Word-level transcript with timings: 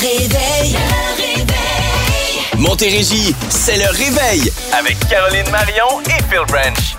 réveil. 0.00 0.72
Le 0.72 1.22
réveil. 1.22 2.40
Montérégie, 2.56 3.34
c'est 3.50 3.76
le 3.76 3.90
réveil 3.90 4.50
avec 4.72 4.96
Caroline 5.08 5.48
Marion 5.50 6.00
et 6.06 6.22
Phil 6.30 6.44
Branch. 6.48 6.96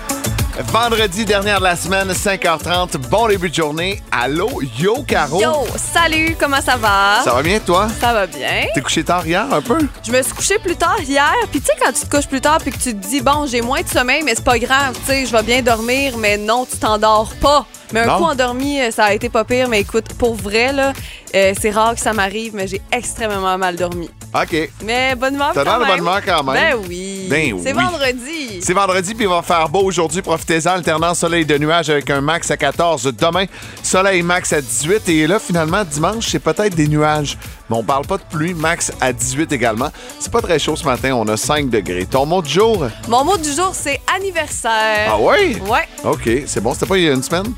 Vendredi, 0.70 1.24
dernière 1.24 1.58
de 1.58 1.64
la 1.64 1.74
semaine, 1.74 2.12
5h30. 2.12 2.98
Bon 3.08 3.26
début 3.26 3.48
de 3.50 3.54
journée. 3.54 4.02
Allô, 4.12 4.60
yo, 4.78 5.02
Caro. 5.02 5.40
Yo, 5.40 5.66
salut, 5.92 6.36
comment 6.38 6.60
ça 6.60 6.76
va? 6.76 7.22
Ça 7.24 7.32
va 7.32 7.42
bien, 7.42 7.58
toi? 7.58 7.88
Ça 8.00 8.12
va 8.12 8.26
bien. 8.26 8.66
T'es 8.72 8.80
couché 8.80 9.02
tard 9.02 9.26
hier, 9.26 9.46
un 9.50 9.62
peu? 9.62 9.78
Je 10.06 10.12
me 10.12 10.22
suis 10.22 10.32
couchée 10.34 10.58
plus 10.58 10.76
tard 10.76 11.00
hier. 11.00 11.32
Puis 11.50 11.60
tu 11.60 11.66
sais, 11.66 11.72
quand 11.80 11.92
tu 11.92 12.06
te 12.06 12.16
couches 12.16 12.28
plus 12.28 12.40
tard 12.40 12.58
puis 12.58 12.70
que 12.70 12.78
tu 12.78 12.94
te 12.94 13.06
dis, 13.08 13.20
bon, 13.20 13.46
j'ai 13.50 13.62
moins 13.62 13.80
de 13.82 13.88
sommeil, 13.88 14.22
mais 14.22 14.34
c'est 14.36 14.44
pas 14.44 14.58
grave, 14.58 14.94
tu 15.06 15.12
sais, 15.12 15.26
je 15.26 15.32
vais 15.32 15.42
bien 15.42 15.62
dormir, 15.62 16.16
mais 16.18 16.36
non, 16.36 16.66
tu 16.70 16.76
t'endors 16.78 17.32
pas. 17.40 17.66
Mais 17.92 18.00
un 18.00 18.06
Non. 18.06 18.16
coup 18.18 18.24
endormi, 18.24 18.80
euh, 18.80 18.90
ça 18.90 19.04
a 19.06 19.14
été 19.14 19.28
pas 19.28 19.44
pire. 19.44 19.68
Mais 19.68 19.80
écoute, 19.80 20.06
pour 20.18 20.34
vrai, 20.34 20.72
là, 20.72 20.92
euh, 21.34 21.52
c'est 21.60 21.70
rare 21.70 21.94
que 21.94 22.00
ça 22.00 22.12
m'arrive, 22.12 22.54
mais 22.54 22.66
j'ai 22.66 22.80
extrêmement 22.90 23.56
mal 23.58 23.76
dormi. 23.76 24.08
OK. 24.34 24.70
Mais 24.84 25.14
bonne 25.14 25.34
humeur 25.34 25.50
T'as 25.52 25.62
quand 25.64 25.78
même. 25.78 25.88
bonne 25.88 25.98
humeur 25.98 26.20
quand 26.24 26.42
même. 26.42 26.54
Ben 26.54 26.76
oui. 26.88 27.26
Ben 27.28 27.54
C'est 27.62 27.74
oui. 27.74 27.82
vendredi. 27.84 28.60
C'est 28.62 28.72
vendredi, 28.72 29.14
puis 29.14 29.24
il 29.24 29.28
va 29.30 29.42
faire 29.42 29.68
beau 29.68 29.82
aujourd'hui. 29.82 30.22
Profitez-en, 30.22 30.70
alternance 30.70 31.18
soleil 31.18 31.44
de 31.44 31.58
nuages 31.58 31.90
avec 31.90 32.08
un 32.08 32.22
max 32.22 32.50
à 32.50 32.56
14. 32.56 33.12
Demain, 33.18 33.44
soleil 33.82 34.22
max 34.22 34.52
à 34.54 34.60
18. 34.62 35.06
Et 35.10 35.26
là, 35.26 35.38
finalement, 35.38 35.84
dimanche, 35.84 36.28
c'est 36.28 36.38
peut-être 36.38 36.74
des 36.74 36.88
nuages. 36.88 37.36
Mais 37.72 37.78
on 37.78 37.82
parle 37.84 38.04
pas 38.06 38.18
de 38.18 38.22
pluie, 38.24 38.52
max 38.52 38.92
à 39.00 39.14
18 39.14 39.50
également. 39.50 39.88
C'est 40.20 40.30
pas 40.30 40.42
très 40.42 40.58
chaud 40.58 40.76
ce 40.76 40.84
matin, 40.84 41.14
on 41.14 41.26
a 41.28 41.38
5 41.38 41.70
degrés. 41.70 42.04
Ton 42.04 42.26
mot 42.26 42.42
du 42.42 42.50
jour? 42.50 42.86
Mon 43.08 43.24
mot 43.24 43.38
du 43.38 43.50
jour, 43.50 43.70
c'est 43.72 43.98
anniversaire. 44.14 45.08
Ah 45.10 45.16
oui? 45.18 45.56
Ouais, 45.66 45.88
OK, 46.04 46.28
c'est 46.44 46.60
bon? 46.60 46.74
C'était 46.74 46.84
pas 46.84 46.98
il 46.98 47.04
y 47.04 47.08
a 47.08 47.14
une 47.14 47.22
semaine? 47.22 47.54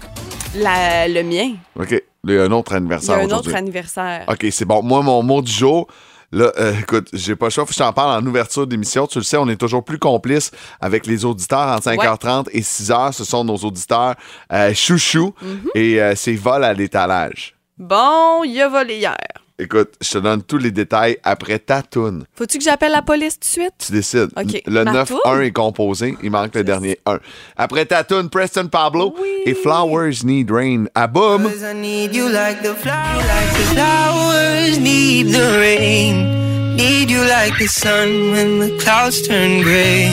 la- 0.55 1.09
le 1.09 1.25
mien. 1.25 1.55
OK. 1.77 2.01
Il 2.27 2.33
y 2.33 2.39
a 2.39 2.43
un 2.45 2.53
autre 2.53 2.71
Il 2.71 2.75
y 2.75 2.77
anniversaire 2.77 3.17
a 3.17 3.23
un 3.23 3.31
autre 3.33 3.53
anniversaire. 3.57 4.25
OK, 4.29 4.47
c'est 4.53 4.65
bon. 4.65 4.85
Moi, 4.85 5.03
mon 5.03 5.21
mot 5.25 5.43
du 5.43 5.51
jour, 5.51 5.89
là, 6.31 6.53
euh, 6.59 6.73
écoute, 6.81 7.09
j'ai 7.13 7.35
pas 7.35 7.47
le 7.47 7.51
choix, 7.51 7.65
faut 7.65 7.71
que 7.71 7.75
je 7.75 7.81
t'en 7.81 7.93
parle 7.93 8.23
en 8.23 8.25
ouverture 8.25 8.69
d'émission. 8.69 9.09
Tu 9.09 9.19
le 9.19 9.25
sais, 9.25 9.37
on 9.37 9.49
est 9.49 9.57
toujours 9.57 9.85
plus 9.85 9.99
complices 9.99 10.53
avec 10.81 11.07
les 11.09 11.25
auditeurs 11.25 11.67
entre 11.77 11.91
5h30 11.91 12.47
et 12.53 12.61
6h. 12.63 13.11
Ce 13.15 13.25
sont 13.25 13.43
nos 13.43 13.57
auditeurs 13.57 14.15
euh, 14.53 14.73
chouchou 14.75 15.35
Mhm. 15.43 15.61
et 15.75 16.01
euh, 16.01 16.13
c'est 16.15 16.35
vol 16.37 16.63
à 16.63 16.73
l'étalage. 16.73 17.57
Bon, 17.77 18.45
il 18.45 18.61
a 18.61 18.69
volé 18.69 18.99
hier. 18.99 19.17
Écoute, 19.57 19.93
je 20.01 20.11
te 20.11 20.19
donne 20.19 20.43
tous 20.43 20.59
les 20.59 20.73
détails 20.73 21.17
après 21.23 21.61
ta 21.61 21.81
toune. 21.83 22.25
Faut-tu 22.35 22.59
que 22.59 22.65
j'appelle 22.65 22.91
la 22.91 23.03
police 23.03 23.35
tout 23.39 23.47
de 23.47 23.63
suite? 23.63 23.75
Tu 23.87 23.93
décides. 23.93 24.31
OK. 24.37 24.61
Le 24.67 24.83
Ma 24.85 25.05
9-1 25.05 25.07
toune? 25.07 25.43
est 25.43 25.53
composé. 25.53 26.17
Il 26.25 26.33
manque 26.33 26.57
le 26.57 26.65
dernier 26.65 26.99
1. 27.07 27.21
Après 27.57 27.87
ta 27.87 28.03
toune, 28.03 28.29
Preston 28.31 28.67
Pablo 28.67 29.15
Oui. 29.17 29.29
et 29.47 29.55
Flowers 29.55 30.25
Need 30.25 30.51
Rain. 30.51 30.87
À 30.97 31.07
boum! 31.07 31.49
I 31.49 31.73
need 31.73 32.17
you 32.17 32.29
like 32.29 32.63
the 32.63 32.75
flower, 32.75 33.17
like 33.17 33.53
the 33.53 33.75
flowers 33.75 34.79
need 34.81 35.29
the 35.33 35.57
rain. 35.61 36.75
Need 36.77 37.09
you 37.11 37.21
like 37.23 37.57
the 37.61 37.69
sun 37.69 38.33
when 38.33 38.59
the 38.59 38.77
clouds 38.83 39.23
turn 39.23 39.63
gray. 39.63 40.09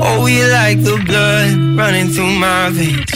Oh, 0.00 0.26
you 0.26 0.44
like 0.50 0.82
the 0.82 0.96
blood 1.06 1.78
running 1.78 2.08
through 2.10 2.32
my 2.36 2.68
veins. 2.70 3.06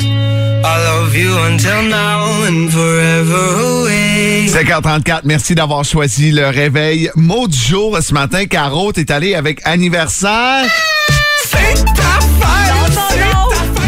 I 0.69 0.83
love 0.83 1.15
you 1.15 1.33
until 1.47 1.83
now 1.83 2.43
and 2.43 2.69
forever 2.73 3.61
away. 3.61 4.49
5h34, 4.49 5.21
merci 5.23 5.55
d'avoir 5.55 5.85
choisi 5.85 6.33
le 6.33 6.49
réveil. 6.49 7.09
Mot 7.15 7.47
du 7.47 7.57
jour 7.57 7.97
ce 8.03 8.13
matin, 8.13 8.47
Caro, 8.47 8.91
t'es 8.93 9.13
allé 9.13 9.37
avec 9.37 9.61
anniversaire. 9.65 10.65
C'est 11.45 11.85
ta 11.85 12.21
fête! 12.41 12.66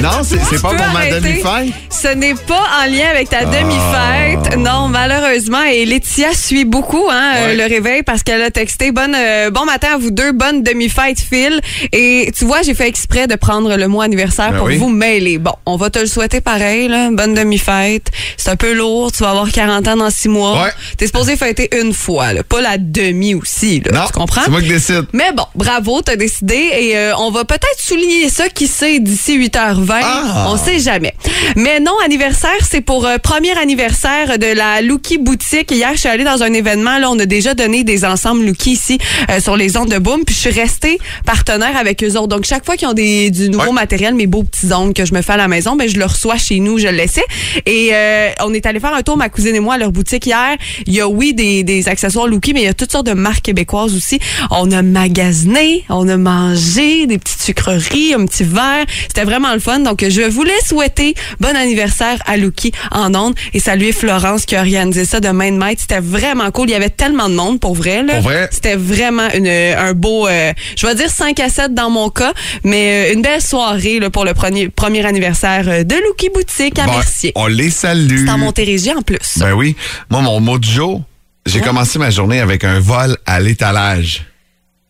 Non, 0.02 0.22
c'est 0.22 0.62
pas 0.62 0.68
pour 0.74 0.86
ma 0.92 1.06
demi-fête. 1.10 1.74
Ce 1.90 2.08
n'est 2.14 2.34
pas 2.34 2.62
en 2.82 2.86
lien 2.90 3.08
avec 3.10 3.28
ta 3.30 3.38
Ah. 3.40 3.44
demi-fête. 3.46 4.56
Non, 4.56 4.86
malheureusement. 4.88 5.64
Et 5.64 5.84
Laetitia 5.84 6.32
suit 6.34 6.64
beaucoup 6.64 7.04
hein, 7.10 7.32
euh, 7.36 7.46
Ouais. 7.48 7.56
le 7.56 7.64
réveil 7.64 8.02
parce 8.04 8.22
qu'elle 8.22 8.42
a 8.42 8.50
texté 8.52 8.92
bonne, 8.92 9.16
euh, 9.18 9.50
bon 9.50 9.64
matin 9.64 9.88
à 9.94 9.98
vous 9.98 10.12
deux, 10.12 10.30
bonne 10.32 10.62
demi-fête, 10.62 11.18
Phil. 11.18 11.60
Et 11.92 12.30
tu 12.36 12.44
vois, 12.44 12.62
j'ai 12.62 12.74
fait 12.74 12.86
exprès 12.86 13.26
de 13.26 13.34
prendre 13.34 13.76
le 13.76 13.88
mot 13.88 14.00
anniversaire 14.00 14.52
Ben 14.52 14.58
pour 14.58 14.66
oui. 14.68 14.76
vous 14.76 14.88
mêler. 14.88 15.38
Bon, 15.38 15.52
on 15.66 15.76
va 15.76 15.90
te 15.90 15.98
le 15.98 16.06
souhaiter 16.06 16.40
pareil, 16.40 16.86
là. 16.86 17.08
Bonne 17.10 17.34
demi-fête. 17.34 18.06
C'est 18.36 18.50
un 18.50 18.56
peu 18.56 18.72
lourd. 18.74 19.10
Tu 19.10 19.24
vas 19.24 19.30
avoir 19.30 19.50
40 19.50 19.88
ans 19.88 19.96
dans 19.96 20.10
6 20.10 20.28
mois. 20.28 20.62
Ouais. 20.62 20.70
T'es 20.96 21.06
supposé 21.06 21.36
fêter 21.36 21.68
une 21.80 21.92
fois, 21.92 22.32
là, 22.32 22.44
pas 22.44 22.60
la 22.60 22.78
demi 22.78 23.34
aussi. 23.34 23.80
Là, 23.84 23.92
Non, 24.00 24.06
tu 24.06 24.12
comprends? 24.12 24.42
c'est 24.44 24.50
moi 24.50 24.60
qui 24.62 24.68
décide. 24.68 25.06
Mais 25.12 25.32
bon, 25.36 25.44
bravo, 25.56 26.02
t'as 26.02 26.16
décidé 26.16 26.54
et 26.54 26.96
euh, 26.96 27.16
on 27.18 27.30
va 27.32 27.44
peut-être 27.44 27.78
souligner 27.80 28.28
ça, 28.30 28.48
qui 28.48 28.68
sait, 28.68 29.00
d'ici 29.00 29.36
8h20. 29.36 29.87
Ah. 30.02 30.46
On 30.50 30.56
sait 30.56 30.78
jamais. 30.78 31.14
Mais 31.56 31.80
non, 31.80 31.92
anniversaire, 32.04 32.50
c'est 32.68 32.80
pour 32.80 33.06
euh, 33.06 33.18
premier 33.18 33.56
anniversaire 33.58 34.38
de 34.38 34.46
la 34.46 34.82
Lookie 34.82 35.18
Boutique. 35.18 35.70
Hier, 35.70 35.90
je 35.94 35.98
suis 36.00 36.08
allée 36.08 36.24
dans 36.24 36.42
un 36.42 36.52
événement. 36.52 36.98
Là, 36.98 37.10
on 37.10 37.18
a 37.18 37.26
déjà 37.26 37.54
donné 37.54 37.84
des 37.84 38.04
ensembles 38.04 38.44
Lookie 38.44 38.72
ici 38.72 38.98
euh, 39.30 39.40
sur 39.40 39.56
les 39.56 39.76
ondes 39.76 39.90
de 39.90 39.98
Boom. 39.98 40.24
Puis 40.24 40.34
je 40.34 40.40
suis 40.50 40.60
restée 40.60 40.98
partenaire 41.24 41.76
avec 41.76 42.02
eux 42.04 42.16
autres. 42.16 42.28
Donc, 42.28 42.44
chaque 42.44 42.64
fois 42.64 42.76
qu'ils 42.76 42.88
ont 42.88 42.92
des, 42.94 43.30
du 43.30 43.48
nouveau 43.50 43.66
Ouais. 43.68 43.72
matériel, 43.72 44.14
mes 44.14 44.26
beaux 44.26 44.44
petits 44.44 44.72
ongles 44.72 44.94
que 44.94 45.04
je 45.04 45.12
me 45.14 45.22
fais 45.22 45.32
à 45.32 45.36
la 45.36 45.48
maison, 45.48 45.76
ben, 45.76 45.88
je 45.88 45.98
le 45.98 46.04
reçois 46.04 46.36
chez 46.38 46.60
nous, 46.60 46.78
je 46.78 46.86
le 46.86 46.92
laissais. 46.92 47.24
Et 47.66 47.90
euh, 47.92 48.30
on 48.42 48.52
est 48.54 48.64
allé 48.66 48.80
faire 48.80 48.94
un 48.94 49.02
tour, 49.02 49.16
ma 49.16 49.28
cousine 49.28 49.54
et 49.54 49.60
moi, 49.60 49.74
à 49.74 49.78
leur 49.78 49.92
boutique 49.92 50.26
hier. 50.26 50.56
Il 50.86 50.92
y 50.94 51.00
a, 51.00 51.08
oui, 51.08 51.34
des, 51.34 51.64
des 51.64 51.88
accessoires 51.88 52.26
Lookie, 52.26 52.54
mais 52.54 52.60
il 52.60 52.64
y 52.64 52.68
a 52.68 52.74
toutes 52.74 52.92
sortes 52.92 53.06
de 53.06 53.12
marques 53.14 53.42
québécoises 53.42 53.94
aussi. 53.94 54.18
On 54.50 54.70
a 54.70 54.82
magasiné, 54.82 55.84
on 55.88 56.08
a 56.08 56.16
mangé 56.16 57.06
des 57.06 57.18
petites 57.18 57.40
sucreries, 57.42 58.14
un 58.14 58.24
petit 58.26 58.44
verre. 58.44 58.84
C'était 59.08 59.24
vraiment 59.24 59.52
le 59.52 59.60
fun. 59.60 59.77
Donc, 59.84 60.04
je 60.08 60.22
voulais 60.22 60.58
souhaiter 60.66 61.14
bon 61.40 61.54
anniversaire 61.56 62.18
à 62.26 62.36
Lookie 62.36 62.72
en 62.90 63.14
ondes 63.14 63.34
et 63.52 63.60
saluer 63.60 63.92
Florence 63.92 64.44
qui 64.46 64.56
a 64.56 64.60
organisé 64.60 65.04
ça 65.04 65.20
de 65.20 65.28
main 65.28 65.50
de 65.52 65.56
maître. 65.56 65.80
C'était 65.82 66.00
vraiment 66.00 66.50
cool. 66.50 66.68
Il 66.68 66.72
y 66.72 66.74
avait 66.74 66.90
tellement 66.90 67.28
de 67.28 67.34
monde, 67.34 67.60
pour 67.60 67.74
vrai. 67.74 68.02
Là. 68.02 68.14
Pour 68.14 68.22
vrai? 68.24 68.48
C'était 68.50 68.76
vraiment 68.76 69.28
une, 69.34 69.46
un 69.48 69.92
beau, 69.94 70.26
euh, 70.26 70.52
je 70.76 70.86
vais 70.86 70.94
dire 70.94 71.10
5 71.10 71.38
à 71.40 71.48
7 71.48 71.74
dans 71.74 71.90
mon 71.90 72.10
cas, 72.10 72.32
mais 72.64 73.10
euh, 73.10 73.14
une 73.14 73.22
belle 73.22 73.42
soirée 73.42 73.98
là, 74.00 74.10
pour 74.10 74.24
le 74.24 74.34
premier, 74.34 74.68
premier 74.68 75.04
anniversaire 75.04 75.64
euh, 75.68 75.84
de 75.84 75.94
Lookie 76.06 76.30
Boutique 76.34 76.78
à 76.78 76.86
Bon, 76.86 76.92
Mercier. 76.92 77.32
on 77.34 77.46
les 77.46 77.70
salue. 77.70 78.24
C'est 78.24 78.30
en 78.30 78.38
Montérégie 78.38 78.92
en 78.92 79.02
plus. 79.02 79.18
Ben 79.38 79.52
oui. 79.52 79.76
Moi, 80.10 80.20
mon 80.22 80.40
mot 80.40 80.58
du 80.58 80.68
jour, 80.70 81.02
j'ai 81.46 81.60
commencé 81.60 81.98
ma 81.98 82.10
journée 82.10 82.40
avec 82.40 82.64
un 82.64 82.78
vol 82.80 83.16
à 83.26 83.40
l'étalage. 83.40 84.24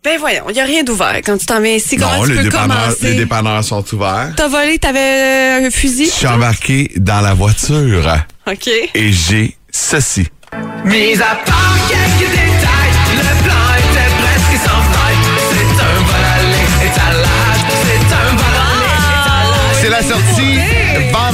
Ben 0.05 0.17
voyons, 0.19 0.45
il 0.49 0.53
n'y 0.55 0.61
a 0.61 0.65
rien 0.65 0.85
d'ouvert. 0.85 1.17
Quand 1.25 1.37
tu 1.37 1.45
t'en 1.47 1.61
viens 1.61 1.75
ici, 1.75 1.97
comment 1.97 2.19
Non, 2.19 2.23
tu 2.25 2.31
les 2.31 2.37
peux 2.37 2.43
dépanneurs, 2.45 2.77
commencer? 2.85 3.11
les 3.11 3.15
dépanneurs 3.17 3.65
sont 3.65 3.85
ouverts. 3.95 4.33
T'as 4.37 4.49
volé, 4.49 4.79
t'avais 4.79 5.61
euh, 5.63 5.67
un 5.67 5.71
fusil? 5.71 6.07
Je 6.07 6.11
suis 6.11 6.27
embarqué 6.27 6.93
dans 6.97 7.21
la 7.21 7.35
voiture 7.35 8.17
OK. 8.47 8.69
et 8.95 9.13
j'ai 9.13 9.57
ceci. 9.71 10.27
Mis 10.85 11.15
à 11.21 11.35
part 11.45 11.77
quelques 11.89 12.31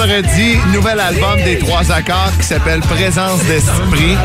vendredi, 0.07 0.59
nouvel 0.73 1.01
album 1.01 1.43
des 1.45 1.59
trois 1.59 1.91
accords 1.91 2.33
qui 2.39 2.45
s'appelle 2.45 2.81
Présence 2.81 3.43
d'esprit. 3.45 4.17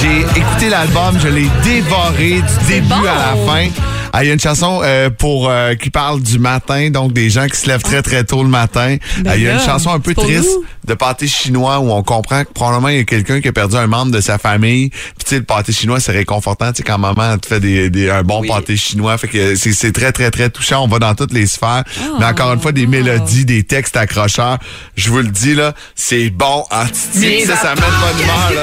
J'ai 0.00 0.20
écouté 0.40 0.70
l'album, 0.70 1.18
je 1.18 1.28
l'ai 1.28 1.48
dévoré 1.62 2.36
du 2.36 2.66
début 2.66 2.88
bon. 2.88 2.96
à 2.96 3.36
la 3.36 3.46
fin. 3.46 3.68
Ah, 4.12 4.24
Il 4.24 4.28
y 4.28 4.30
a 4.30 4.34
une 4.34 4.40
chanson 4.40 4.80
euh, 4.82 5.10
pour 5.10 5.48
euh, 5.48 5.74
qui 5.74 5.90
parle 5.90 6.20
du 6.20 6.38
matin, 6.38 6.90
donc 6.90 7.12
des 7.12 7.30
gens 7.30 7.46
qui 7.46 7.56
se 7.56 7.66
lèvent 7.68 7.82
très 7.82 8.02
très 8.02 8.24
tôt 8.24 8.42
le 8.42 8.48
matin. 8.48 8.96
Ben 9.18 9.30
Ah, 9.32 9.36
Il 9.36 9.42
y 9.42 9.48
a 9.48 9.54
une 9.54 9.60
chanson 9.60 9.90
un 9.90 10.00
peu 10.00 10.14
triste 10.14 10.48
nous. 10.56 10.64
de 10.86 10.94
pâté 10.94 11.26
chinois 11.28 11.78
où 11.80 11.90
on 11.90 12.02
comprend 12.02 12.44
que 12.44 12.52
probablement 12.52 12.88
il 12.88 12.96
y 12.96 13.00
a 13.00 13.04
quelqu'un 13.04 13.40
qui 13.40 13.48
a 13.48 13.52
perdu 13.52 13.76
un 13.76 13.86
membre 13.86 14.12
de 14.12 14.20
sa 14.20 14.38
famille. 14.38 14.90
Puis 14.90 15.00
tu 15.24 15.28
sais, 15.30 15.36
le 15.38 15.44
pâté 15.44 15.72
chinois 15.72 16.00
c'est 16.00 16.12
réconfortant, 16.12 16.70
tu 16.72 16.78
sais 16.78 16.82
quand 16.82 16.98
maman 16.98 17.38
te 17.38 17.46
fait 17.46 17.60
des, 17.60 17.90
des- 17.90 18.10
un 18.10 18.22
bon 18.22 18.42
pâté 18.46 18.76
chinois, 18.76 19.16
fait 19.18 19.28
que 19.28 19.54
c'est 19.54 19.72
c'est 19.72 19.92
très 19.92 20.12
très 20.12 20.30
très 20.30 20.50
touchant. 20.50 20.82
On 20.84 20.88
va 20.88 20.98
dans 20.98 21.14
toutes 21.14 21.32
les 21.32 21.46
sphères, 21.46 21.84
mais 22.18 22.24
encore 22.26 22.52
une 22.52 22.60
fois 22.60 22.72
des 22.72 22.86
mélodies, 22.86 23.44
des 23.44 23.62
textes 23.62 23.96
accrocheurs. 23.96 24.58
Je 24.96 25.10
vous 25.10 25.18
le 25.18 25.28
dis 25.28 25.54
là, 25.54 25.72
c'est 25.94 26.30
bon. 26.30 26.64
Ah, 26.70 26.86
titi, 26.92 27.42
ça, 27.46 27.56
ça 27.56 27.74
met 27.74 27.80
de 27.80 27.80
bonne 27.80 28.22
humeur 28.22 28.52
là. 28.54 28.62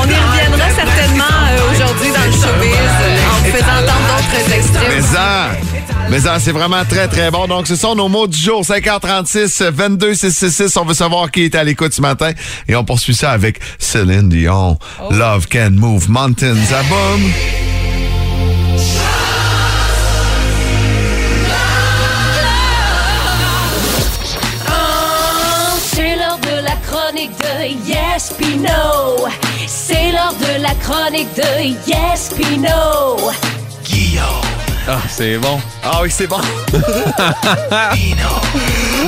On 0.00 0.08
y 0.08 0.14
reviendra 0.14 0.70
certainement 0.74 1.24
euh, 1.24 1.72
aujourd'hui 1.72 2.08
dans 2.12 2.24
le 2.26 2.32
showbiz 2.32 3.03
Mais 4.88 5.00
ça, 5.00 5.50
mais 6.10 6.20
ça, 6.20 6.38
c'est 6.40 6.50
vraiment 6.52 6.84
très, 6.84 7.06
très 7.08 7.30
bon. 7.30 7.46
Donc, 7.46 7.66
ce 7.66 7.76
sont 7.76 7.94
nos 7.94 8.08
mots 8.08 8.26
du 8.26 8.38
jour. 8.38 8.62
5h36, 8.62 9.70
22 9.70 10.14
666. 10.14 10.76
On 10.76 10.84
veut 10.84 10.94
savoir 10.94 11.30
qui 11.30 11.44
est 11.44 11.54
à 11.54 11.62
l'écoute 11.62 11.92
ce 11.92 12.00
matin. 12.00 12.32
Et 12.68 12.74
on 12.74 12.84
poursuit 12.84 13.14
ça 13.14 13.30
avec 13.30 13.60
Céline 13.78 14.28
Dion. 14.28 14.78
Love 15.10 15.46
can 15.48 15.70
move 15.70 16.10
mountains. 16.10 16.56
À 16.72 16.82
boum. 16.82 17.30
C'est 25.92 26.16
l'heure 26.16 26.38
de 26.38 26.64
la 26.64 26.76
chronique 26.86 27.32
de 27.38 27.88
Yes 27.88 28.34
Pino. 28.36 29.28
C'est 29.66 30.10
l'heure 30.12 30.34
de 30.40 30.60
la 30.60 30.74
chronique 30.74 31.34
de 31.36 31.88
Yes 31.88 32.30
Pino. 32.36 33.30
Ah, 34.86 35.00
c'est 35.08 35.38
bon. 35.38 35.58
Ah 35.82 36.00
oui, 36.02 36.10
c'est 36.10 36.26
bon. 36.26 36.40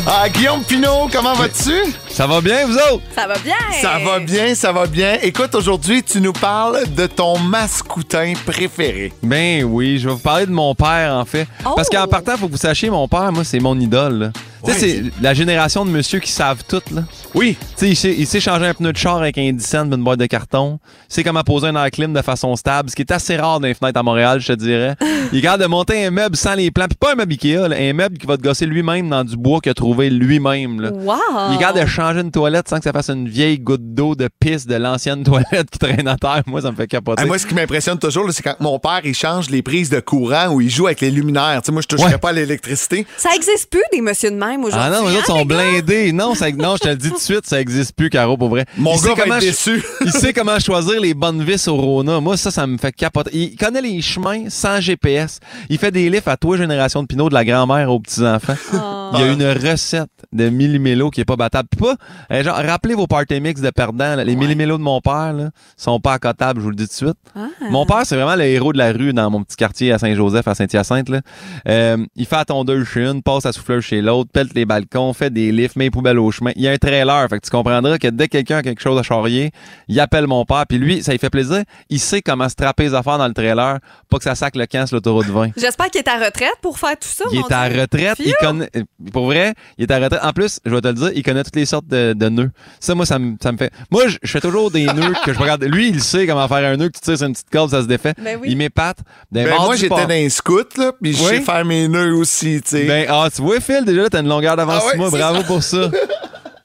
ah, 0.07 0.29
Guillaume 0.29 0.65
Pinot, 0.65 1.09
comment 1.13 1.35
vas-tu? 1.35 1.95
Ça 2.17 2.27
va 2.27 2.41
bien, 2.41 2.65
vous 2.67 2.77
autres? 2.77 3.03
Ça 3.15 3.27
va 3.27 3.35
bien. 3.37 3.53
Ça 3.83 3.99
va 4.03 4.19
bien, 4.21 4.55
ça 4.55 4.73
va 4.73 4.87
bien. 4.87 5.19
Écoute, 5.23 5.55
aujourd'hui, 5.55 6.03
tu 6.03 6.23
nous 6.23 6.33
parles 6.33 6.87
de 6.97 7.07
ton 7.07 7.39
mascoutin 7.39 8.33
préféré. 8.47 9.13
Ben 9.23 9.63
oui, 9.65 9.99
je 9.99 10.09
vais 10.09 10.15
vous 10.15 10.21
parler 10.21 10.47
de 10.47 10.51
mon 10.51 10.75
père, 10.75 11.13
en 11.13 11.27
fait. 11.27 11.47
Parce 11.63 11.91
qu'en 11.91 12.07
partant, 12.07 12.33
il 12.33 12.39
faut 12.39 12.47
que 12.47 12.53
vous 12.53 12.57
sachiez, 12.57 12.89
mon 12.89 13.07
père, 13.07 13.31
moi, 13.33 13.45
c'est 13.45 13.61
mon 13.61 13.79
idole. 13.79 14.15
là. 14.19 14.31
Tu 14.65 14.73
sais, 14.73 14.79
c'est 14.81 15.03
la 15.23 15.33
génération 15.35 15.85
de 15.85 15.91
monsieur 15.91 16.19
qui 16.19 16.33
savent 16.33 16.65
tout, 16.67 16.81
là. 16.91 17.03
Oui. 17.35 17.57
Tu 17.61 17.67
sais, 17.77 17.89
il 17.91 17.97
sait, 17.97 18.15
il 18.19 18.27
sait 18.27 18.41
changer 18.41 18.67
un 18.67 18.75
pneu 18.75 18.93
de 18.93 18.97
char 18.97 19.19
avec 19.19 19.37
un 19.39 19.53
10 19.53 19.65
cents 19.65 19.85
d'une 19.85 20.03
boîte 20.03 20.19
de 20.19 20.27
carton. 20.27 20.81
Il 21.09 21.15
sait 21.15 21.23
comment 21.23 21.43
poser 21.45 21.69
un 21.69 21.77
air 21.77 21.89
clim 21.91 22.13
de 22.15 22.23
façon 22.23 22.57
stable, 22.57 22.91
ce 22.91 22.97
qui 22.97 23.03
est 23.03 23.13
assez 23.13 23.37
rare 23.37 23.61
dans 23.61 23.67
les 23.69 23.75
fenêtres 23.75 24.01
à 24.01 24.03
Montréal, 24.03 24.41
je 24.41 24.49
te 24.49 24.53
dirais. 24.55 24.97
Il 25.33 25.43
capable 25.43 25.63
de 25.63 25.69
monter 25.69 26.05
un 26.07 26.11
meuble 26.11 26.35
sans 26.37 26.55
les 26.55 26.71
plans. 26.71 26.87
Puis 26.89 26.97
pas 26.99 27.13
un 27.13 27.15
meuble 27.17 27.33
Ikea, 27.35 27.69
là, 27.69 27.77
un 27.79 27.93
meuble 27.93 28.17
qui 28.19 28.27
va 28.27 28.37
te 28.39 28.43
gosser 28.43 28.65
lui-même 28.67 29.09
dans 29.09 29.23
du 29.23 29.37
bois 29.37 29.61
qu'il 29.61 29.71
a 29.71 29.75
trouvé 29.75 30.09
lui-même. 30.11 30.81
là. 30.81 30.91
Wow. 30.91 31.17
Il 31.53 31.59
capable 31.59 31.81
de 31.83 31.87
changer 31.87 32.06
une 32.15 32.31
toilette 32.31 32.69
sans 32.69 32.79
que 32.79 32.85
ça 32.85 32.93
fasse 32.93 33.09
une 33.11 33.29
vieille 33.29 33.59
goutte 33.59 33.95
d'eau 33.95 34.15
de 34.15 34.29
pisse 34.41 34.67
de 34.67 34.75
l'ancienne 34.77 35.23
toilette 35.25 35.71
qui 35.71 35.79
traîne 35.79 36.07
à 36.09 36.17
terre. 36.17 36.43
Moi, 36.47 36.63
ça 36.63 36.71
me 36.71 36.77
fait 36.77 36.87
capoter. 36.87 37.23
Ah, 37.23 37.27
moi, 37.27 37.39
ce 37.39 37.47
qui 37.47 37.55
m'impressionne 37.55 37.99
toujours, 37.99 38.31
c'est 38.33 38.43
quand 38.43 38.57
mon 38.61 38.79
père, 38.79 39.01
il 39.05 39.15
change 39.15 39.51
les 39.51 39.63
prises 39.63 39.91
de 39.91 40.01
courant 40.01 40.49
ou 40.51 40.61
il 40.61 40.71
joue 40.71 40.87
avec 40.87 41.01
les 41.01 41.11
luminaires. 41.11 41.61
Tu 41.63 41.67
sais, 41.67 41.73
moi, 41.73 41.83
je 41.83 41.89
toucherais 41.89 42.13
Ouais. 42.13 42.19
pas 42.19 42.29
à 42.31 42.33
l'électricité. 42.33 43.07
Ça 43.17 43.31
existe 43.35 43.71
plus 43.71 43.83
des 43.93 44.01
monsieur 44.01 44.31
de 44.31 44.37
même 44.37 44.63
aujourd'hui. 44.65 44.89
Ah 44.93 45.01
non, 45.03 45.09
les 45.09 45.17
autres 45.17 45.31
hein, 45.33 45.39
sont 45.39 45.45
blindés. 45.45 46.13
Non, 46.13 46.35
ça, 46.35 46.51
non, 46.53 46.77
je 46.77 46.81
te 46.81 46.89
le 46.89 46.97
dis 46.97 47.11
tout 47.11 47.17
de 47.17 47.21
suite, 47.21 47.47
ça 47.47 47.61
existe 47.61 47.95
plus, 47.97 48.11
Caro, 48.11 48.37
pour 48.37 48.49
vrai. 48.49 48.65
Mon 48.77 48.95
Il 48.97 49.03
gars 49.03 49.15
va 49.15 49.23
comment 49.23 49.35
être 49.37 49.41
déçu. 49.43 49.83
il 50.05 50.13
sait 50.13 50.33
comment 50.33 50.59
choisir 50.59 51.01
les 51.01 51.15
bonnes 51.15 51.43
vis 51.43 51.67
au 51.69 51.77
Rona. 51.77 52.21
Moi, 52.21 52.37
ça, 52.37 52.51
ça 52.51 52.67
me 52.67 52.79
fait 52.79 52.93
capoter. 52.93 53.31
Il 53.35 53.57
connaît 53.57 53.81
les 53.83 54.01
chemins 54.03 54.45
sans 54.49 54.81
GPS. 54.81 55.41
Il 55.69 55.79
fait 55.79 55.91
des 55.91 56.09
livres 56.11 56.29
à 56.29 56.37
toi, 56.37 56.57
génération 56.57 57.03
de 57.03 57.07
Pinot, 57.09 57.29
de 57.29 57.35
la 57.35 57.45
grand-mère 57.45 57.91
aux 57.91 58.01
petits-enfants. 58.01 58.55
Ah. 58.73 59.06
Il 59.15 59.21
y 59.21 59.23
a 59.23 59.33
une 59.33 59.45
recette 59.71 60.11
de 60.33 60.49
millimélo 60.49 61.11
qui 61.11 61.21
est 61.21 61.25
pas 61.25 61.37
battable. 61.37 61.69
Puis 61.71 61.81
pas, 61.81 61.95
euh, 62.33 62.43
genre, 62.43 62.57
rappelez 62.57 62.95
vos 62.95 63.07
party 63.07 63.41
mix 63.41 63.61
de 63.61 63.71
perdants. 63.71 64.17
là. 64.17 64.25
Les 64.25 64.37
millimélos 64.37 64.79
de 64.79 64.83
mon 64.83 65.01
père, 65.01 65.33
là, 65.33 65.51
sont 65.77 66.01
pas 66.01 66.15
accotables, 66.15 66.61
je 66.61 66.65
vous 66.65 66.71
le 66.71 66.77
dis 66.77 66.85
tout 66.85 66.91
de 66.91 66.95
suite. 67.09 67.17
Ah. 67.35 67.47
Mon 67.71 67.87
père, 67.87 68.03
c'est 68.05 68.17
vraiment 68.17 68.37
le 68.37 68.45
héros 68.45 68.73
de 68.73 68.79
la 68.79 68.93
rue 68.93 69.13
dans 69.13 69.31
mon 69.31 69.43
petit 69.43 69.57
quartier 69.57 69.93
à 69.93 69.99
Saint-Joseph, 69.99 70.47
à 70.49 70.55
Saint-Hyacinthe. 70.55 71.09
là. 71.09 71.21
Euh, 71.69 71.97
il 72.17 72.27
fait 72.27 72.37
la 72.37 72.45
tondeuse 72.45 72.87
chez 72.87 73.05
une, 73.07 73.23
passe 73.23 73.47
à 73.47 73.53
souffleur 73.53 73.81
chez 73.83 74.01
l'autre, 74.03 74.31
pète 74.33 74.55
les 74.55 74.65
balcons, 74.65 75.13
fait 75.13 75.31
des 75.31 75.53
lifts, 75.53 75.77
met 75.77 75.85
les 75.85 75.91
poubelles 75.91 76.19
au 76.19 76.31
chemin. 76.31 76.53
Il 76.57 76.63
y 76.63 76.69
a 76.69 76.73
un 76.73 76.77
trailer, 76.77 77.29
fait 77.29 77.39
que 77.41 77.45
tu 77.45 77.51
comprendras 77.51 77.99
que 77.99 78.09
dès 78.09 78.27
que 78.29 78.33
quelqu'un 78.33 78.59
a 78.59 78.63
quelque 78.63 78.81
chose 78.83 78.99
à 78.99 79.03
charrier, 79.03 79.51
il 79.89 79.99
appelle 80.01 80.27
mon 80.27 80.45
père, 80.45 80.65
puis 80.69 80.79
lui, 80.79 81.03
ça 81.03 81.13
lui 81.13 81.19
fait 81.19 81.31
plaisir. 81.31 81.63
Il 81.89 82.01
sait 82.01 82.23
comment 82.23 82.49
se 82.49 82.55
trapper 82.55 82.85
les 82.85 82.95
affaires 82.95 83.19
dans 83.19 83.29
le 83.29 83.35
trailer, 83.35 83.79
pas 84.09 84.19
que 84.19 84.25
ça 84.25 84.35
sac 84.35 84.57
le 84.57 84.67
camp 84.67 84.87
sur 84.87 84.97
l'autoroute 84.97 85.27
20. 85.27 85.51
J'espère 85.57 85.87
qu'il 85.91 86.01
est 86.01 86.09
à 86.09 86.17
retraite 86.25 86.55
pour 86.63 86.79
faire 86.79 86.99
tout 86.99 87.09
ça. 87.09 87.25
Il 87.33 87.41
mon 87.41 87.49
est 87.49 87.53
à 87.53 87.69
Dieu. 87.69 87.81
retraite. 87.81 88.17
Il 88.19 88.27
Phew! 88.27 88.35
connaît, 88.41 88.71
pour 89.13 89.27
vrai, 89.27 89.55
il 89.79 89.85
est 89.85 89.91
à 89.91 89.99
retraite. 89.99 90.21
En 90.23 90.33
plus, 90.33 90.61
je 90.65 90.71
vais 90.71 90.81
te 90.81 90.89
le 90.89 90.95
dire, 90.95 91.11
il 91.15 91.23
connaît 91.23 91.45
toutes 91.45 91.57
les 91.57 91.67
sortes 91.67 91.87
de, 91.87 92.13
de 92.15 92.29
nœuds. 92.29 92.51
Ça, 92.81 92.95
moi, 92.95 93.07
ça 93.07 93.19
me, 93.19 93.37
ça 93.43 93.53
me 93.53 93.59
fait. 93.59 93.73
Moi, 93.91 94.09
je, 94.09 94.17
je 94.23 94.31
fais 94.31 94.41
toujours 94.41 94.71
des 94.71 94.87
nœuds 94.87 95.15
que 95.25 95.33
je 95.33 95.39
regarde. 95.39 95.65
Lui, 95.65 95.89
il 95.89 96.03
sait 96.03 96.27
comment 96.27 96.49
faire 96.49 96.71
un 96.71 96.77
nœud, 96.77 96.89
que 96.89 96.99
tu 96.99 97.01
tires 97.01 97.19
sur 97.19 97.27
une 97.27 97.33
petite 97.33 97.51
corde, 97.51 97.71
ça 97.71 97.83
se 97.83 97.87
défait. 97.87 98.15
Ben 98.23 98.39
oui. 98.41 98.49
Il 98.51 98.57
m'épate. 98.57 98.99
Ben, 99.31 99.49
bord 99.49 99.67
moi, 99.67 99.77
j'étais 99.77 99.89
dans 99.89 100.11
un 100.11 100.29
scout, 100.29 100.77
là, 100.79 100.93
puis 101.01 101.13
je 101.13 101.23
sais 101.23 101.41
faire 101.41 101.65
mes 101.65 101.89
nœuds 101.89 102.15
aussi, 102.15 102.61
tu 102.63 102.71
sais. 102.71 102.85
Ben, 102.85 103.07
ah, 103.09 103.29
tu 103.35 103.43
vois, 103.43 103.61
Phil, 103.61 103.85
déjà, 103.85 104.09
t'as 104.09 104.21
une 104.21 104.29
longueur 104.29 104.57
d'avance 104.57 104.83
Ah 104.85 104.91
ouais, 104.93 104.97
moi. 104.97 105.11
Bravo 105.11 105.43
pour 105.43 105.63
ça. 105.63 105.91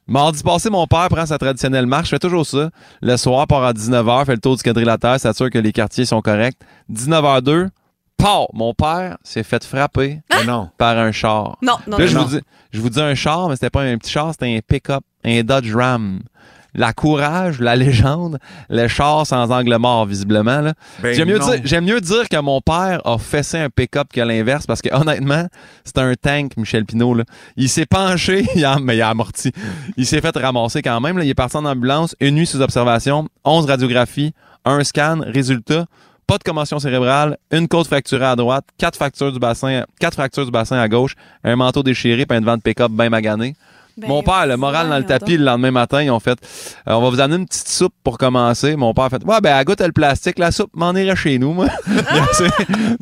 Mardi 0.07 0.43
passé, 0.43 0.69
mon 0.69 0.87
père 0.87 1.07
prend 1.09 1.25
sa 1.25 1.37
traditionnelle 1.37 1.85
marche. 1.85 2.07
Je 2.07 2.15
fais 2.15 2.19
toujours 2.19 2.45
ça. 2.45 2.69
Le 3.01 3.15
soir, 3.15 3.47
part 3.47 3.63
à 3.63 3.71
19h, 3.71 4.25
fait 4.25 4.33
le 4.33 4.41
tour 4.41 4.57
du 4.57 4.63
quadrilatère, 4.63 5.17
s'assure 5.19 5.49
que 5.49 5.57
les 5.57 5.71
quartiers 5.71 6.03
sont 6.03 6.21
corrects. 6.21 6.57
19h02, 6.91 7.69
Mon 8.53 8.73
père 8.73 9.17
s'est 9.23 9.43
fait 9.43 9.63
frapper 9.63 10.21
non. 10.45 10.69
par 10.77 10.97
un 10.97 11.11
char. 11.11 11.57
Non, 11.61 11.77
non, 11.87 11.97
Là, 11.97 12.05
non. 12.05 12.07
je 12.11 12.15
non. 12.17 12.23
vous, 12.25 12.35
dis, 12.37 12.41
je 12.71 12.81
vous 12.81 12.89
dis 12.89 13.01
un 13.01 13.15
char, 13.15 13.49
mais 13.49 13.55
c'était 13.55 13.69
pas 13.69 13.81
un 13.83 13.97
petit 13.97 14.11
char, 14.11 14.31
c'était 14.31 14.55
un 14.55 14.59
pick-up, 14.65 15.03
un 15.25 15.41
Dodge 15.43 15.73
Ram. 15.75 16.19
La 16.73 16.93
courage, 16.93 17.59
la 17.59 17.75
légende, 17.75 18.39
le 18.69 18.87
char 18.87 19.27
sans 19.27 19.51
angle 19.51 19.75
mort, 19.75 20.05
visiblement. 20.05 20.61
là. 20.61 20.73
Ben 21.03 21.13
J'aime 21.13 21.27
mieux, 21.27 21.37
non. 21.37 21.45
dire- 21.49 21.59
j'aime 21.65 21.83
mieux 21.83 21.99
dire 21.99 22.29
que 22.29 22.39
mon 22.39 22.61
père 22.61 23.01
a 23.05 23.17
fessé 23.17 23.57
un 23.57 23.69
pick-up 23.69 24.07
que 24.13 24.21
l'inverse, 24.21 24.65
parce 24.65 24.81
que 24.81 24.87
honnêtement, 24.95 25.47
c'est 25.83 25.97
un 25.97 26.13
tank, 26.13 26.55
Michel 26.55 26.85
Pinault. 26.85 27.13
là. 27.13 27.25
Il 27.57 27.67
s'est 27.67 27.85
penché, 27.85 28.45
il 28.55 28.63
a, 28.63 28.79
mais 28.79 28.95
il 28.95 29.01
a 29.01 29.09
amorti. 29.09 29.51
Il 29.97 30.05
s'est 30.05 30.21
fait 30.21 30.33
ramasser 30.37 30.81
quand 30.81 31.01
même. 31.01 31.17
là. 31.17 31.25
Il 31.25 31.29
est 31.29 31.33
parti 31.33 31.57
en 31.57 31.65
ambulance, 31.65 32.15
une 32.21 32.35
nuit 32.35 32.47
sous 32.47 32.61
observation, 32.61 33.27
11 33.43 33.65
radiographies, 33.65 34.33
un 34.63 34.81
scan, 34.85 35.19
résultat. 35.25 35.87
Pas 36.31 36.37
de 36.37 36.43
commotion 36.43 36.79
cérébrale, 36.79 37.37
une 37.51 37.67
côte 37.67 37.87
fracturée 37.87 38.23
à 38.23 38.37
droite, 38.37 38.63
quatre 38.77 38.95
fractures 38.95 39.33
du 39.33 39.39
bassin, 39.39 39.83
quatre 39.99 40.13
fractures 40.13 40.45
du 40.45 40.51
bassin 40.51 40.77
à 40.77 40.87
gauche, 40.87 41.15
un 41.43 41.57
manteau 41.57 41.83
déchiré, 41.83 42.25
puis 42.25 42.37
un 42.37 42.39
devant 42.39 42.55
de 42.55 42.61
pick-up 42.61 42.89
bien 42.89 43.09
magané. 43.09 43.53
Ben, 43.97 44.07
Mon 44.07 44.23
père, 44.23 44.47
le 44.47 44.55
moral 44.55 44.87
dans 44.87 44.97
le 44.97 45.03
tapis, 45.03 45.35
le 45.35 45.43
lendemain 45.43 45.71
matin, 45.71 46.01
ils 46.01 46.09
ont 46.09 46.21
fait 46.21 46.39
euh, 46.87 46.93
On 46.93 47.01
va 47.01 47.09
vous 47.09 47.19
amener 47.19 47.35
une 47.35 47.45
petite 47.45 47.67
soupe 47.67 47.93
pour 48.01 48.17
commencer. 48.17 48.77
Mon 48.77 48.93
père 48.93 49.03
a 49.03 49.09
fait 49.09 49.25
Ouais, 49.25 49.41
ben, 49.41 49.53
à 49.53 49.65
goûte 49.65 49.81
le 49.81 49.91
plastique, 49.91 50.39
la 50.39 50.53
soupe 50.53 50.71
m'en 50.73 50.95
irait 50.95 51.17
chez 51.17 51.37
nous, 51.37 51.51
moi. 51.51 51.67
il, 51.89 51.99
a 51.99 52.31
essayé, 52.31 52.49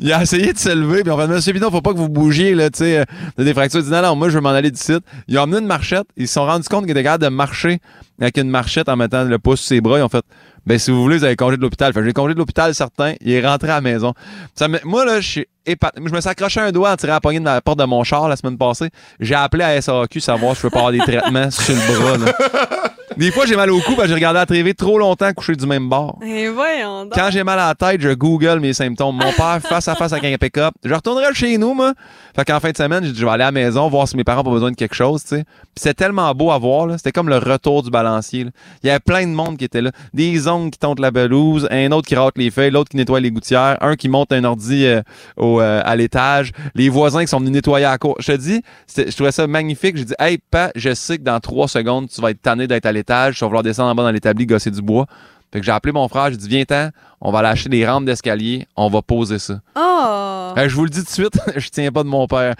il 0.00 0.12
a 0.12 0.22
essayé 0.22 0.52
de 0.52 0.58
se 0.58 0.74
lever, 0.74 1.02
puis 1.02 1.12
on 1.12 1.16
fait 1.16 1.28
Monsieur 1.28 1.52
Pidon, 1.52 1.70
faut 1.70 1.82
pas 1.82 1.92
que 1.92 1.98
vous 1.98 2.08
bougiez, 2.08 2.56
là, 2.56 2.68
tu 2.68 2.78
sais, 2.78 2.98
euh, 2.98 3.04
de 3.38 3.44
des 3.44 3.54
fractures. 3.54 3.78
Il 3.78 3.84
dit 3.84 3.92
Non, 3.92 4.02
non, 4.02 4.16
moi, 4.16 4.28
je 4.28 4.34
veux 4.34 4.40
m'en 4.40 4.48
aller 4.48 4.72
du 4.72 4.80
site. 4.80 5.04
Ils 5.28 5.38
ont 5.38 5.42
amené 5.44 5.58
une 5.58 5.68
marchette. 5.68 6.08
Ils 6.16 6.26
se 6.26 6.34
sont 6.34 6.46
rendus 6.46 6.68
compte 6.68 6.82
qu'ils 6.82 6.90
étaient 6.90 7.04
capables 7.04 7.22
de 7.22 7.28
marcher 7.28 7.78
avec 8.20 8.38
une 8.38 8.50
marchette 8.50 8.88
en 8.88 8.96
mettant 8.96 9.22
le 9.22 9.38
pouce 9.38 9.60
sur 9.60 9.68
ses 9.68 9.80
bras. 9.80 10.00
Ils 10.00 10.02
ont 10.02 10.08
fait 10.08 10.24
Ben, 10.70 10.78
si 10.78 10.92
vous 10.92 11.02
voulez, 11.02 11.18
vous 11.18 11.24
avez 11.24 11.34
congé 11.34 11.56
de 11.56 11.62
l'hôpital. 11.62 11.92
Fait 11.92 12.04
j'ai 12.04 12.12
congé 12.12 12.32
de 12.32 12.38
l'hôpital, 12.38 12.72
certain. 12.76 13.14
Il 13.20 13.32
est 13.32 13.44
rentré 13.44 13.70
à 13.70 13.74
la 13.74 13.80
maison. 13.80 14.14
Ça 14.54 14.68
me- 14.68 14.78
moi, 14.84 15.04
là, 15.04 15.20
je 15.20 15.28
suis. 15.28 15.46
Je 15.66 16.12
me 16.12 16.20
suis 16.20 16.30
accroché 16.30 16.60
un 16.60 16.70
doigt 16.70 16.92
en 16.92 16.96
tirant 16.96 17.14
la 17.14 17.20
poignée 17.20 17.40
de 17.40 17.44
la 17.44 17.60
porte 17.60 17.78
de 17.80 17.84
mon 17.84 18.02
char 18.04 18.28
la 18.28 18.36
semaine 18.36 18.56
passée. 18.56 18.88
J'ai 19.18 19.34
appelé 19.34 19.64
à 19.64 19.80
SAQ 19.82 20.20
savoir 20.20 20.54
si 20.54 20.62
je 20.62 20.66
peux 20.68 20.70
pas 20.70 20.78
avoir 20.78 20.92
des 20.92 20.98
traitements 20.98 21.50
sur 21.50 21.74
le 21.74 22.00
bras. 22.00 22.16
là. 22.18 22.32
Des 23.16 23.32
fois, 23.32 23.44
j'ai 23.44 23.56
mal 23.56 23.70
au 23.70 23.80
cou 23.80 23.90
parce 23.96 24.02
que 24.04 24.08
j'ai 24.08 24.14
regardé 24.14 24.38
la 24.38 24.46
TV 24.46 24.72
trop 24.72 24.96
longtemps 24.96 25.30
couché 25.32 25.54
du 25.54 25.66
même 25.66 25.88
bord. 25.88 26.18
Et 26.24 26.48
voyons 26.48 27.02
donc. 27.04 27.12
Quand 27.12 27.28
j'ai 27.30 27.42
mal 27.42 27.58
à 27.58 27.66
la 27.68 27.74
tête, 27.74 28.00
je 28.00 28.10
google 28.14 28.60
mes 28.60 28.72
symptômes. 28.72 29.16
Mon 29.16 29.32
père, 29.32 29.58
face 29.60 29.88
à 29.88 29.94
face 29.96 30.12
avec 30.12 30.32
un 30.32 30.38
pick-up. 30.38 30.72
Je 30.84 30.94
retournerai 30.94 31.34
chez 31.34 31.58
nous, 31.58 31.74
moi. 31.74 31.92
Fait 32.34 32.44
qu'en 32.44 32.60
fin 32.60 32.70
de 32.70 32.76
semaine, 32.76 33.04
j'ai 33.04 33.12
dit, 33.12 33.18
je 33.18 33.24
vais 33.26 33.32
aller 33.32 33.42
à 33.42 33.46
la 33.48 33.52
maison, 33.52 33.88
voir 33.88 34.06
si 34.08 34.16
mes 34.16 34.22
parents 34.24 34.40
ont 34.40 34.44
pas 34.44 34.50
besoin 34.50 34.70
de 34.70 34.76
quelque 34.76 34.94
chose, 34.94 35.22
tu 35.22 35.30
sais. 35.36 35.44
Puis 35.44 35.82
c'est 35.82 35.94
tellement 35.94 36.32
beau 36.34 36.50
à 36.52 36.58
voir, 36.58 36.86
là. 36.86 36.96
C'était 36.96 37.12
comme 37.12 37.28
le 37.28 37.36
retour 37.38 37.82
du 37.82 37.90
balancier, 37.90 38.44
là. 38.44 38.50
Il 38.82 38.86
y 38.86 38.90
avait 38.90 39.00
plein 39.00 39.22
de 39.26 39.32
monde 39.32 39.58
qui 39.58 39.64
était 39.64 39.82
là. 39.82 39.90
Des 40.14 40.46
qui 40.68 40.78
tontent 40.78 41.00
la 41.00 41.10
pelouse, 41.10 41.66
un 41.70 41.90
autre 41.92 42.06
qui 42.06 42.16
rate 42.16 42.36
les 42.36 42.50
feuilles, 42.50 42.70
l'autre 42.70 42.90
qui 42.90 42.96
nettoie 42.96 43.20
les 43.20 43.30
gouttières, 43.30 43.78
un 43.80 43.96
qui 43.96 44.08
monte 44.08 44.32
un 44.32 44.44
ordi 44.44 44.84
euh, 44.84 45.00
euh, 45.38 45.82
à 45.84 45.96
l'étage, 45.96 46.52
les 46.74 46.88
voisins 46.88 47.22
qui 47.22 47.28
sont 47.28 47.38
venus 47.38 47.52
nettoyer 47.52 47.86
à 47.86 47.92
la 47.92 47.98
cour. 47.98 48.16
Je 48.18 48.32
te 48.32 48.36
dis, 48.36 48.62
je 48.94 49.14
trouvais 49.14 49.32
ça 49.32 49.46
magnifique. 49.46 49.96
J'ai 49.96 50.04
dit, 50.04 50.14
hey, 50.18 50.38
pa, 50.50 50.70
je 50.74 50.92
sais 50.92 51.18
que 51.18 51.22
dans 51.22 51.40
trois 51.40 51.68
secondes, 51.68 52.08
tu 52.08 52.20
vas 52.20 52.30
être 52.30 52.42
tanné 52.42 52.66
d'être 52.66 52.86
à 52.86 52.92
l'étage, 52.92 53.36
tu 53.36 53.40
vas 53.40 53.46
vouloir 53.46 53.62
descendre 53.62 53.90
en 53.90 53.94
bas 53.94 54.02
dans 54.02 54.10
l'établi, 54.10 54.44
gosser 54.44 54.70
du 54.70 54.82
bois. 54.82 55.06
Fait 55.52 55.60
que 55.60 55.66
j'ai 55.66 55.72
appelé 55.72 55.92
mon 55.92 56.06
frère, 56.08 56.30
j'ai 56.30 56.36
dit, 56.36 56.48
viens-t'en, 56.48 56.90
on 57.20 57.32
va 57.32 57.40
acheter 57.40 57.68
des 57.70 57.86
rampes 57.86 58.04
d'escalier, 58.04 58.66
on 58.76 58.88
va 58.88 59.02
poser 59.02 59.38
ça. 59.38 59.60
Oh. 59.76 60.29
Euh, 60.56 60.68
je 60.68 60.74
vous 60.74 60.84
le 60.84 60.90
dis 60.90 61.00
tout 61.00 61.06
de 61.06 61.10
suite, 61.10 61.38
je 61.56 61.68
tiens 61.68 61.90
pas 61.90 62.02
de 62.02 62.08
mon 62.08 62.26
père. 62.26 62.54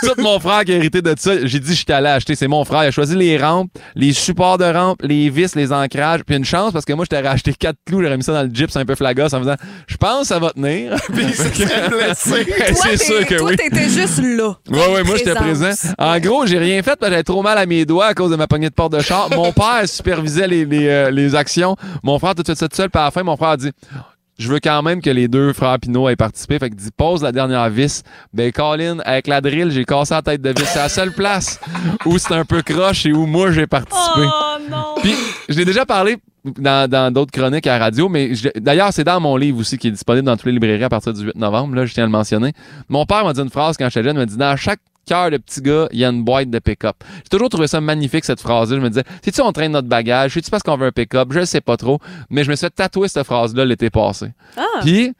C'est 0.00 0.14
tout, 0.14 0.20
mon 0.22 0.38
frère 0.40 0.64
qui 0.64 0.72
a 0.72 0.76
hérité 0.76 1.02
de 1.02 1.14
ça. 1.18 1.46
J'ai 1.46 1.60
dit, 1.60 1.74
je 1.74 1.82
suis 1.84 1.92
allé 1.92 2.08
acheter. 2.08 2.34
C'est 2.34 2.48
mon 2.48 2.64
frère. 2.64 2.84
Il 2.84 2.88
a 2.88 2.90
choisi 2.90 3.16
les 3.16 3.38
rampes, 3.38 3.70
les 3.94 4.12
supports 4.12 4.58
de 4.58 4.64
rampes, 4.64 5.00
les 5.02 5.30
vis, 5.30 5.54
les 5.54 5.72
ancrages. 5.72 6.24
Puis 6.24 6.36
une 6.36 6.44
chance, 6.44 6.72
parce 6.72 6.84
que 6.84 6.92
moi, 6.92 7.04
je 7.04 7.16
t'aurais 7.16 7.28
acheté 7.28 7.52
quatre 7.54 7.78
clous, 7.86 8.02
j'aurais 8.02 8.16
mis 8.16 8.22
ça 8.22 8.32
dans 8.32 8.42
le 8.42 8.50
gyps 8.52 8.76
un 8.76 8.84
peu 8.84 8.94
flagos 8.94 9.34
en 9.34 9.40
faisant, 9.40 9.56
je 9.86 9.96
pense 9.96 10.20
que 10.20 10.26
ça 10.26 10.38
va 10.38 10.50
tenir. 10.50 10.96
Puis 11.12 11.26
c'est 11.34 12.96
sûr 12.96 13.26
que 13.26 13.34
toi, 13.36 13.50
oui. 13.50 13.56
t'étais 13.56 13.88
juste 13.88 14.20
là. 14.22 14.56
Ouais, 14.68 14.94
ouais, 14.94 15.02
moi, 15.04 15.16
j'étais 15.16 15.34
présent. 15.34 15.70
En 15.98 16.18
gros, 16.18 16.46
j'ai 16.46 16.58
rien 16.58 16.82
fait 16.82 16.96
parce 16.96 17.08
que 17.08 17.10
j'avais 17.10 17.22
trop 17.22 17.42
mal 17.42 17.58
à 17.58 17.66
mes 17.66 17.84
doigts 17.84 18.06
à 18.06 18.14
cause 18.14 18.30
de 18.30 18.36
ma 18.36 18.46
poignée 18.46 18.68
de 18.68 18.74
porte 18.74 18.92
de 18.92 19.00
char. 19.00 19.28
Mon 19.30 19.52
père 19.52 19.82
supervisait 19.86 20.46
les, 20.46 20.64
les, 20.64 20.88
euh, 20.88 21.10
les 21.10 21.34
actions. 21.34 21.76
Mon 22.02 22.18
frère, 22.18 22.34
tout 22.34 22.42
de 22.42 22.54
suite, 22.54 22.70
tout 22.70 22.76
seul. 22.76 22.90
Puis 22.90 23.00
à 23.00 23.06
la 23.06 23.10
fin, 23.10 23.22
mon 23.22 23.36
frère 23.36 23.50
a 23.50 23.56
dit 23.56 23.70
je 24.38 24.48
veux 24.52 24.60
quand 24.60 24.82
même 24.82 25.00
que 25.00 25.10
les 25.10 25.28
deux 25.28 25.52
frères 25.52 25.78
Pinot 25.78 26.08
aient 26.08 26.16
participé. 26.16 26.58
Fait 26.58 26.68
qu'il 26.68 26.76
dit 26.78 26.90
pose 26.96 27.22
la 27.22 27.32
dernière 27.32 27.68
vis. 27.70 28.02
Ben, 28.34 28.52
Colin, 28.52 28.98
avec 29.04 29.26
la 29.26 29.40
drill, 29.40 29.70
j'ai 29.70 29.84
cassé 29.84 30.14
la 30.14 30.22
tête 30.22 30.42
de 30.42 30.50
vis. 30.50 30.66
C'est 30.66 30.78
la 30.78 30.88
seule 30.88 31.12
place 31.12 31.58
où 32.04 32.18
c'est 32.18 32.34
un 32.34 32.44
peu 32.44 32.62
croche 32.62 33.06
et 33.06 33.12
où 33.12 33.26
moi 33.26 33.50
j'ai 33.52 33.66
participé. 33.66 34.20
Oh 34.26 34.56
non. 34.70 34.94
Puis, 35.02 35.14
je 35.48 35.56
l'ai 35.56 35.64
déjà 35.64 35.86
parlé 35.86 36.16
dans 36.58 36.88
dans 36.88 37.12
d'autres 37.12 37.32
chroniques 37.32 37.66
à 37.66 37.78
la 37.78 37.84
radio, 37.86 38.08
mais 38.08 38.34
je- 38.34 38.48
d'ailleurs, 38.56 38.92
c'est 38.92 39.04
dans 39.04 39.18
mon 39.20 39.36
livre 39.36 39.58
aussi 39.58 39.78
qui 39.78 39.88
est 39.88 39.92
disponible 39.92 40.26
dans 40.26 40.36
toutes 40.36 40.46
les 40.46 40.52
librairies 40.52 40.84
à 40.84 40.88
partir 40.88 41.12
du 41.12 41.24
8 41.24 41.34
novembre. 41.36 41.74
Là, 41.74 41.86
je 41.86 41.94
tiens 41.94 42.04
à 42.04 42.06
le 42.06 42.12
mentionner. 42.12 42.52
Mon 42.88 43.04
père 43.06 43.24
m'a 43.24 43.32
dit 43.32 43.40
une 43.40 43.50
phrase 43.50 43.76
quand 43.76 43.88
j'étais 43.88 44.04
jeune. 44.04 44.16
Il 44.16 44.20
m'a 44.20 44.26
dit 44.26 44.36
Dans 44.36 44.56
chaque 44.56 44.80
cœur 45.06 45.30
de 45.30 45.38
petit 45.38 45.60
gars, 45.62 45.88
il 45.92 45.98
y 45.98 46.04
a 46.04 46.08
une 46.08 46.22
boîte 46.24 46.50
de 46.50 46.58
pick-up. 46.58 46.96
J'ai 47.22 47.28
toujours 47.30 47.48
trouvé 47.48 47.66
ça 47.66 47.80
magnifique, 47.80 48.24
cette 48.24 48.40
phrase-là. 48.40 48.76
Je 48.76 48.82
me 48.82 48.88
disais 48.88 49.04
C'est-tu 49.22 49.40
on 49.40 49.52
traîne 49.52 49.72
notre 49.72 49.88
bagage? 49.88 50.32
C'est-tu 50.34 50.50
parce 50.50 50.62
qu'on 50.62 50.76
veut 50.76 50.88
un 50.88 50.92
pick-up? 50.92 51.28
Je 51.32 51.40
ne 51.40 51.44
sais 51.44 51.60
pas 51.60 51.76
trop. 51.76 51.98
Mais 52.28 52.44
je 52.44 52.50
me 52.50 52.56
suis 52.56 52.66
fait 52.66 52.70
tatouer 52.74 53.08
cette 53.08 53.24
phrase-là 53.26 53.64
l'été 53.64 53.88
passé. 53.90 54.32
Ah. 54.56 54.62
Puis. 54.82 55.12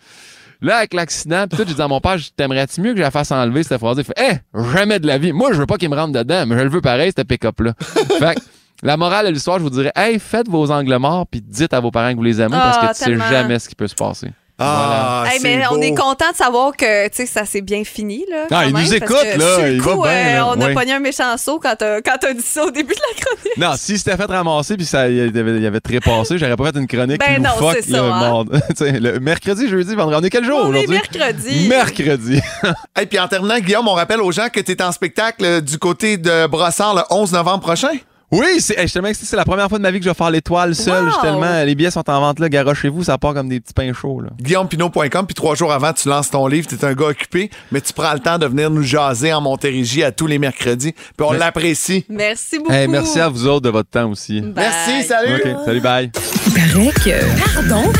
Là, 0.62 0.78
avec 0.78 0.94
l'accident, 0.94 1.46
pis 1.46 1.54
tout, 1.58 1.64
j'ai 1.68 1.74
dit 1.74 1.82
à 1.82 1.86
mon 1.86 2.00
père, 2.00 2.16
t'aimerais-tu 2.34 2.80
mieux 2.80 2.92
que 2.92 2.96
je 2.96 3.02
la 3.02 3.10
fasse 3.10 3.30
enlever 3.30 3.62
cette 3.62 3.78
phrase? 3.78 3.98
Il 3.98 4.04
fait, 4.04 4.14
eh, 4.18 4.36
jamais 4.74 4.98
de 4.98 5.06
la 5.06 5.18
vie. 5.18 5.32
Moi, 5.32 5.52
je 5.52 5.58
veux 5.58 5.66
pas 5.66 5.76
qu'il 5.76 5.90
me 5.90 5.94
rentre 5.94 6.12
dedans, 6.12 6.46
mais 6.46 6.56
je 6.56 6.62
le 6.62 6.70
veux 6.70 6.80
pareil, 6.80 7.12
cette 7.14 7.28
pick-up-là. 7.28 7.74
fait 7.78 8.36
que, 8.36 8.40
la 8.82 8.96
morale 8.96 9.26
de 9.26 9.32
l'histoire, 9.32 9.58
je 9.58 9.64
vous 9.64 9.70
dirais, 9.70 9.92
hey, 9.94 10.18
faites 10.18 10.48
vos 10.48 10.70
angles 10.70 10.96
morts, 10.96 11.26
puis 11.30 11.42
dites 11.42 11.74
à 11.74 11.80
vos 11.80 11.90
parents 11.90 12.10
que 12.12 12.16
vous 12.16 12.22
les 12.22 12.40
aimez, 12.40 12.56
parce 12.56 12.78
Ah, 12.80 12.88
que 12.88 12.96
tu 12.98 13.04
tellement. 13.04 13.24
sais 13.24 13.30
jamais 13.30 13.58
ce 13.58 13.68
qui 13.68 13.74
peut 13.74 13.86
se 13.86 13.94
passer. 13.94 14.28
Ah, 14.58 15.24
Hey, 15.26 15.38
c'est 15.40 15.56
mais 15.56 15.66
on 15.70 15.74
beau. 15.74 15.82
est 15.82 15.94
content 15.94 16.30
de 16.30 16.36
savoir 16.36 16.74
que 16.76 17.08
tu 17.08 17.16
sais, 17.16 17.26
ça 17.26 17.44
s'est 17.44 17.60
bien 17.60 17.84
fini. 17.84 18.24
Là, 18.30 18.36
Ah, 18.44 18.46
quand 18.48 18.60
il 18.62 18.72
même, 18.72 18.84
nous 18.84 18.94
écoute, 18.94 19.08
que 19.34 19.38
là, 19.38 19.54
sur 19.56 19.62
le 19.64 19.72
il 19.74 19.82
va 19.82 19.92
coup, 19.92 20.02
bien, 20.02 20.10
euh, 20.12 20.34
là, 20.34 20.48
on 20.48 20.60
a 20.60 20.66
oui. 20.68 20.74
pogné 20.74 20.92
un 20.94 20.98
méchant 20.98 21.36
saut 21.36 21.58
quand 21.62 21.74
t'as 21.76 22.00
quand 22.00 22.16
t'as 22.18 22.32
dit 22.32 22.40
ça 22.42 22.64
au 22.64 22.70
début 22.70 22.94
de 22.94 23.00
la 23.00 23.22
chronique. 23.22 23.56
Non, 23.58 23.72
si 23.76 23.98
c'était 23.98 24.16
fait 24.16 24.24
ramasser 24.24 24.76
puis 24.76 24.86
ça 24.86 25.08
y 25.10 25.20
avait, 25.20 25.60
y 25.60 25.66
avait 25.66 25.80
trépassé, 25.80 26.38
j'aurais 26.38 26.56
pas 26.56 26.72
fait 26.72 26.78
une 26.78 26.86
chronique 26.86 27.20
Ben 27.20 27.42
non, 27.42 27.50
loufoque, 27.50 27.76
c'est 27.82 27.90
ça, 27.90 27.96
le, 27.98 28.02
hein. 28.04 28.30
monde. 28.30 28.60
Le 28.80 29.18
mercredi, 29.18 29.68
jeudi, 29.68 29.94
vendredi. 29.94 30.18
On 30.22 30.24
est 30.26 30.30
quel 30.30 30.44
jour 30.44 30.58
On 30.62 30.72
est 30.74 30.86
aujourd'hui? 30.86 30.94
mercredi. 31.20 31.68
Mercredi. 31.68 32.40
Et 33.00 33.06
puis 33.06 33.18
en 33.18 33.28
terminant, 33.28 33.58
Guillaume, 33.58 33.86
on 33.88 33.94
rappelle 33.94 34.20
aux 34.22 34.32
gens 34.32 34.48
que 34.48 34.60
tu 34.60 34.72
es 34.72 34.82
en 34.82 34.92
spectacle 34.92 35.44
euh, 35.44 35.60
du 35.60 35.78
côté 35.78 36.16
de 36.16 36.46
Brossard 36.46 36.94
le 36.94 37.02
11 37.10 37.32
novembre 37.32 37.60
prochain? 37.60 37.90
Oui, 38.32 38.46
c'est, 38.58 38.74
hey, 38.74 38.82
je 38.82 38.86
suis 38.86 38.92
tellement 38.94 39.08
excité, 39.08 39.28
c'est 39.30 39.36
la 39.36 39.44
première 39.44 39.68
fois 39.68 39.78
de 39.78 39.82
ma 39.84 39.90
vie 39.92 39.98
que 39.98 40.04
je 40.04 40.10
vais 40.10 40.14
faire 40.14 40.30
l'étoile 40.30 40.74
seul. 40.74 41.04
Wow! 41.04 41.08
Je 41.08 41.12
suis 41.12 41.22
tellement, 41.22 41.62
les 41.62 41.74
billets 41.76 41.92
sont 41.92 42.08
en 42.10 42.20
vente 42.20 42.40
là, 42.40 42.48
garochez-vous, 42.48 43.04
ça 43.04 43.18
part 43.18 43.34
comme 43.34 43.48
des 43.48 43.60
petits 43.60 43.72
pains 43.72 43.92
chauds. 43.92 44.20
Là. 44.20 44.30
GuillaumePinot.com, 44.40 45.26
puis 45.26 45.34
trois 45.34 45.54
jours 45.54 45.72
avant, 45.72 45.92
tu 45.92 46.08
lances 46.08 46.30
ton 46.30 46.46
livre, 46.48 46.66
tu 46.66 46.74
es 46.74 46.84
un 46.84 46.94
gars 46.94 47.06
occupé, 47.06 47.50
mais 47.70 47.80
tu 47.80 47.92
prends 47.92 48.12
le 48.12 48.18
temps 48.18 48.38
de 48.38 48.46
venir 48.46 48.68
nous 48.70 48.82
jaser 48.82 49.32
en 49.32 49.40
Montérégie 49.40 50.02
à 50.02 50.10
tous 50.10 50.26
les 50.26 50.38
mercredis, 50.38 50.92
puis 50.92 51.26
on 51.26 51.32
l'apprécie. 51.32 52.04
Merci 52.08 52.58
beaucoup. 52.58 52.72
Hey, 52.72 52.88
merci 52.88 53.20
à 53.20 53.28
vous 53.28 53.46
autres 53.46 53.62
de 53.62 53.70
votre 53.70 53.90
temps 53.90 54.10
aussi. 54.10 54.40
Bye. 54.40 54.52
Merci, 54.56 55.06
salut! 55.06 55.34
OK, 55.36 55.64
salut, 55.64 55.80
bye. 55.80 56.10
paraît 56.54 56.92
que. 57.04 57.54
Pardon? 57.54 57.92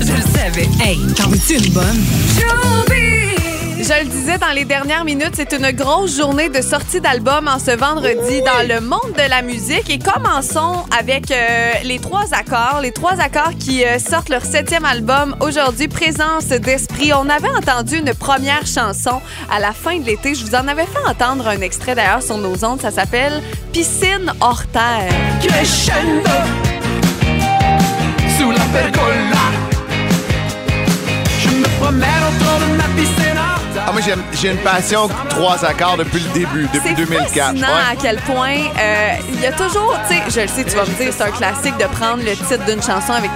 Je 0.00 0.12
le 0.12 0.38
savais. 0.38 0.68
Hey, 0.82 0.98
t'en 1.14 1.28
veux-tu 1.28 1.56
une 1.56 1.72
bonne? 1.74 3.17
Je 3.80 4.04
le 4.04 4.08
disais 4.08 4.38
dans 4.38 4.50
les 4.50 4.64
dernières 4.64 5.04
minutes, 5.04 5.34
c'est 5.34 5.52
une 5.52 5.70
grosse 5.70 6.16
journée 6.16 6.48
de 6.48 6.60
sortie 6.60 7.00
d'album 7.00 7.46
en 7.46 7.60
ce 7.60 7.70
vendredi 7.70 8.42
dans 8.42 8.66
le 8.68 8.80
monde 8.80 9.14
de 9.16 9.30
la 9.30 9.40
musique. 9.40 9.88
Et 9.88 10.00
commençons 10.00 10.84
avec 10.98 11.30
euh, 11.30 11.72
les 11.84 12.00
trois 12.00 12.34
accords. 12.34 12.80
Les 12.82 12.90
trois 12.90 13.20
accords 13.20 13.52
qui 13.58 13.84
euh, 13.84 14.00
sortent 14.00 14.30
leur 14.30 14.44
septième 14.44 14.84
album 14.84 15.36
aujourd'hui, 15.40 15.86
Présence 15.86 16.48
d'esprit. 16.48 17.12
On 17.14 17.28
avait 17.28 17.48
entendu 17.48 17.98
une 17.98 18.12
première 18.14 18.66
chanson 18.66 19.20
à 19.48 19.60
la 19.60 19.72
fin 19.72 19.96
de 19.98 20.04
l'été. 20.04 20.34
Je 20.34 20.44
vous 20.44 20.56
en 20.56 20.66
avais 20.66 20.84
fait 20.84 21.08
entendre 21.08 21.46
un 21.46 21.60
extrait 21.60 21.94
d'ailleurs 21.94 22.22
sur 22.22 22.36
nos 22.36 22.64
ondes. 22.64 22.80
Ça 22.80 22.90
s'appelle 22.90 23.40
Piscine 23.72 24.32
hors 24.40 24.66
terre. 24.66 25.12
Crescendo 25.40 26.30
Sous 28.36 28.50
la 28.50 28.64
pergola 28.72 29.44
Je 31.40 31.48
me 31.48 31.78
promène 31.78 32.08
autour 32.28 32.58
de 32.68 32.76
ma 32.76 32.84
piscine. 32.96 33.37
Ah, 33.88 33.92
moi, 33.92 34.02
j'aime- 34.04 34.22
j'ai 34.34 34.50
une 34.50 34.58
passion 34.58 35.08
trois 35.30 35.64
accords 35.64 35.96
depuis 35.96 36.20
le 36.20 36.28
début, 36.34 36.68
depuis 36.74 36.90
C'est 36.90 36.94
2004. 36.94 37.46
fascinant 37.52 37.68
Ouais. 37.68 37.92
à 37.92 37.96
quel 37.96 38.16
point 38.18 38.56
euh, 38.78 39.12
il 39.32 39.40
y 39.40 39.46
a 39.46 39.52
toujours, 39.52 39.96
tu 40.06 40.14
sais, 40.14 40.22
je 40.28 40.40
le 40.42 40.46
sais, 40.48 40.64
tu 40.64 40.76
vas 40.76 40.82
me 40.84 40.90
dire, 40.94 41.10
c'est 41.16 41.22
un 41.22 41.30
classique 41.30 41.74
de 41.78 41.84
prendre 41.86 42.22
le 42.22 42.32
titre 42.32 42.64
d'une 42.66 42.82
chanson 42.82 43.12
avec 43.14 43.30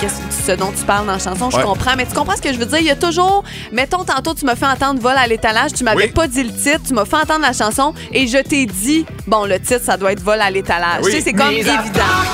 ce 0.47 0.53
dont 0.53 0.71
tu 0.79 0.85
parles 0.85 1.07
dans 1.07 1.13
la 1.15 1.19
chanson, 1.19 1.49
je 1.49 1.57
Ouais. 1.57 1.63
comprends, 1.63 1.93
mais 1.97 2.05
tu 2.05 2.13
comprends 2.15 2.37
ce 2.37 2.43
que 2.43 2.53
je 2.53 2.59
veux 2.59 2.67
dire? 2.67 2.81
Il 2.81 2.85
y 2.87 2.91
a 2.91 2.97
toujours, 2.97 3.45
mettons, 3.73 4.05
tantôt, 4.05 4.35
tu 4.35 4.45
m'as 4.45 4.55
fait 4.57 4.67
entendre 4.67 5.01
Vol 5.01 5.15
à 5.17 5.27
l'étalage, 5.27 5.73
tu 5.73 5.85
m'avais 5.85 6.05
Oui. 6.05 6.11
pas 6.11 6.27
dit 6.29 6.43
le 6.43 6.53
titre, 6.53 6.81
tu 6.87 6.93
m'as 6.93 7.07
fait 7.07 7.17
entendre 7.17 7.41
la 7.47 7.55
chanson 7.55 7.95
et 8.13 8.27
je 8.27 8.37
t'ai 8.37 8.67
dit, 8.67 9.07
bon, 9.27 9.47
le 9.47 9.59
titre, 9.59 9.81
ça 9.87 9.97
doit 9.97 10.13
être 10.13 10.23
Vol 10.23 10.39
à 10.43 10.51
l'étalage. 10.51 11.01
Oui. 11.03 11.13
Tu 11.13 11.17
sais, 11.17 11.23
c'est 11.25 11.33
comme 11.33 11.51
évident. 11.51 11.73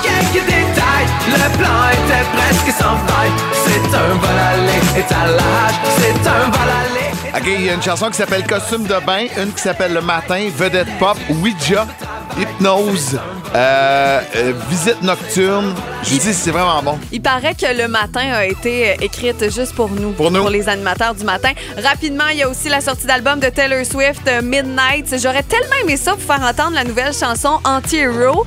quelques 0.03 0.45
détails, 0.45 1.07
le 1.27 1.57
plan 1.57 1.87
était 1.93 2.25
presque 2.35 2.77
sans 2.77 2.97
faille. 3.07 3.31
C'est 3.63 3.95
un 3.95 4.13
vol 4.15 4.37
à 4.37 4.57
l'étalage, 4.97 5.73
c'est 5.99 6.27
un 6.27 6.43
vol 6.49 6.69
à 6.69 6.83
l'étalage. 6.83 6.98
OK, 7.35 7.43
il 7.45 7.65
y 7.65 7.69
a 7.69 7.73
une 7.73 7.81
chanson 7.81 8.07
qui 8.09 8.15
s'appelle 8.17 8.43
Costume 8.45 8.83
de 8.85 8.95
bain, 9.05 9.25
une 9.37 9.51
qui 9.53 9.61
s'appelle 9.61 9.93
Le 9.93 10.01
matin, 10.01 10.49
Vedette 10.55 10.87
pop, 10.97 11.17
Ouija, 11.29 11.85
Hypnose, 12.37 13.19
euh, 13.55 14.21
euh, 14.35 14.53
Visite 14.69 15.01
nocturne. 15.03 15.73
Je 16.03 16.09
dis, 16.09 16.33
c'est 16.33 16.51
vraiment 16.51 16.81
bon. 16.81 16.97
Il 17.11 17.21
paraît 17.21 17.53
que 17.53 17.65
le 17.77 17.87
matin 17.87 18.21
a 18.33 18.45
été 18.45 18.91
euh, 18.91 18.95
écrite 19.01 19.43
juste 19.53 19.73
pour 19.75 19.89
nous, 19.89 20.11
Pour 20.11 20.31
nous. 20.31 20.47
les 20.49 20.67
animateurs 20.69 21.13
du 21.13 21.23
matin. 21.23 21.51
Rapidement, 21.83 22.25
il 22.31 22.37
y 22.39 22.43
a 22.43 22.49
aussi 22.49 22.67
la 22.67 22.81
sortie 22.81 23.05
d'album 23.05 23.39
de 23.39 23.49
Taylor 23.49 23.85
Swift, 23.85 24.27
Midnight. 24.41 25.15
J'aurais 25.21 25.43
tellement 25.43 25.75
aimé 25.83 25.97
ça 25.97 26.13
pour 26.13 26.21
faire 26.21 26.41
entendre 26.43 26.73
la 26.73 26.83
nouvelle 26.83 27.13
chanson 27.13 27.59
Anti-Hero. 27.63 28.45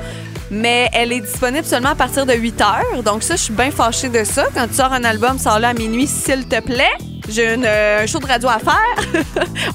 Mais 0.50 0.90
elle 0.92 1.12
est 1.12 1.20
disponible 1.20 1.64
seulement 1.64 1.90
à 1.90 1.94
partir 1.94 2.26
de 2.26 2.34
8 2.34 2.60
heures. 2.60 3.02
Donc 3.04 3.22
ça, 3.22 3.36
je 3.36 3.42
suis 3.42 3.54
bien 3.54 3.70
fâchée 3.70 4.08
de 4.10 4.24
ça. 4.24 4.46
Quand 4.54 4.66
tu 4.66 4.74
sors 4.74 4.92
un 4.92 5.04
album, 5.04 5.38
sors-le 5.38 5.64
à 5.66 5.72
minuit, 5.72 6.06
s'il 6.06 6.46
te 6.46 6.60
plaît. 6.60 6.90
J'ai 7.28 7.54
une, 7.54 7.64
euh, 7.64 8.02
un 8.02 8.06
show 8.06 8.18
de 8.18 8.26
radio 8.26 8.48
à 8.48 8.58
faire. 8.58 9.22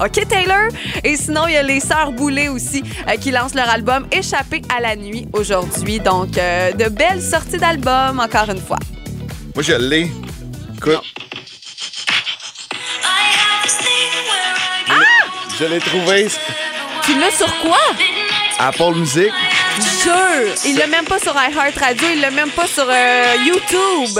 OK, 0.00 0.28
Taylor? 0.28 0.68
Et 1.02 1.16
sinon, 1.16 1.46
il 1.46 1.54
y 1.54 1.56
a 1.56 1.62
les 1.62 1.80
Sœurs 1.80 2.12
Boulay 2.12 2.48
aussi 2.48 2.82
euh, 3.08 3.16
qui 3.16 3.30
lancent 3.30 3.54
leur 3.54 3.68
album 3.68 4.06
Échappé 4.12 4.62
à 4.74 4.80
la 4.80 4.96
nuit 4.96 5.26
aujourd'hui. 5.32 5.98
Donc, 5.98 6.36
euh, 6.36 6.72
de 6.72 6.88
belles 6.88 7.22
sorties 7.22 7.56
d'albums, 7.56 8.20
encore 8.20 8.50
une 8.50 8.60
fois. 8.60 8.78
Moi, 9.54 9.62
je 9.62 9.72
l'ai. 9.72 10.10
Écoute. 10.76 11.00
Je 15.58 15.64
l'ai 15.64 15.80
trouvé. 15.80 16.28
Tu 17.04 17.18
l'as 17.18 17.32
sur 17.32 17.52
quoi? 17.60 17.80
Apple 18.60 18.94
Music. 18.94 19.32
Jure! 20.02 20.54
Il 20.66 20.76
l'a 20.76 20.86
même 20.86 21.04
pas 21.04 21.18
sur 21.18 21.32
iHeartRadio, 21.34 22.08
il 22.14 22.20
l'a 22.20 22.30
même 22.30 22.50
pas 22.50 22.66
sur 22.66 22.86
YouTube. 23.44 24.18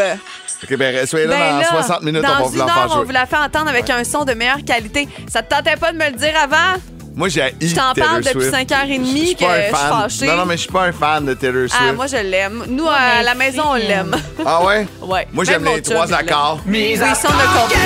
OK, 0.64 0.76
ben, 0.76 1.06
soyez 1.06 1.26
là 1.26 1.36
Ben 1.36 1.52
dans 1.52 1.58
là, 1.60 1.82
60 1.84 2.02
minutes, 2.02 2.22
dans 2.22 2.28
on 2.28 2.32
va 2.32 2.42
vous 2.42 2.52
une 2.52 2.58
la 2.58 2.64
heure, 2.64 2.72
faire 2.74 2.86
on 2.90 2.94
jouer. 2.96 3.04
vous 3.06 3.12
la 3.12 3.26
fait 3.26 3.36
entendre 3.36 3.68
avec 3.68 3.88
un 3.90 4.02
son 4.04 4.24
de 4.24 4.34
meilleure 4.34 4.64
qualité. 4.66 5.08
Ça 5.28 5.42
te 5.42 5.54
tentait 5.54 5.76
pas 5.76 5.92
de 5.92 5.98
me 5.98 6.06
le 6.06 6.16
dire 6.16 6.34
avant? 6.42 6.80
Moi, 7.14 7.28
j'ai 7.28 7.52
Je 7.60 7.74
t'en 7.74 7.94
parle 7.94 8.22
depuis 8.22 8.42
Swift. 8.48 8.54
5h30 8.54 9.04
Je 9.04 9.16
suis 9.26 9.34
que 9.36 9.44
un 9.44 9.56
je 9.56 9.62
suis 9.62 9.74
fan. 9.74 9.90
fâchée. 10.02 10.26
Non, 10.26 10.36
non, 10.36 10.46
mais 10.46 10.56
je 10.56 10.62
suis 10.62 10.70
pas 10.72 10.82
un 10.84 10.92
fan 10.92 11.24
de 11.26 11.34
Taylor 11.34 11.68
Swift. 11.68 11.76
Ah, 11.88 11.92
moi, 11.92 12.06
je 12.06 12.16
l'aime. 12.16 12.64
Nous, 12.68 12.88
à 12.88 13.22
la 13.24 13.34
maison, 13.34 13.62
on 13.70 13.74
l'aime. 13.74 14.14
Ah 14.46 14.62
ouais? 14.64 14.86
Ouais. 15.02 15.26
Moi, 15.32 15.44
Même 15.44 15.52
j'aime 15.52 15.62
mon 15.64 15.74
les 15.74 15.82
chum, 15.82 15.94
trois 15.94 16.06
il 16.06 16.10
l'aime. 16.10 16.20
accords. 16.20 16.60
Oui, 16.66 16.96
ça, 16.96 17.04
on 17.06 17.28
a 17.28 17.60
compris. 17.60 17.76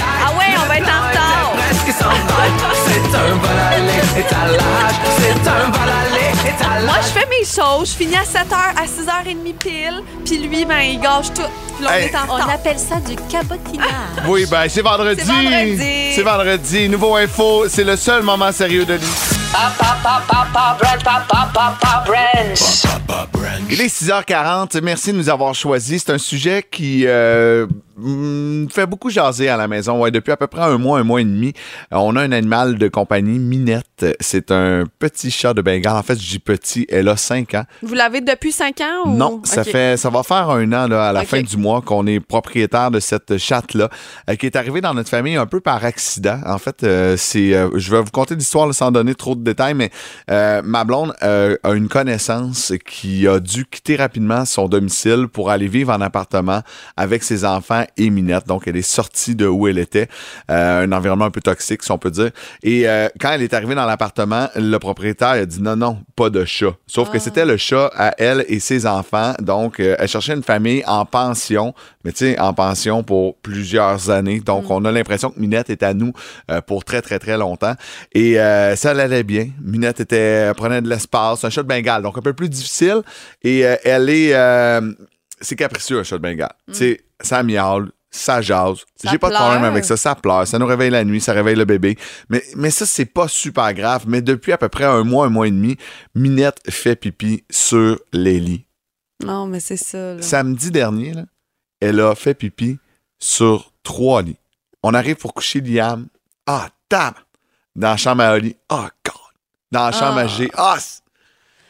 Ah 0.00 0.38
ouais, 0.38 0.44
on 0.62 0.66
va 0.68 0.78
être 0.78 0.88
en 0.88 1.08
retard. 1.08 1.52
C'est 1.86 2.04
un 2.04 3.34
vol 3.34 3.58
à 3.58 3.78
l'étalage, 4.16 4.94
c'est 5.18 5.48
un 5.48 5.70
vol 5.70 5.88
à 5.88 6.04
l'étalage. 6.14 6.31
Moi, 6.84 6.94
je 7.02 7.08
fais 7.20 7.26
mes 7.28 7.44
choses. 7.44 7.90
Je 7.92 7.96
finis 7.96 8.16
à 8.16 8.22
7h, 8.24 8.54
à 8.76 8.84
6h30 8.86 9.54
pile. 9.58 10.02
Puis 10.24 10.38
lui, 10.38 10.64
ben, 10.64 10.80
il 10.80 10.98
gâche 11.00 11.32
tout. 11.32 11.42
Puis 11.76 11.84
là, 11.84 11.90
on 11.92 11.94
Hey. 11.94 12.06
est 12.06 12.16
en 12.16 12.20
On 12.28 12.32
retard. 12.34 12.50
appelle 12.50 12.78
ça 12.78 12.96
du 12.96 13.14
cabotinage. 13.30 13.86
Oui, 14.26 14.46
ben, 14.50 14.64
c'est 14.68 14.82
vendredi. 14.82 15.22
C'est 15.24 15.32
vendredi. 15.32 16.12
C'est 16.16 16.22
vendredi. 16.22 16.88
Nouveau 16.88 17.14
info, 17.16 17.64
c'est 17.68 17.84
le 17.84 17.96
seul 17.96 18.22
moment 18.22 18.50
sérieux 18.50 18.84
de 18.84 18.94
l'histoire. 18.94 19.38
Il 23.70 23.80
est 23.80 23.88
6h40. 23.88 24.80
Merci 24.82 25.12
de 25.12 25.18
nous 25.18 25.28
avoir 25.30 25.54
choisis. 25.54 26.02
C'est 26.04 26.12
un 26.12 26.18
sujet 26.18 26.64
qui 26.68 27.04
euh, 27.06 27.66
mm, 28.02 28.70
fait 28.70 28.86
beaucoup 28.86 29.10
jaser 29.10 29.48
à 29.48 29.56
la 29.56 29.68
maison. 29.68 30.00
Ouais, 30.00 30.10
depuis 30.10 30.32
à 30.32 30.36
peu 30.36 30.46
près 30.46 30.62
un 30.62 30.78
mois, 30.78 30.98
un 30.98 31.04
mois 31.04 31.20
et 31.20 31.24
demi, 31.24 31.52
euh, 31.92 31.96
on 31.96 32.16
a 32.16 32.22
un 32.22 32.32
animal 32.32 32.78
de 32.78 32.88
compagnie, 32.88 33.38
Minette. 33.38 34.06
C'est 34.20 34.50
un 34.50 34.84
petit 34.98 35.30
chat 35.30 35.54
de 35.54 35.62
Bengale. 35.62 35.96
En 35.96 36.02
fait, 36.02 36.20
je 36.20 36.28
dis 36.28 36.38
petit. 36.38 36.86
Elle 36.88 37.08
a 37.08 37.16
5 37.16 37.54
ans. 37.54 37.64
Vous 37.82 37.94
l'avez 37.94 38.20
depuis 38.20 38.52
5 38.52 38.80
ans? 38.80 39.06
Ou... 39.06 39.16
Non, 39.16 39.40
ça 39.44 39.64
fait, 39.64 39.96
ça 39.96 40.10
va 40.10 40.22
faire 40.22 40.50
un 40.50 40.72
an 40.72 40.88
là, 40.88 41.08
à 41.08 41.12
la 41.12 41.24
fin 41.24 41.42
du 41.42 41.56
mois 41.56 41.80
qu'on 41.82 42.06
est 42.06 42.20
propriétaire 42.20 42.90
de 42.90 43.00
cette 43.00 43.38
chatte 43.38 43.74
là, 43.74 43.88
qui 44.38 44.46
est 44.46 44.56
arrivée 44.56 44.80
dans 44.80 44.94
notre 44.94 45.08
famille 45.08 45.36
un 45.36 45.46
peu 45.46 45.60
par 45.60 45.84
accident. 45.84 46.40
En 46.46 46.58
fait, 46.58 46.82
euh, 46.82 47.16
c'est, 47.16 47.54
euh, 47.54 47.70
je 47.76 47.90
vais 47.90 48.00
vous 48.00 48.10
conter 48.10 48.34
l'histoire 48.34 48.72
sans 48.74 48.90
donner 48.90 49.14
trop 49.14 49.34
de 49.34 49.42
détails, 49.42 49.74
mais 49.74 49.90
euh, 50.30 50.62
ma 50.64 50.84
blonde 50.84 51.14
euh, 51.22 51.56
a 51.62 51.72
une 51.72 51.88
connaissance 51.88 52.72
qui 52.86 53.26
a 53.26 53.40
dû 53.40 53.64
quitter 53.64 53.96
rapidement 53.96 54.44
son 54.44 54.68
domicile 54.68 55.28
pour 55.32 55.50
aller 55.50 55.68
vivre 55.68 55.92
en 55.92 56.00
appartement 56.00 56.62
avec 56.96 57.22
ses 57.22 57.44
enfants 57.44 57.84
et 57.96 58.10
Minette. 58.10 58.46
Donc, 58.46 58.66
elle 58.66 58.76
est 58.76 58.82
sortie 58.82 59.34
de 59.34 59.46
où 59.46 59.68
elle 59.68 59.78
était, 59.78 60.08
euh, 60.50 60.84
un 60.84 60.92
environnement 60.92 61.26
un 61.26 61.30
peu 61.30 61.40
toxique, 61.40 61.82
si 61.82 61.90
on 61.90 61.98
peut 61.98 62.10
dire. 62.10 62.30
Et 62.62 62.88
euh, 62.88 63.08
quand 63.20 63.32
elle 63.32 63.42
est 63.42 63.54
arrivée 63.54 63.74
dans 63.74 63.86
l'appartement, 63.86 64.48
le 64.56 64.78
propriétaire 64.78 65.28
a 65.28 65.46
dit 65.46 65.60
non, 65.60 65.76
non, 65.76 65.98
pas 66.16 66.30
de 66.30 66.44
chat. 66.44 66.74
Sauf 66.86 67.10
que 67.10 67.18
c'était 67.18 67.44
le 67.44 67.56
chat 67.56 67.90
à 67.96 68.14
elle 68.18 68.44
et 68.48 68.60
ses 68.60 68.86
enfants. 68.86 69.34
Donc, 69.40 69.80
euh, 69.80 69.96
elle 69.98 70.08
cherchait 70.08 70.34
une 70.34 70.42
famille 70.42 70.82
en 70.86 71.04
pension, 71.04 71.74
mais 72.04 72.12
tu 72.12 72.18
sais, 72.18 72.38
en 72.38 72.52
pension 72.54 73.02
pour 73.02 73.36
plusieurs 73.36 74.10
années. 74.10 74.40
Donc, 74.40 74.70
on 74.70 74.84
a 74.84 74.92
l'impression 74.92 75.30
que 75.30 75.40
Minette 75.40 75.70
est 75.70 75.82
à 75.82 75.94
nous 75.94 76.12
euh, 76.50 76.60
pour 76.60 76.84
très, 76.84 77.02
très, 77.02 77.18
très 77.18 77.36
longtemps. 77.36 77.74
Et 78.12 78.40
euh, 78.40 78.76
ça 78.76 78.90
allait 78.90 79.22
bien. 79.22 79.48
Minette 79.62 80.00
était, 80.00 80.52
prenait 80.56 80.82
de 80.82 80.88
l'espace, 80.88 81.44
un 81.44 81.50
chat 81.50 81.62
de 81.62 81.68
Bengale, 81.68 82.02
donc 82.02 82.18
un 82.18 82.22
peu 82.22 82.32
plus 82.32 82.48
difficile. 82.48 83.02
Et 83.42 83.66
euh, 83.66 83.76
elle 83.84 84.08
est, 84.10 84.34
euh, 84.34 84.80
c'est 85.42 85.56
capricieux 85.56 85.98
un 85.98 86.02
chat 86.04 86.16
de 86.18 86.22
Bengale. 86.22 86.52
Tu 86.68 86.74
sais, 86.74 87.00
ça 87.20 87.42
miaule. 87.42 87.92
Ça 88.14 88.42
jase. 88.42 88.84
J'ai 89.02 89.16
pas 89.16 89.30
de 89.30 89.34
problème 89.34 89.64
avec 89.64 89.86
ça. 89.86 89.96
Ça 89.96 90.14
pleure. 90.14 90.46
Ça 90.46 90.58
nous 90.58 90.66
réveille 90.66 90.90
la 90.90 91.02
nuit. 91.02 91.18
Ça 91.20 91.32
réveille 91.32 91.56
le 91.56 91.64
bébé. 91.64 91.96
Mais, 92.28 92.42
mais 92.56 92.70
ça, 92.70 92.84
c'est 92.84 93.06
pas 93.06 93.26
super 93.26 93.72
grave. 93.72 94.04
Mais 94.06 94.20
depuis 94.20 94.52
à 94.52 94.58
peu 94.58 94.68
près 94.68 94.84
un 94.84 95.02
mois, 95.02 95.24
un 95.24 95.30
mois 95.30 95.46
et 95.48 95.50
demi, 95.50 95.78
Minette 96.14 96.58
fait 96.68 96.94
pipi 96.94 97.42
sur 97.50 97.98
les 98.12 98.38
lits. 98.38 98.66
Non, 99.24 99.46
mais 99.46 99.60
c'est 99.60 99.78
ça. 99.78 100.14
là. 100.16 100.20
Samedi 100.20 100.70
dernier, 100.70 101.14
là, 101.14 101.24
elle 101.80 102.00
a 102.00 102.14
fait 102.14 102.34
pipi 102.34 102.78
sur 103.18 103.72
trois 103.82 104.20
lits. 104.20 104.36
On 104.82 104.92
arrive 104.92 105.16
pour 105.16 105.32
coucher 105.32 105.62
Liam. 105.62 106.06
Ah, 106.46 106.68
tab! 106.90 107.14
Dans 107.74 107.92
la 107.92 107.96
chambre 107.96 108.24
à 108.24 108.34
Oli. 108.34 108.54
Ah, 108.68 108.90
God! 109.06 109.14
Dans 109.70 109.86
la 109.86 109.92
chambre 109.92 110.18
à 110.18 110.22
Ah. 110.24 110.26
G. 110.26 110.50
Ah! 110.54 110.76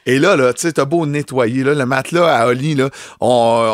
Et 0.07 0.19
là, 0.19 0.37
là, 0.37 0.53
tu 0.53 0.63
sais, 0.63 0.73
t'as 0.73 0.85
beau 0.85 1.07
nettoyer, 1.07 1.63
là, 1.63 1.75
le 1.75 1.87
matelas 1.87 2.37
à 2.37 2.47
Oli, 2.49 2.75
là, 2.75 2.91
on, 3.21 3.27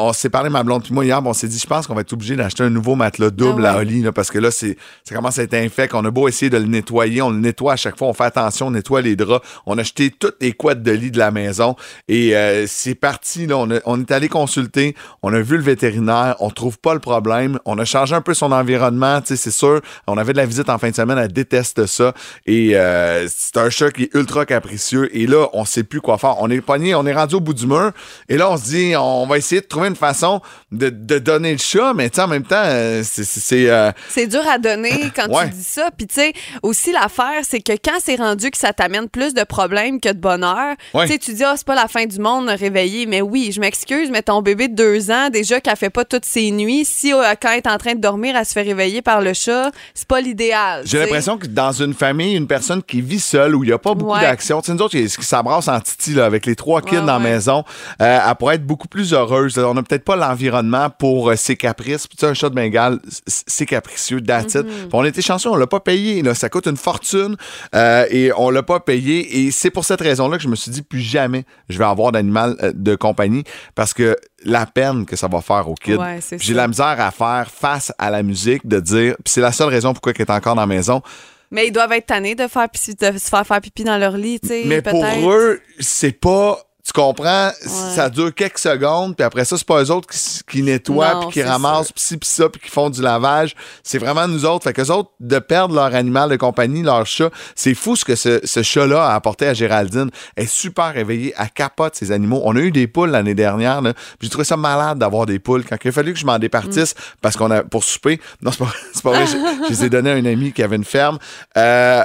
on 0.02 0.12
s'est 0.12 0.28
parlé, 0.28 0.50
ma 0.50 0.62
blonde 0.62 0.82
puis 0.84 0.92
moi, 0.92 1.04
hier, 1.04 1.20
on 1.24 1.32
s'est 1.32 1.48
dit, 1.48 1.58
je 1.58 1.66
pense 1.66 1.86
qu'on 1.86 1.94
va 1.94 2.02
être 2.02 2.12
obligé 2.12 2.36
d'acheter 2.36 2.62
un 2.64 2.70
nouveau 2.70 2.94
matelas 2.96 3.30
double 3.30 3.64
Ah 3.66 3.72
ouais. 3.72 3.78
à 3.78 3.80
Oli, 3.80 4.02
là, 4.02 4.12
parce 4.12 4.30
que 4.30 4.38
là, 4.38 4.50
c'est, 4.50 4.76
ça 5.04 5.14
commence 5.14 5.38
à 5.38 5.42
être 5.42 5.54
infect. 5.54 5.94
On 5.94 6.04
a 6.04 6.10
beau 6.10 6.28
essayer 6.28 6.50
de 6.50 6.58
le 6.58 6.66
nettoyer, 6.66 7.22
on 7.22 7.30
le 7.30 7.38
nettoie 7.38 7.72
à 7.72 7.76
chaque 7.76 7.96
fois, 7.96 8.08
on 8.08 8.12
fait 8.12 8.24
attention, 8.24 8.66
on 8.66 8.70
nettoie 8.72 9.00
les 9.00 9.16
draps. 9.16 9.46
On 9.66 9.78
a 9.78 9.80
acheté 9.80 10.10
toutes 10.10 10.36
les 10.40 10.52
couettes 10.52 10.82
de 10.82 10.92
lit 10.92 11.10
de 11.10 11.18
la 11.18 11.30
maison 11.30 11.76
et 12.08 12.36
euh, 12.36 12.66
c'est 12.68 12.94
parti, 12.94 13.46
là, 13.46 13.56
on, 13.56 13.70
a- 13.70 13.80
on 13.86 13.98
est 14.00 14.10
allé 14.10 14.28
consulter, 14.28 14.94
on 15.22 15.32
a 15.32 15.40
vu 15.40 15.56
le 15.56 15.62
vétérinaire, 15.62 16.36
on 16.40 16.50
trouve 16.50 16.78
pas 16.78 16.92
le 16.92 17.00
problème, 17.00 17.58
on 17.64 17.78
a 17.78 17.84
changé 17.86 18.14
un 18.14 18.20
peu 18.20 18.34
son 18.34 18.52
environnement, 18.52 19.20
tu 19.22 19.28
sais, 19.28 19.36
c'est 19.36 19.50
sûr. 19.50 19.80
On 20.06 20.18
avait 20.18 20.32
de 20.32 20.38
la 20.38 20.46
visite 20.46 20.68
en 20.68 20.76
fin 20.78 20.90
de 20.90 20.94
semaine, 20.94 21.16
elle 21.16 21.32
déteste 21.32 21.86
ça 21.86 22.12
et 22.46 22.76
euh, 22.76 23.26
c'est 23.28 23.56
un 23.56 23.70
chat 23.70 23.90
qui 23.90 24.02
est 24.04 24.14
ultra 24.14 24.44
capricieux 24.44 25.08
et 25.16 25.26
là, 25.26 25.46
on 25.54 25.64
sait 25.64 25.84
plus 25.84 26.00
quoi 26.02 26.17
faire. 26.18 26.36
On 26.40 26.50
est 26.50 26.60
pogné, 26.60 26.94
on 26.94 27.06
est 27.06 27.12
rendu 27.14 27.36
au 27.36 27.40
bout 27.40 27.54
du 27.54 27.66
mur 27.66 27.92
et 28.28 28.36
là, 28.36 28.50
on 28.50 28.56
se 28.56 28.64
dit, 28.64 28.94
on 28.96 29.26
va 29.26 29.38
essayer 29.38 29.60
de 29.60 29.66
trouver 29.66 29.88
une 29.88 29.96
façon 29.96 30.40
de, 30.72 30.88
de 30.90 31.18
donner 31.18 31.52
le 31.52 31.58
chat, 31.58 31.94
mais 31.94 32.10
en 32.18 32.26
même 32.28 32.44
temps, 32.44 32.62
euh, 32.64 33.02
c'est- 33.04 33.68
euh, 33.70 33.92
C'est 34.08 34.26
dur 34.26 34.42
à 34.48 34.58
donner 34.58 35.10
quand 35.16 35.28
Ouais. 35.28 35.48
tu 35.48 35.54
dis 35.56 35.62
ça. 35.64 35.90
Puis, 35.96 36.06
tu 36.06 36.14
sais, 36.16 36.32
aussi, 36.62 36.92
l'affaire, 36.92 37.42
c'est 37.42 37.60
que 37.60 37.72
quand 37.72 37.98
c'est 38.02 38.16
rendu 38.16 38.50
que 38.50 38.58
ça 38.58 38.72
t'amène 38.72 39.08
plus 39.08 39.34
de 39.34 39.44
problèmes 39.44 40.00
que 40.00 40.08
de 40.08 40.18
bonheur, 40.18 40.74
Ouais. 40.94 41.06
tu 41.06 41.12
sais, 41.12 41.18
tu 41.18 41.32
dis, 41.34 41.44
ah, 41.44 41.54
c'est 41.56 41.66
pas 41.66 41.74
la 41.74 41.88
fin 41.88 42.06
du 42.06 42.18
monde, 42.18 42.48
réveiller. 42.48 43.06
Mais 43.06 43.20
oui, 43.20 43.50
je 43.52 43.60
m'excuse, 43.60 44.10
mais 44.10 44.22
ton 44.22 44.42
bébé 44.42 44.68
de 44.68 44.74
deux 44.74 45.10
ans, 45.10 45.28
déjà 45.30 45.60
qu'elle 45.60 45.76
fait 45.76 45.90
pas 45.90 46.04
toutes 46.04 46.24
ses 46.24 46.50
nuits, 46.50 46.84
si 46.84 47.12
euh, 47.12 47.22
quand 47.40 47.50
elle 47.52 47.58
est 47.58 47.66
en 47.68 47.78
train 47.78 47.94
de 47.94 48.00
dormir, 48.00 48.36
elle 48.36 48.44
se 48.46 48.52
fait 48.52 48.62
réveiller 48.62 49.02
par 49.02 49.20
le 49.20 49.32
chat, 49.34 49.70
c'est 49.94 50.08
pas 50.08 50.20
l'idéal. 50.20 50.82
J'ai 50.84 50.98
l'impression 50.98 51.38
que 51.38 51.46
dans 51.46 51.72
une 51.72 51.94
famille, 51.94 52.34
une 52.36 52.46
personne 52.46 52.82
qui 52.82 53.00
vit 53.00 53.20
seule, 53.20 53.54
où 53.54 53.64
il 53.64 53.68
n'y 53.68 53.72
a 53.72 53.78
pas 53.78 53.94
beaucoup 53.94 54.12
Ouais. 54.14 54.20
d'action, 54.20 54.60
tu 54.60 54.66
sais, 54.66 54.74
nous 54.74 54.82
autres, 54.82 54.96
qui 54.96 55.06
qui 55.06 55.34
en 55.34 55.80
titi, 55.80 56.07
là, 56.14 56.24
avec 56.24 56.46
les 56.46 56.56
trois 56.56 56.82
kids 56.82 56.96
Ouais, 56.96 57.00
dans 57.00 57.06
la 57.06 57.18
maison, 57.18 57.64
euh, 58.00 58.18
elle 58.28 58.34
pourrait 58.36 58.56
être 58.56 58.66
beaucoup 58.66 58.88
plus 58.88 59.12
heureuse. 59.12 59.58
On 59.58 59.74
n'a 59.74 59.82
peut-être 59.82 60.04
pas 60.04 60.16
l'environnement 60.16 60.90
pour 60.90 61.30
euh, 61.30 61.36
ses 61.36 61.56
caprices. 61.56 62.06
Puis, 62.06 62.16
tu 62.16 62.24
sais, 62.24 62.30
un 62.30 62.34
chat 62.34 62.48
de 62.50 62.54
Bengale, 62.54 62.98
c'est 63.26 63.66
capricieux, 63.66 64.20
that's. 64.20 64.54
Mm-hmm. 64.54 64.88
On 64.92 65.04
était 65.04 65.22
chanceux, 65.22 65.50
on 65.50 65.56
l'a 65.56 65.66
pas 65.66 65.80
payé. 65.80 66.22
Là. 66.22 66.34
Ça 66.34 66.48
coûte 66.48 66.66
une 66.66 66.76
fortune 66.76 67.36
euh, 67.74 68.06
et 68.10 68.32
on 68.36 68.50
l'a 68.50 68.62
pas 68.62 68.80
payé. 68.80 69.40
Et 69.40 69.50
c'est 69.50 69.70
pour 69.70 69.84
cette 69.84 70.00
raison-là 70.00 70.36
que 70.36 70.42
je 70.42 70.48
me 70.48 70.56
suis 70.56 70.70
dit, 70.70 70.82
plus 70.82 71.00
jamais 71.00 71.44
je 71.68 71.78
vais 71.78 71.84
avoir 71.84 72.12
d'animal 72.12 72.72
de 72.74 72.94
compagnie 72.94 73.44
parce 73.74 73.94
que 73.94 74.16
la 74.44 74.66
peine 74.66 75.04
que 75.04 75.16
ça 75.16 75.28
va 75.28 75.40
faire 75.40 75.68
aux 75.68 75.74
kids. 75.74 75.96
Ouais, 75.96 76.20
J'ai 76.38 76.54
la 76.54 76.68
misère 76.68 76.96
à 76.98 77.10
faire 77.10 77.50
face 77.50 77.92
à 77.98 78.10
la 78.10 78.22
musique, 78.22 78.66
de 78.66 78.80
dire, 78.80 79.16
c'est 79.24 79.40
la 79.40 79.52
seule 79.52 79.68
raison 79.68 79.92
pourquoi 79.92 80.12
elle 80.14 80.22
est 80.22 80.30
encore 80.30 80.54
dans 80.54 80.62
la 80.62 80.66
maison. 80.66 81.02
Mais 81.50 81.66
ils 81.66 81.72
doivent 81.72 81.92
être 81.92 82.06
tannés 82.06 82.34
de, 82.34 82.46
faire, 82.46 82.68
de 82.68 83.18
se 83.18 83.28
faire 83.28 83.46
faire 83.46 83.60
pipi 83.60 83.84
dans 83.84 83.98
leur 83.98 84.16
lit, 84.16 84.40
tu 84.40 84.48
sais. 84.48 84.62
Mais 84.66 84.82
pour 84.82 85.04
eux, 85.30 85.60
c'est 85.80 86.12
pas. 86.12 86.67
Tu 86.88 86.94
comprends? 86.94 87.50
Ça 87.60 88.08
dure 88.08 88.34
quelques 88.34 88.56
secondes, 88.56 89.14
puis 89.14 89.22
après 89.22 89.44
ça, 89.44 89.58
c'est 89.58 89.66
pas 89.66 89.82
eux 89.82 89.90
autres 89.90 90.08
qui, 90.48 90.62
nettoient, 90.62 91.20
puis 91.20 91.28
qui 91.32 91.42
ramassent, 91.42 91.92
ci, 91.94 92.16
pis 92.16 92.26
ça, 92.26 92.48
puis 92.48 92.62
qui 92.62 92.70
font 92.70 92.88
du 92.88 93.02
lavage. 93.02 93.54
C'est 93.82 93.98
vraiment 93.98 94.26
nous 94.26 94.46
autres. 94.46 94.64
Fait 94.64 94.72
qu'eux 94.72 94.90
autres, 94.90 95.10
de 95.20 95.38
perdre 95.38 95.74
leur 95.74 95.94
animal 95.94 96.30
de 96.30 96.36
compagnie, 96.36 96.82
leur 96.82 97.04
chat, 97.04 97.28
c'est 97.54 97.74
fou 97.74 97.94
ce 97.94 98.06
que 98.06 98.16
ce, 98.16 98.40
ce 98.42 98.62
chat-là 98.62 99.04
a 99.04 99.14
apporté 99.14 99.46
à 99.46 99.52
Géraldine. 99.52 100.08
Elle 100.34 100.44
est 100.44 100.46
super 100.46 100.94
réveillée, 100.94 101.34
elle 101.36 101.50
capote 101.50 101.94
ses 101.94 102.10
animaux. 102.10 102.40
On 102.46 102.56
a 102.56 102.60
eu 102.60 102.70
des 102.70 102.86
poules 102.86 103.10
l'année 103.10 103.34
dernière, 103.34 103.82
là. 103.82 103.92
puis 103.92 104.20
J'ai 104.22 104.30
trouvé 104.30 104.44
ça 104.44 104.56
malade 104.56 104.96
d'avoir 104.98 105.26
des 105.26 105.38
poules. 105.38 105.66
Quand 105.66 105.76
il 105.84 105.88
a 105.88 105.92
fallu 105.92 106.14
que 106.14 106.18
je 106.18 106.24
m'en 106.24 106.38
départisse, 106.38 106.94
parce 107.20 107.36
qu'on 107.36 107.50
a, 107.50 107.64
pour 107.64 107.84
souper, 107.84 108.18
non, 108.40 108.50
c'est 108.50 108.64
pas, 108.64 108.72
c'est 108.94 109.02
pas 109.02 109.10
vrai, 109.10 109.26
je, 109.26 109.36
je 109.66 109.68
les 109.68 109.84
ai 109.84 109.90
donnés 109.90 110.12
à 110.12 110.14
un 110.14 110.24
ami 110.24 110.54
qui 110.54 110.62
avait 110.62 110.76
une 110.76 110.84
ferme. 110.84 111.18
Euh, 111.58 112.02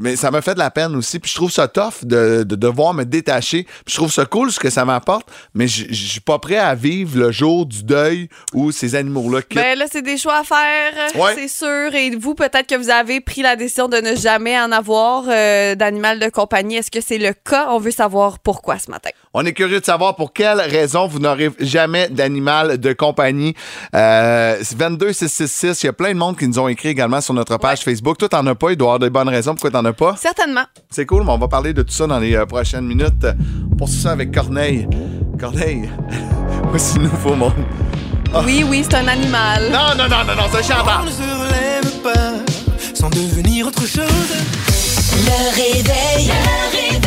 mais 0.00 0.16
ça 0.16 0.30
m'a 0.30 0.42
fait 0.42 0.54
de 0.54 0.58
la 0.58 0.70
peine 0.70 0.94
aussi. 0.96 1.18
Puis 1.18 1.30
je 1.30 1.36
trouve 1.36 1.50
ça 1.50 1.68
tough 1.68 2.04
de, 2.04 2.42
de 2.42 2.54
devoir 2.56 2.94
me 2.94 3.04
détacher. 3.04 3.64
Puis 3.64 3.92
je 3.92 3.94
trouve 3.96 4.12
ça 4.12 4.24
cool 4.26 4.50
ce 4.52 4.58
que 4.60 4.70
ça 4.70 4.84
m'apporte, 4.84 5.28
mais 5.54 5.68
je 5.68 5.86
je 5.88 6.04
suis 6.12 6.20
pas 6.20 6.38
prêt 6.38 6.56
à 6.58 6.74
vivre 6.74 7.18
le 7.18 7.30
jour 7.32 7.66
du 7.66 7.82
deuil 7.82 8.28
où 8.54 8.72
ces 8.72 8.94
animaux-là 8.94 9.42
quittent. 9.42 9.54
Ben 9.58 9.78
là, 9.78 9.86
c'est 9.90 10.02
des 10.02 10.16
choix 10.18 10.38
à 10.38 10.44
faire, 10.44 10.92
Ouais. 11.14 11.34
c'est 11.34 11.48
sûr. 11.48 11.94
Et 11.94 12.10
vous, 12.16 12.34
peut-être 12.34 12.66
que 12.66 12.74
vous 12.74 12.90
avez 12.90 13.20
pris 13.20 13.42
la 13.42 13.56
décision 13.56 13.88
de 13.88 13.96
ne 13.98 14.14
jamais 14.14 14.58
en 14.60 14.72
avoir 14.72 15.24
euh, 15.28 15.74
d'animal 15.74 16.18
de 16.18 16.28
compagnie. 16.28 16.76
Est-ce 16.76 16.90
que 16.90 17.00
c'est 17.00 17.18
le 17.18 17.32
cas? 17.32 17.68
On 17.70 17.78
veut 17.78 17.90
savoir 17.90 18.38
pourquoi 18.38 18.78
ce 18.78 18.90
matin. 18.90 19.10
On 19.38 19.44
est 19.44 19.52
curieux 19.52 19.80
de 19.80 19.84
savoir 19.84 20.16
pour 20.16 20.32
quelle 20.32 20.62
raison 20.62 21.06
vous 21.06 21.18
n'aurez 21.18 21.50
jamais 21.60 22.08
d'animal 22.08 22.78
de 22.78 22.94
compagnie. 22.94 23.54
Euh, 23.94 24.56
c'est 24.62 24.78
22666, 24.78 25.82
il 25.82 25.86
y 25.86 25.88
a 25.90 25.92
plein 25.92 26.14
de 26.14 26.18
monde 26.18 26.38
qui 26.38 26.48
nous 26.48 26.58
ont 26.58 26.68
écrit 26.68 26.88
également 26.88 27.20
sur 27.20 27.34
notre 27.34 27.58
page 27.58 27.80
Facebook. 27.80 28.16
Toi, 28.16 28.30
t'en 28.30 28.46
as 28.46 28.54
pas, 28.54 28.70
il 28.70 28.78
doit 28.78 28.86
y 28.86 28.88
avoir 28.88 28.98
des 28.98 29.10
bonnes 29.10 29.28
raisons 29.28 29.52
pourquoi 29.52 29.70
t'en 29.70 29.84
as 29.84 29.92
pas. 29.92 30.16
Certainement. 30.16 30.62
C'est 30.88 31.04
cool, 31.04 31.22
mais 31.22 31.32
on 31.32 31.36
va 31.36 31.48
parler 31.48 31.74
de 31.74 31.82
tout 31.82 31.92
ça 31.92 32.06
dans 32.06 32.18
les 32.18 32.34
euh, 32.34 32.46
prochaines 32.46 32.86
minutes. 32.86 33.26
On 33.70 33.76
poursuit 33.76 34.00
ça 34.00 34.12
avec 34.12 34.32
Corneille. 34.32 34.88
Corneille, 35.38 35.90
voici 36.70 36.98
Nouveau 36.98 37.34
Monde. 37.34 37.52
Oui, 38.42 38.64
oui, 38.66 38.86
c'est 38.88 38.96
un 38.96 39.06
animal. 39.06 39.64
Non, 39.70 39.94
non, 39.98 40.08
non, 40.08 40.24
non, 40.26 40.34
non, 40.34 40.48
c'est 40.50 40.60
un 40.60 40.76
chanteur. 40.76 41.00
On 41.02 41.04
ne 41.04 41.10
se 41.10 41.44
relève 41.44 42.02
pas 42.02 42.54
sans 42.94 43.10
devenir 43.10 43.66
autre 43.66 43.86
chose. 43.86 44.32
Le 45.12 45.54
réveil. 45.54 46.26
Le 46.26 46.76
réveil. 46.78 47.05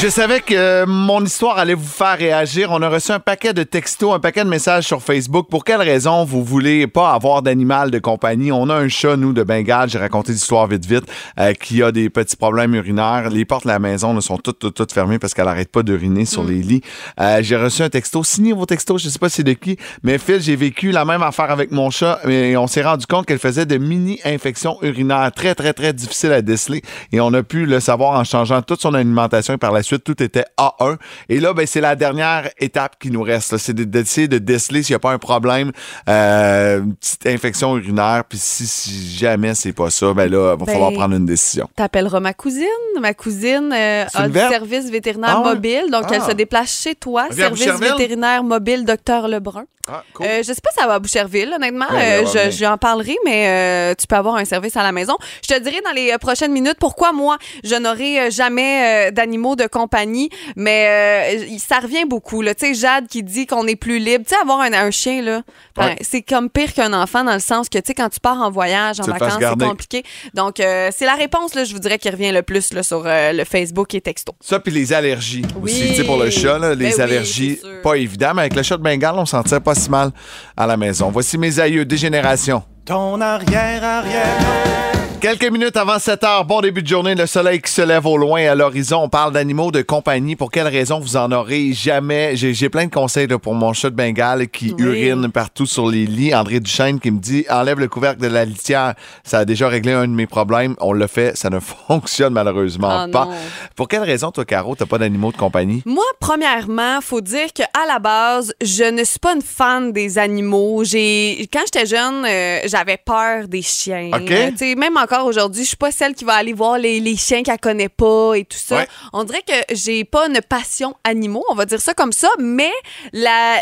Je 0.00 0.06
savais 0.06 0.40
que 0.40 0.84
mon 0.84 1.24
histoire 1.24 1.58
allait 1.58 1.74
vous 1.74 1.82
faire 1.82 2.16
réagir. 2.16 2.68
On 2.70 2.80
a 2.82 2.88
reçu 2.88 3.10
un 3.10 3.18
paquet 3.18 3.52
de 3.52 3.64
textos, 3.64 4.14
un 4.14 4.20
paquet 4.20 4.44
de 4.44 4.48
messages 4.48 4.84
sur 4.84 5.02
Facebook. 5.02 5.48
Pour 5.50 5.64
quelle 5.64 5.82
raison 5.82 6.24
vous 6.24 6.44
voulez 6.44 6.86
pas 6.86 7.12
avoir 7.12 7.42
d'animal 7.42 7.90
de 7.90 7.98
compagnie? 7.98 8.52
On 8.52 8.70
a 8.70 8.76
un 8.76 8.86
chat, 8.86 9.16
nous, 9.16 9.32
de 9.32 9.42
Bengale. 9.42 9.90
J'ai 9.90 9.98
raconté 9.98 10.30
l'histoire 10.30 10.68
vite, 10.68 10.86
vite, 10.86 11.02
euh, 11.40 11.52
qui 11.52 11.82
a 11.82 11.90
des 11.90 12.10
petits 12.10 12.36
problèmes 12.36 12.76
urinaires. 12.76 13.28
Les 13.28 13.44
portes 13.44 13.64
de 13.64 13.70
la 13.70 13.80
maison 13.80 14.14
ne 14.14 14.20
sont 14.20 14.38
toutes, 14.38 14.60
toutes, 14.60 14.76
toutes 14.76 14.92
fermées 14.92 15.18
parce 15.18 15.34
qu'elle 15.34 15.48
arrête 15.48 15.72
pas 15.72 15.82
d'uriner 15.82 16.26
sur 16.26 16.44
les 16.44 16.62
lits. 16.62 16.82
Euh, 17.20 17.40
j'ai 17.42 17.56
reçu 17.56 17.82
un 17.82 17.90
texto. 17.90 18.22
Signez 18.22 18.52
vos 18.52 18.66
textos. 18.66 19.02
Je 19.02 19.08
sais 19.08 19.18
pas 19.18 19.28
c'est 19.28 19.42
de 19.42 19.54
qui, 19.54 19.78
mais 20.04 20.18
Phil, 20.18 20.40
j'ai 20.40 20.54
vécu 20.54 20.92
la 20.92 21.04
même 21.04 21.24
affaire 21.24 21.50
avec 21.50 21.72
mon 21.72 21.90
chat 21.90 22.20
et 22.24 22.56
on 22.56 22.68
s'est 22.68 22.82
rendu 22.82 23.06
compte 23.06 23.26
qu'elle 23.26 23.40
faisait 23.40 23.66
de 23.66 23.78
mini-infections 23.78 24.78
urinaires 24.82 25.32
très, 25.34 25.56
très, 25.56 25.72
très 25.72 25.92
difficiles 25.92 26.32
à 26.32 26.40
déceler 26.40 26.82
et 27.10 27.20
on 27.20 27.34
a 27.34 27.42
pu 27.42 27.66
le 27.66 27.80
savoir 27.80 28.12
en 28.12 28.22
changeant 28.22 28.62
toute 28.62 28.80
son 28.80 28.94
alimentation 28.94 29.54
et 29.54 29.58
par 29.58 29.72
la 29.72 29.82
suite, 29.82 29.87
tout 29.96 30.22
était 30.22 30.44
A1. 30.58 30.96
Et 31.28 31.40
là, 31.40 31.52
ben, 31.52 31.66
c'est 31.66 31.80
la 31.80 31.96
dernière 31.96 32.48
étape 32.58 32.96
qui 32.98 33.10
nous 33.10 33.22
reste. 33.22 33.56
C'est 33.58 33.72
de- 33.74 33.84
d'essayer 33.84 34.28
de 34.28 34.38
déceler 34.38 34.82
s'il 34.82 34.92
n'y 34.94 34.96
a 34.96 35.00
pas 35.00 35.12
un 35.12 35.18
problème, 35.18 35.72
euh, 36.08 36.80
une 36.80 36.94
petite 36.96 37.26
infection 37.26 37.76
urinaire. 37.76 38.24
Puis 38.28 38.38
si, 38.38 38.66
si 38.66 39.16
jamais 39.16 39.54
c'est 39.54 39.72
pas 39.72 39.90
ça, 39.90 40.12
ben 40.14 40.30
là, 40.30 40.54
il 40.54 40.58
va 40.60 40.64
Ben, 40.64 40.66
falloir 40.72 40.92
prendre 40.92 41.14
une 41.16 41.26
décision. 41.26 41.68
T'appelleras 41.76 42.20
ma 42.20 42.34
cousine. 42.34 42.66
Ma 43.00 43.14
cousine 43.14 43.72
euh, 43.72 44.04
a 44.14 44.28
du 44.28 44.34
service 44.38 44.90
vétérinaire 44.90 45.42
Ah 45.44 45.54
mobile. 45.54 45.84
Donc, 45.90 46.04
elle 46.10 46.20
Ah. 46.24 46.28
se 46.30 46.32
déplace 46.34 46.82
chez 46.82 46.94
toi. 46.94 47.26
Service 47.30 47.66
vétérinaire 47.78 48.42
mobile 48.42 48.84
Docteur 48.84 49.28
Lebrun. 49.28 49.64
Ah, 49.90 50.02
cool. 50.12 50.26
Euh, 50.26 50.38
je 50.42 50.52
sais 50.52 50.60
pas 50.62 50.68
si 50.70 50.80
ça 50.82 50.86
va 50.86 50.94
à 50.94 50.98
Boucherville, 50.98 51.50
honnêtement. 51.54 51.86
Ouais, 51.90 52.18
Euh, 52.20 52.24
ouais, 52.26 52.34
ouais, 52.44 52.50
je, 52.50 52.76
parlerai, 52.76 53.16
mais 53.24 53.48
euh, 53.48 53.94
tu 53.98 54.06
peux 54.06 54.16
avoir 54.16 54.34
un 54.34 54.44
service 54.44 54.76
à 54.76 54.82
la 54.82 54.92
maison. 54.92 55.16
Je 55.42 55.54
te 55.54 55.58
dirai 55.60 55.80
dans 55.82 55.92
les 55.92 56.12
euh, 56.12 56.18
prochaines 56.18 56.52
minutes 56.52 56.76
pourquoi 56.78 57.12
moi, 57.12 57.38
je 57.64 57.74
n'aurai 57.74 58.20
euh, 58.20 58.30
jamais 58.30 59.08
euh, 59.08 59.10
d'animaux 59.12 59.56
de 59.56 59.66
compagnie, 59.78 60.28
mais 60.56 61.38
euh, 61.48 61.56
ça 61.58 61.78
revient 61.78 62.04
beaucoup. 62.04 62.42
là. 62.42 62.54
Tu 62.54 62.66
sais, 62.66 62.74
Jade 62.74 63.06
qui 63.06 63.22
dit 63.22 63.46
qu'on 63.46 63.66
est 63.66 63.76
plus 63.76 63.98
libre. 63.98 64.24
Tu 64.26 64.34
sais, 64.34 64.40
avoir 64.40 64.60
un, 64.60 64.72
un 64.72 64.90
chien, 64.90 65.22
là, 65.22 65.42
ben, 65.76 65.86
Ouais. 65.86 65.96
c'est 66.00 66.22
comme 66.22 66.50
pire 66.50 66.72
qu'un 66.74 66.92
enfant 66.92 67.22
dans 67.24 67.34
le 67.34 67.38
sens 67.40 67.68
que, 67.68 67.78
tu 67.78 67.84
sais, 67.86 67.94
quand 67.94 68.08
tu 68.08 68.20
pars 68.20 68.40
en 68.40 68.50
voyage, 68.50 68.98
en 69.00 69.04
Tu 69.04 69.10
vacances, 69.10 69.34
c'est 69.40 69.64
compliqué. 69.66 70.02
Donc, 70.34 70.58
euh, 70.60 70.90
c'est 70.96 71.06
la 71.06 71.14
réponse, 71.14 71.54
là, 71.54 71.64
je 71.64 71.72
vous 71.72 71.78
dirais, 71.78 71.98
qui 71.98 72.10
revient 72.10 72.32
le 72.32 72.42
plus 72.42 72.72
là, 72.74 72.82
sur 72.82 73.02
euh, 73.06 73.32
le 73.32 73.44
Facebook 73.44 73.94
et 73.94 74.00
texto. 74.00 74.32
Ça, 74.40 74.58
puis 74.60 74.72
les 74.72 74.92
allergies 74.92 75.42
Oui. 75.60 75.70
aussi. 75.72 75.88
Tu 75.88 75.94
sais, 75.96 76.04
pour 76.04 76.16
le 76.16 76.30
chat, 76.30 76.58
là, 76.58 76.74
les 76.74 76.90
Ben 76.90 77.00
allergies, 77.02 77.60
pas 77.82 77.94
évident, 77.94 78.32
mais 78.34 78.42
avec 78.42 78.54
le 78.56 78.62
chat 78.62 78.76
de 78.76 78.82
Bengale, 78.82 79.14
on 79.16 79.26
s'en 79.26 79.42
tire 79.42 79.60
pas 79.62 79.74
si 79.74 79.88
mal 79.90 80.10
à 80.56 80.66
la 80.66 80.76
maison. 80.76 81.10
Voici 81.10 81.38
mes 81.38 81.60
aïeux, 81.60 81.84
dégénération. 81.84 82.62
Ton 82.84 83.20
arrière-arrière. 83.20 84.97
Quelques 85.20 85.50
minutes 85.50 85.76
avant 85.76 85.98
7 85.98 86.22
heures, 86.22 86.44
bon 86.44 86.60
début 86.60 86.80
de 86.80 86.86
journée, 86.86 87.16
le 87.16 87.26
soleil 87.26 87.60
qui 87.60 87.72
se 87.72 87.82
lève 87.82 88.06
au 88.06 88.16
loin 88.16 88.40
à 88.48 88.54
l'horizon. 88.54 88.98
On 89.02 89.08
parle 89.08 89.32
d'animaux 89.32 89.72
de 89.72 89.82
compagnie. 89.82 90.36
Pour 90.36 90.48
quelle 90.52 90.68
raison 90.68 91.00
vous 91.00 91.16
en 91.16 91.32
aurez 91.32 91.72
jamais? 91.72 92.36
J'ai 92.36 92.68
plein 92.68 92.86
de 92.86 92.90
conseils 92.94 93.26
là, 93.26 93.36
pour 93.36 93.54
mon 93.54 93.72
chat 93.72 93.90
de 93.90 93.96
Bengale 93.96 94.46
qui 94.46 94.72
Oui. 94.78 94.84
urine 94.84 95.28
partout 95.32 95.66
sur 95.66 95.88
les 95.88 96.06
lits. 96.06 96.32
André 96.32 96.60
Duchesne 96.60 97.00
qui 97.00 97.10
me 97.10 97.18
dit 97.18 97.44
enlève 97.50 97.80
le 97.80 97.88
couvercle 97.88 98.20
de 98.20 98.28
la 98.28 98.44
litière. 98.44 98.94
Ça 99.24 99.40
a 99.40 99.44
déjà 99.44 99.66
réglé 99.68 99.92
un 99.92 100.06
de 100.06 100.12
mes 100.12 100.28
problèmes. 100.28 100.76
On 100.78 100.92
le 100.92 101.08
fait, 101.08 101.36
ça 101.36 101.50
ne 101.50 101.58
fonctionne 101.88 102.32
malheureusement 102.34 102.88
Ah 102.88 103.06
pas. 103.10 103.24
non. 103.24 103.32
Pour 103.74 103.88
quelle 103.88 104.04
raison, 104.04 104.30
toi, 104.30 104.44
Caro, 104.44 104.76
t'as 104.76 104.86
pas 104.86 104.98
d'animaux 104.98 105.32
de 105.32 105.36
compagnie? 105.36 105.82
Moi, 105.84 106.04
premièrement, 106.20 107.00
faut 107.00 107.20
dire 107.22 107.52
que 107.52 107.64
à 107.64 107.86
la 107.88 107.98
base, 107.98 108.54
je 108.62 108.84
ne 108.84 109.02
suis 109.02 109.18
pas 109.18 109.34
une 109.34 109.42
fan 109.42 109.90
des 109.90 110.16
animaux. 110.16 110.84
J'ai 110.84 111.48
quand 111.52 111.62
j'étais 111.64 111.86
jeune, 111.86 112.24
euh, 112.24 112.60
j'avais 112.66 112.98
peur 113.04 113.48
des 113.48 113.62
chiens. 113.62 114.10
OK. 114.14 114.26
Tu 114.26 114.56
sais, 114.58 114.74
même 114.76 114.96
encore 115.10 115.26
aujourd'hui, 115.26 115.62
je 115.62 115.68
suis 115.68 115.76
pas 115.76 115.90
celle 115.90 116.14
qui 116.14 116.24
va 116.24 116.34
aller 116.34 116.52
voir 116.52 116.76
les, 116.78 117.00
les 117.00 117.16
chiens 117.16 117.42
qu'elle 117.42 117.58
connaît 117.58 117.88
pas 117.88 118.34
et 118.34 118.44
tout 118.44 118.58
ça. 118.58 118.76
Ouais. 118.76 118.88
On 119.14 119.24
dirait 119.24 119.42
que 119.42 119.74
j'ai 119.74 120.04
pas 120.04 120.26
une 120.26 120.40
passion 120.46 120.94
animaux, 121.04 121.44
on 121.50 121.54
va 121.54 121.64
dire 121.64 121.80
ça 121.80 121.94
comme 121.94 122.12
ça, 122.12 122.28
mais 122.38 122.70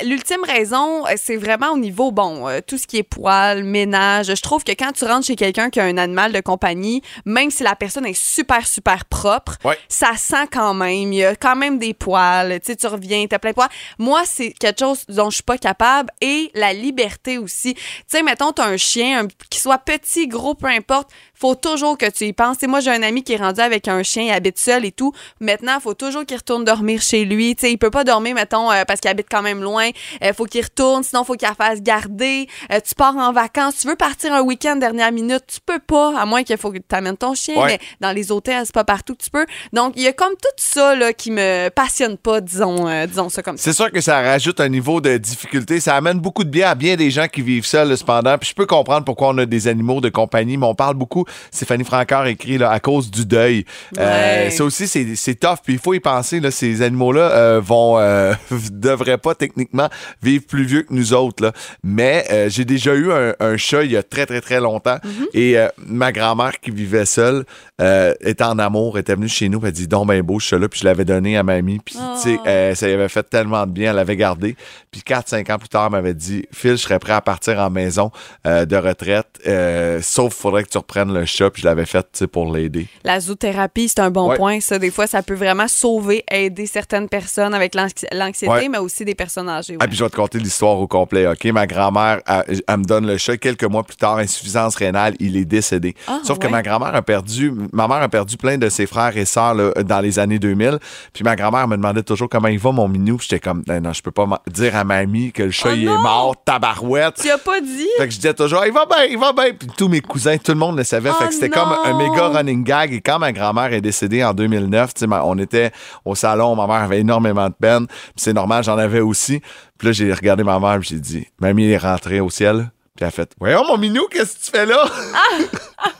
l'ultime 0.05 0.43
raison, 0.45 1.07
euh, 1.07 1.13
c'est 1.17 1.37
vraiment 1.37 1.71
au 1.73 1.79
niveau 1.79 2.11
bon, 2.11 2.49
euh, 2.49 2.61
tout 2.67 2.79
ce 2.79 2.87
qui 2.87 2.99
est 2.99 3.03
poils, 3.03 3.63
ménage. 3.65 4.35
Je 4.35 4.43
trouve 4.43 4.65
que 4.65 4.73
quand 4.73 4.93
tu 4.93 5.05
rentres 5.05 5.27
chez 5.27 5.37
quelqu'un 5.37 5.71
qui 5.71 5.81
a 5.81 5.85
un 5.85 5.97
animal 5.99 6.33
de 6.33 6.41
compagnie, 6.41 7.03
même 7.25 7.51
si 7.51 7.63
la 7.63 7.77
personne 7.77 8.07
est 8.07 8.15
super 8.21 8.67
super 8.67 9.05
propre, 9.05 9.57
Ouais. 9.65 9.79
ça 9.89 10.17
sent 10.17 10.49
quand 10.53 10.75
même, 10.75 11.13
il 11.13 11.19
y 11.19 11.25
a 11.25 11.37
quand 11.37 11.57
même 11.57 11.79
des 11.79 11.95
poils, 11.95 12.59
tu 12.61 12.73
sais 12.73 12.77
tu 12.77 12.87
reviens, 12.87 13.25
t'as 13.29 13.39
plein 13.39 13.51
de 13.51 13.55
poils. 13.55 13.69
Moi, 13.99 14.23
c'est 14.27 14.51
quelque 14.53 14.81
chose 14.81 15.05
dont 15.09 15.31
je 15.31 15.37
suis 15.37 15.43
pas 15.45 15.59
capable 15.59 16.11
et 16.21 16.51
la 16.55 16.73
liberté 16.73 17.39
aussi. 17.39 17.75
Tu 17.75 17.83
sais 18.09 18.23
mettons 18.23 18.53
t'as 18.53 18.67
un 18.67 18.77
chien 18.77 19.25
un- 19.25 19.29
qui 19.51 19.61
soit 19.61 19.79
petit, 19.79 20.27
gros, 20.29 20.55
peu 20.55 20.67
importe, 20.67 21.11
faut 21.39 21.55
toujours 21.55 21.99
que 21.99 22.11
tu 22.11 22.25
y 22.25 22.33
penses. 22.33 22.57
Moi, 22.67 22.81
j'ai 22.81 22.91
un 22.91 23.03
ami 23.03 23.23
qui 23.23 23.35
est 23.35 23.37
rendu 23.37 23.61
avec 23.61 23.89
un 23.89 24.03
chien, 24.03 24.25
il 24.25 24.31
habite 24.31 24.59
seul 24.59 24.85
et 24.85 24.93
tout. 24.93 25.13
Maintenant, 25.41 25.79
faut 25.81 25.95
toujours 25.95 26.25
qu'il 26.25 26.37
retourne 26.37 26.65
dormir 26.65 27.03
chez 27.03 27.25
lui. 27.25 27.55
Tu 27.55 27.63
sais, 27.63 27.73
il 27.73 27.77
peut 27.77 27.91
pas 27.91 28.05
dormir, 28.05 28.35
mettons, 28.35 28.71
euh, 28.71 28.85
parce 28.87 29.01
qu'il 29.01 29.11
habite 29.11 29.27
quand 29.31 29.43
même 29.43 29.63
loin. 29.63 29.91
Euh, 30.25 30.33
faut 30.33 30.47
qu'il 30.47 30.63
retourne, 30.63 31.03
sinon 31.03 31.25
faut 31.25 31.35
qu'il 31.35 31.47
la 31.49 31.55
fasse 31.55 31.83
garder. 31.83 32.49
Euh, 32.73 32.81
tu 32.87 32.95
pars 32.95 33.17
en 33.17 33.33
vacances, 33.33 33.77
tu 33.79 33.87
veux 33.87 33.97
partir 33.97 34.33
un 34.33 34.41
week-end 34.41 34.77
dernière 34.77 35.13
minute, 35.13 35.45
tu 35.47 35.61
peux 35.65 35.79
pas, 35.79 36.19
à 36.19 36.25
moins 36.25 36.43
qu'il 36.43 36.57
faut 36.57 36.73
que 36.73 36.79
tu 36.79 36.95
amènes 36.95 37.17
ton 37.17 37.35
chien. 37.35 37.57
Ouais. 37.57 37.67
Mais 37.67 37.79
dans 38.01 38.13
les 38.13 38.33
hôtels, 38.33 38.63
c'est 38.65 38.75
pas 38.75 38.85
partout 38.85 39.15
que 39.15 39.23
tu 39.23 39.31
peux. 39.31 39.47
Donc, 39.73 39.93
il 39.97 40.03
y 40.03 40.07
a 40.07 40.13
comme 40.13 40.33
tout 40.33 40.49
ça 40.57 40.95
là, 40.95 41.13
qui 41.13 41.31
me 41.31 41.69
passionne 41.69 42.17
pas, 42.17 42.41
disons, 42.41 42.87
disons 43.07 43.29
ça 43.29 43.43
comme 43.43 43.59
ça. 43.59 43.65
C'est 43.65 43.77
sûr 43.77 43.93
que 43.93 44.01
ça 44.01 44.23
rajoute 44.23 44.61
un 44.61 44.69
niveau 44.69 45.01
de 45.01 45.17
difficulté. 45.19 45.81
Ça 45.81 45.97
amène 45.97 46.19
beaucoup 46.19 46.45
de 46.45 46.51
bien 46.51 46.71
à 46.71 46.75
bien 46.75 46.97
des 46.97 47.11
gens 47.11 47.29
qui 47.29 47.43
vivent 47.43 47.67
seuls, 47.67 47.97
cependant. 47.97 48.39
Puis 48.39 48.51
je 48.51 48.55
peux 48.55 48.67
comprendre 48.67 49.05
pourquoi 49.05 49.29
on 49.29 49.39
a 49.39 49.47
des 49.47 49.69
animaux 49.69 50.01
de 50.01 50.09
compagnie, 50.09 50.57
mais 50.57 50.67
on 50.67 50.75
parle 50.75 50.95
beaucoup. 50.95 51.26
Stéphanie 51.51 51.85
Francard 51.85 52.27
écrit 52.27 52.59
là, 52.59 52.71
à 52.71 52.81
cause 52.81 53.11
du 53.11 53.27
deuil. 53.27 53.65
Euh, 53.99 54.51
ça 54.51 54.65
aussi, 54.65 54.87
c'est 54.89 55.35
tough. 55.35 55.59
Puis 55.65 55.75
il 55.75 55.79
faut 55.79 55.95
y 55.95 56.01
penser. 56.01 56.41
Là, 56.41 56.51
ces 56.51 56.83
animaux-là 56.83 57.31
euh, 57.31 57.61
vont 57.63 57.99
euh, 57.99 58.35
devraient 58.71 59.19
pas 59.19 59.35
techniquement 59.35 59.89
vivre 60.23 60.45
plus 60.47 60.65
vieux 60.65 60.83
que 60.83 60.95
nous 60.95 61.13
autres. 61.15 61.43
Là. 61.43 61.53
Mais 61.83 62.25
j'ai 62.49 62.65
déjà 62.65 62.95
eu 62.95 63.13
un, 63.13 63.35
un 63.41 63.57
chat 63.57 63.85
il 63.85 63.93
y 63.93 63.97
a 63.97 64.03
très, 64.03 64.27
très, 64.27 64.41
très 64.41 64.61
longtemps. 64.61 64.99
Et 65.35 65.59
euh, 65.59 65.69
ma 65.87 66.13
grand-mère 66.13 66.61
qui 66.61 66.71
vivait 66.71 67.05
seule 67.05 67.45
euh, 67.81 68.15
était 68.21 68.45
en 68.45 68.59
amour, 68.59 68.99
était 68.99 69.15
venue 69.15 69.29
chez 69.29 69.49
nous. 69.49 69.61
Elle 69.65 69.73
dit 69.73 69.87
Donc, 69.89 70.09
ben 70.09 70.23
beau, 70.23 70.41
ce 70.41 70.49
chat-là. 70.49 70.69
Puis 70.69 70.81
je 70.81 70.85
l'avais 70.87 71.05
donné 71.05 71.37
à 71.37 71.43
mamie. 71.43 71.79
Puis, 71.85 71.95
tu 71.95 72.21
sais, 72.23 72.39
euh, 72.47 72.75
ça 72.75 72.87
lui 72.87 72.95
avait 72.95 73.09
fait 73.09 73.23
tellement 73.29 73.67
de 73.67 73.73
bien. 73.73 73.91
Elle 73.91 73.97
l'avait 73.97 74.17
gardé. 74.17 74.57
Puis 74.91 75.03
4-5 75.07 75.51
ans 75.53 75.59
plus 75.59 75.69
tard, 75.69 75.87
elle 75.87 75.93
m'avait 75.93 76.15
dit 76.15 76.47
Phil, 76.53 76.71
je 76.73 76.77
serais 76.77 76.99
prêt 76.99 77.13
à 77.13 77.21
partir 77.21 77.59
en 77.59 77.69
maison 77.71 78.11
euh, 78.47 78.65
de 78.65 78.77
retraite. 78.77 79.27
euh, 79.47 80.01
sauf 80.03 80.35
faudrait 80.35 80.65
que 80.65 80.71
tu 80.71 80.79
reprennes 80.79 81.13
le 81.13 81.25
chat. 81.27 81.51
Puis 81.51 81.63
je 81.63 81.67
l'avais 81.69 81.87
fait 81.87 82.03
tu 82.03 82.09
sais, 82.21 82.27
pour 82.27 82.53
l'aider. 82.55 82.87
La 83.05 83.21
zoothérapie, 83.21 83.89
c'est 83.89 84.01
un 84.01 84.11
bon 84.11 84.31
Ouais. 84.31 84.37
point. 84.37 84.61
Ça, 84.61 84.79
des 84.79 84.91
fois, 84.91 85.07
ça 85.07 85.23
peut 85.23 85.35
vraiment 85.35 85.69
sauver, 85.69 86.25
aider 86.31 86.67
certaines 86.67 87.09
personnes 87.09 87.53
avec 87.55 87.75
l'anxi- 87.75 88.07
l'anxiété, 88.13 88.51
Ouais. 88.53 88.69
mais 88.69 88.79
aussi 88.79 89.05
des 89.05 89.15
personnes 89.15 89.49
âgées. 89.49 89.77
Ah, 89.81 89.87
puis 89.87 89.97
je 89.97 90.03
vais 90.03 90.11
te 90.11 90.17
conter 90.17 90.39
l'histoire 90.39 90.79
au 90.79 90.87
complet, 90.87 91.27
OK? 91.27 91.45
Ma 91.47 91.67
grand-mère, 91.67 92.21
elle, 92.27 92.61
elle 92.67 92.77
me 92.79 92.85
donne 92.85 93.07
le 93.07 93.19
chat. 93.19 93.37
Quelques 93.37 93.65
mois 93.65 93.83
plus 93.85 93.97
tard, 93.97 94.17
insuffisance 94.19 94.77
rénale, 94.77 95.15
il 95.21 95.37
est 95.37 95.45
décédé. 95.45 95.95
Ah, 96.09 96.21
Sauf 96.25 96.39
que 96.39 96.47
ma 96.47 96.63
grand-mère 96.63 96.95
a 96.95 97.03
perdu, 97.03 97.53
ma 97.73 97.89
mère 97.89 97.99
a 98.03 98.09
perdu 98.09 98.37
plein 98.37 98.59
de 98.59 98.69
ses 98.69 98.87
frères 98.87 99.17
et 99.17 99.25
sœurs 99.25 99.55
là, 99.55 99.71
dans 99.83 100.01
les 100.01 100.19
années 100.19 100.39
2000. 100.39 100.79
Puis 101.13 101.25
ma 101.25 101.37
grand-mère 101.37 101.69
me 101.69 101.77
demandait 101.77 102.03
toujours 102.03 102.29
comment 102.29 102.49
il 102.49 102.59
va, 102.59 102.73
mon 102.73 102.89
minou. 102.89 103.19
J'étais 103.21 103.41
comme, 103.41 103.63
non, 103.67 103.81
non, 103.81 103.93
je 103.93 104.03
peux 104.03 104.11
pas 104.11 104.27
dire 104.49 104.77
à 104.77 104.85
mamie 104.85 105.33
que 105.33 105.43
le 105.45 105.51
chat, 105.51 105.71
Oh 105.71 105.75
il 105.77 105.85
est 105.85 105.99
mort, 105.99 106.35
tabarouette. 106.45 107.17
Tu 107.23 107.31
as 107.31 107.39
pas 107.39 107.61
dit? 107.61 107.89
Fait 107.99 108.05
que 108.07 108.11
je 108.11 108.17
disais 108.17 108.35
toujours, 108.35 108.65
il 108.67 108.73
va 108.73 108.87
bien, 108.87 109.05
il 109.11 109.19
va 109.19 109.33
bien. 109.33 109.53
Puis 109.59 109.69
tous 109.77 109.89
mes 109.89 110.01
cousins, 110.01 110.37
tout 110.39 110.53
le 110.53 110.59
monde 110.59 110.77
le 110.77 110.85
savait. 110.85 111.11
Oh 111.13 111.17
fait 111.19 111.29
que 111.29 111.35
c'était 111.35 111.49
non! 111.49 111.65
comme 111.65 111.77
un 111.85 111.97
méga 111.97 112.29
running 112.29 112.65
gag. 112.65 112.93
Et 112.93 113.01
quand 113.01 113.19
ma 113.19 113.33
grand-mère 113.33 113.73
est 113.73 113.81
décédée 113.81 114.25
en 114.25 114.33
2009, 114.35 114.95
tu 114.95 115.01
sais, 115.01 115.07
ma- 115.07 115.25
on 115.25 115.37
était 115.39 115.73
au 116.05 116.15
salon, 116.15 116.55
ma 116.57 116.67
mère 116.67 116.77
avait 116.83 117.01
énormément 117.01 117.49
de 117.49 117.55
peine. 117.55 117.87
Puis 117.87 118.13
c'est 118.17 118.33
normal, 118.33 118.65
j'en 118.65 118.79
avais 118.79 119.01
aussi. 119.01 119.41
Puis 119.79 119.89
là, 119.89 119.93
j'ai 119.93 120.13
regardé 120.13 120.43
ma 120.45 120.59
mère, 120.59 120.81
j'ai 120.83 120.99
dit, 120.99 121.27
mamie 121.41 121.71
est 121.71 121.77
rentrée 121.79 122.21
au 122.21 122.31
ciel. 122.31 122.71
Puis 122.97 123.03
elle 123.03 123.09
a 123.09 123.11
fait, 123.11 123.31
voyons 123.39 123.63
mon 123.67 123.77
minou, 123.77 124.07
qu'est-ce 124.11 124.37
que 124.39 124.45
tu 124.45 124.51
fais 124.51 124.65
là? 124.67 124.85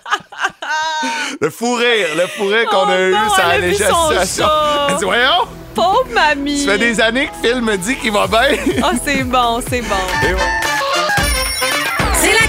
le 1.41 1.51
fou 1.51 1.75
rire, 1.75 2.09
le 2.17 2.27
fou 2.27 2.47
rire 2.47 2.67
qu'on 2.71 2.89
a 2.89 2.97
Oh 2.97 3.09
eu, 3.09 3.15
ça 3.37 3.47
a 3.47 3.59
vu 3.59 3.65
allégeait 3.65 3.89
son 3.89 4.11
la 4.11 4.27
situation. 4.27 4.47
Elle 4.89 4.97
dit, 4.97 5.05
voyons, 5.05 5.49
Pauvre 5.75 6.07
mamie! 6.15 6.65
ça 6.65 6.73
fait 6.73 6.79
des 6.79 7.01
années 7.01 7.29
que 7.29 7.49
Phil 7.49 7.61
me 7.61 7.77
dit 7.77 7.97
qu'il 7.97 8.13
va 8.13 8.27
bien. 8.27 8.57
Ah, 8.83 8.93
c'est 9.05 9.25
bon, 9.25 9.61
c'est 9.69 9.83
bon. 9.83 9.95
Et 10.23 10.33
ouais. 10.33 10.66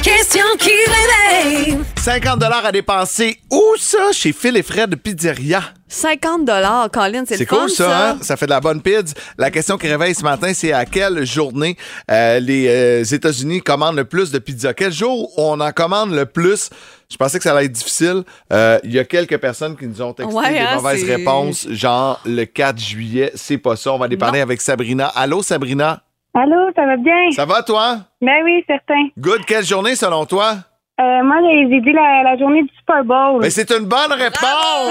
Question 0.08 0.46
qui 0.58 0.72
réveille. 0.72 1.78
50 1.98 2.41
à 2.41 2.72
dépenser. 2.72 3.41
Où 3.52 3.62
ça? 3.78 4.13
Chez 4.13 4.32
Phil 4.32 4.56
et 4.56 4.63
Fred 4.63 4.96
Pizzeria. 4.96 5.62
50 5.89 6.46
dollars, 6.46 6.89
Colin, 6.89 7.26
c'est 7.28 7.38
le 7.38 7.46
fun, 7.46 7.58
cool 7.58 7.70
ça, 7.70 8.12
hein? 8.12 8.17
Ça 8.22 8.38
fait 8.38 8.46
de 8.46 8.52
la 8.52 8.62
bonne 8.62 8.82
pizza. 8.82 9.13
La 9.38 9.52
question 9.52 9.78
qui 9.78 9.89
réveille 9.89 10.15
ce 10.15 10.24
matin, 10.24 10.54
c'est 10.54 10.72
à 10.72 10.86
quelle 10.86 11.26
journée 11.26 11.76
euh, 12.10 12.39
les 12.39 12.70
euh, 12.70 13.04
États-Unis 13.04 13.60
commandent 13.60 13.98
le 13.98 14.06
plus 14.06 14.32
de 14.32 14.39
pizza? 14.39 14.74
Quel 14.74 14.93
jour 14.93 15.38
on 15.38 15.60
en 15.60 15.72
commande 15.74 16.13
le 16.13 16.26
plus? 16.26 16.70
Je 17.12 17.17
pensais 17.17 17.38
que 17.38 17.43
ça 17.43 17.52
allait 17.54 17.65
être 17.65 17.74
difficile. 17.74 18.24
Euh, 18.54 18.80
Il 18.86 18.93
y 18.93 19.00
a 19.00 19.04
quelques 19.04 19.38
personnes 19.39 19.76
qui 19.76 19.88
nous 19.88 20.02
ont 20.02 20.13
texté 20.13 20.34
Ouais, 20.34 20.54
des 20.54 20.60
hein, 20.60 20.76
mauvaises 20.76 21.04
réponses, 21.04 21.67
genre 21.70 22.22
le 22.26 22.46
4 22.46 22.80
juillet. 22.80 23.34
C'est 23.36 23.58
pas 23.58 23.76
ça. 23.76 23.91
On 23.91 23.98
va 23.98 24.06
aller 24.06 24.15
parler 24.15 24.39
avec 24.39 24.62
Sabrina. 24.62 25.08
Allô, 25.08 25.43
Sabrina? 25.43 26.02
Allô, 26.33 26.71
ça 26.75 26.85
va 26.85 26.97
bien? 26.97 27.31
Ça 27.31 27.45
va, 27.45 27.63
toi? 27.63 27.97
Ben 28.21 28.43
oui, 28.43 28.63
certain. 28.67 29.07
Good. 29.17 29.45
Quelle 29.45 29.65
journée 29.65 29.95
selon 29.95 30.25
toi? 30.25 30.55
Euh, 30.99 31.23
moi, 31.23 31.36
j'ai 31.43 31.79
dit 31.79 31.91
la, 31.93 32.23
la 32.23 32.38
journée 32.39 32.63
du 32.63 32.69
Super 32.79 33.03
Bowl. 33.03 33.39
Ben, 33.41 33.51
c'est 33.51 33.69
une 33.71 33.86
bonne 33.86 34.12
réponse! 34.12 34.41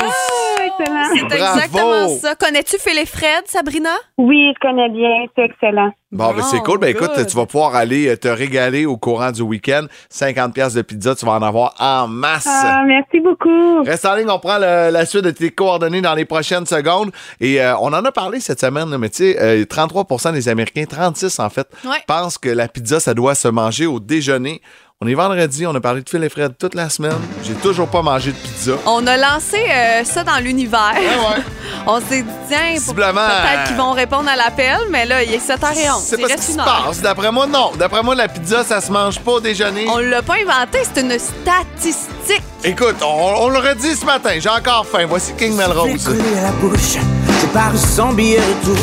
Oh, 0.04 0.60
excellent. 0.64 1.02
C'est 1.12 1.24
Bravo. 1.38 1.54
exactement 1.56 2.08
ça. 2.20 2.34
Connais-tu 2.36 2.76
Phil 2.78 3.04
Fred, 3.06 3.42
Sabrina? 3.46 3.90
Oui, 4.16 4.52
je 4.54 4.60
connais 4.68 4.88
bien. 4.90 5.26
C'est 5.34 5.44
excellent. 5.46 5.90
Bon, 6.12 6.32
ben 6.32 6.42
c'est 6.44 6.60
cool. 6.60 6.78
Ben 6.78 6.88
écoute, 6.88 7.10
tu 7.28 7.36
vas 7.36 7.46
pouvoir 7.46 7.74
aller 7.74 8.08
euh, 8.08 8.16
te 8.16 8.28
régaler 8.28 8.86
au 8.86 8.96
courant 8.96 9.32
du 9.32 9.42
week-end. 9.42 9.82
50 10.08 10.54
pièces 10.54 10.72
de 10.74 10.82
pizza, 10.82 11.16
tu 11.16 11.26
vas 11.26 11.32
en 11.32 11.42
avoir 11.42 11.74
en 11.80 12.06
masse. 12.06 12.46
Ah, 12.48 12.84
merci 12.86 13.18
beaucoup. 13.20 13.82
Reste 13.82 14.06
en 14.06 14.14
ligne, 14.14 14.30
on 14.30 14.38
prend 14.38 14.58
le- 14.58 14.90
la 14.92 15.04
suite 15.04 15.24
de 15.24 15.32
tes 15.32 15.50
coordonnées 15.50 16.00
dans 16.00 16.14
les 16.14 16.24
prochaines 16.24 16.64
secondes. 16.64 17.10
Et 17.40 17.60
euh, 17.60 17.76
on 17.78 17.88
en 17.92 18.04
a 18.04 18.12
parlé 18.12 18.38
cette 18.38 18.60
semaine, 18.60 18.88
là, 18.88 18.98
mais 18.98 19.08
tu 19.10 19.16
sais, 19.32 19.36
euh, 19.42 19.64
33% 19.64 20.32
des 20.32 20.48
Américains, 20.48 20.84
36 20.88 21.40
en 21.40 21.50
fait, 21.50 21.66
Ouais. 21.84 21.98
pensent 22.06 22.38
que 22.38 22.48
la 22.50 22.68
pizza, 22.68 23.00
ça 23.00 23.12
doit 23.12 23.34
se 23.34 23.48
manger 23.48 23.86
au 23.86 23.98
déjeuner. 23.98 24.62
On 25.04 25.06
est 25.06 25.14
vendredi, 25.14 25.66
on 25.66 25.74
a 25.74 25.80
parlé 25.80 26.00
de 26.00 26.08
Phil 26.08 26.24
et 26.24 26.30
Fred 26.30 26.54
toute 26.58 26.74
la 26.74 26.88
semaine. 26.88 27.18
J'ai 27.44 27.52
toujours 27.52 27.86
pas 27.86 28.00
mangé 28.00 28.32
de 28.32 28.36
pizza. 28.36 28.72
On 28.86 29.06
a 29.06 29.18
lancé 29.18 29.58
euh, 29.70 30.04
ça 30.04 30.24
dans 30.24 30.38
l'univers. 30.38 30.94
ouais. 30.94 31.42
On 31.86 32.00
s'est 32.00 32.22
dit, 32.22 32.28
tiens, 32.48 32.74
peut-être 32.94 33.64
qu'ils 33.66 33.76
vont 33.76 33.92
répondre 33.92 34.26
à 34.30 34.36
l'appel, 34.36 34.78
mais 34.90 35.04
là, 35.04 35.22
il 35.22 35.34
est 35.34 35.36
7h11. 35.46 36.00
C'est 36.02 36.16
pas 36.16 36.28
ce 36.30 36.34
qui 36.36 36.52
se 36.52 36.56
passe. 36.56 37.02
D'après 37.02 37.30
moi, 37.30 37.46
non. 37.46 37.72
D'après 37.78 38.02
moi, 38.02 38.14
la 38.14 38.26
pizza, 38.26 38.64
ça 38.64 38.80
se 38.80 38.90
mange 38.90 39.20
pas 39.20 39.32
au 39.32 39.40
déjeuner. 39.40 39.84
On 39.86 39.98
l'a 39.98 40.22
pas 40.22 40.36
inventé, 40.36 40.78
c'est 40.82 41.02
une 41.02 41.12
statistique. 41.18 42.42
Écoute, 42.64 42.96
on, 43.02 43.34
on 43.44 43.48
l'aurait 43.50 43.74
dit 43.76 43.94
ce 43.94 44.06
matin. 44.06 44.30
J'ai 44.40 44.48
encore 44.48 44.86
faim. 44.86 45.04
Voici 45.06 45.34
King 45.34 45.54
Melrose. 45.56 46.08
à 46.38 46.42
la 46.42 46.52
bouche, 46.52 46.96
j'ai 47.40 47.46
paru 47.48 47.76
sans 47.76 48.14
billet 48.14 48.40
retour. 48.40 48.82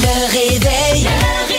Le 0.00 0.32
réveil. 0.32 1.02
Le 1.04 1.08
réveil. 1.08 1.53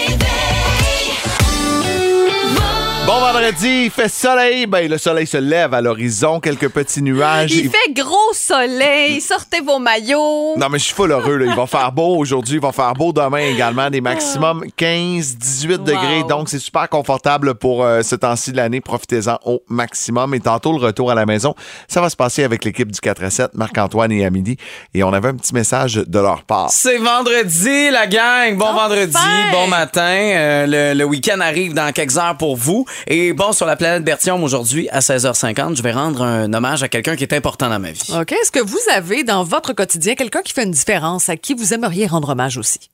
Bon 3.15 3.21
vendredi, 3.21 3.83
il 3.85 3.91
fait 3.91 4.09
soleil. 4.09 4.65
Ben, 4.65 4.89
le 4.89 4.97
soleil 4.97 5.25
se 5.25 5.37
lève 5.37 5.73
à 5.73 5.79
l'horizon. 5.79 6.41
Quelques 6.41 6.67
petits 6.67 7.01
nuages. 7.01 7.53
Il 7.53 7.59
Il- 7.65 7.69
fait 7.71 7.93
gros 7.93 8.33
soleil, 8.33 9.21
sortez 9.21 9.61
vos 9.61 9.79
maillots. 9.79 10.55
Non, 10.57 10.67
mais 10.69 10.79
je 10.79 10.83
suis 10.83 10.93
full 10.93 11.11
heureux. 11.13 11.37
Là. 11.37 11.45
Il 11.49 11.55
va 11.55 11.65
faire 11.65 11.93
beau 11.93 12.17
aujourd'hui. 12.17 12.55
Il 12.55 12.61
va 12.61 12.73
faire 12.73 12.91
beau 12.93 13.13
demain 13.13 13.37
également. 13.37 13.89
Des 13.89 14.01
maximums 14.01 14.65
15, 14.75 15.37
18 15.37 15.83
degrés. 15.83 16.23
Donc, 16.27 16.49
c'est 16.49 16.59
super 16.59 16.89
confortable 16.89 17.55
pour 17.55 17.85
euh, 17.85 18.01
ce 18.01 18.15
temps-ci 18.15 18.51
de 18.51 18.57
l'année. 18.57 18.81
Profitez-en 18.81 19.39
au 19.45 19.63
maximum. 19.69 20.33
Et 20.35 20.41
tantôt, 20.41 20.77
le 20.77 20.85
retour 20.85 21.09
à 21.09 21.15
la 21.15 21.25
maison, 21.25 21.55
ça 21.87 22.01
va 22.01 22.09
se 22.09 22.17
passer 22.17 22.43
avec 22.43 22.65
l'équipe 22.65 22.91
du 22.91 22.99
4 22.99 23.23
à 23.23 23.29
7, 23.29 23.53
Marc-Antoine 23.53 24.11
et 24.11 24.25
Amélie. 24.25 24.57
Et 24.93 25.03
on 25.03 25.13
avait 25.13 25.29
un 25.29 25.35
petit 25.35 25.53
message 25.53 25.93
de 26.05 26.19
leur 26.19 26.43
part. 26.43 26.69
C'est 26.69 26.97
vendredi, 26.97 27.91
la 27.91 28.07
gang. 28.07 28.57
Bon 28.57 28.73
vendredi, 28.73 29.15
bon 29.53 29.67
matin. 29.67 30.01
Euh, 30.11 30.65
le 30.67 30.99
le 30.99 31.05
week-end 31.05 31.39
arrive 31.39 31.73
dans 31.73 31.93
quelques 31.93 32.17
heures 32.17 32.35
pour 32.35 32.57
vous. 32.57 32.85
Et 33.07 33.33
bon, 33.33 33.51
sur 33.51 33.67
la 33.67 33.75
planète 33.75 34.03
Bertium 34.03 34.43
aujourd'hui, 34.43 34.89
à 34.89 34.99
16h50, 34.99 35.75
je 35.75 35.83
vais 35.83 35.91
rendre 35.91 36.23
un 36.23 36.51
hommage 36.53 36.81
à 36.81 36.89
quelqu'un 36.89 37.15
qui 37.15 37.23
est 37.23 37.33
important 37.33 37.69
dans 37.69 37.79
ma 37.79 37.91
vie. 37.91 38.11
OK. 38.19 38.31
Est-ce 38.31 38.51
que 38.51 38.59
vous 38.59 38.79
avez 38.91 39.23
dans 39.23 39.43
votre 39.43 39.73
quotidien 39.73 40.15
quelqu'un 40.15 40.41
qui 40.41 40.53
fait 40.53 40.63
une 40.63 40.71
différence 40.71 41.29
à 41.29 41.37
qui 41.37 41.53
vous 41.53 41.73
aimeriez 41.73 42.07
rendre 42.07 42.29
hommage 42.29 42.57
aussi? 42.57 42.89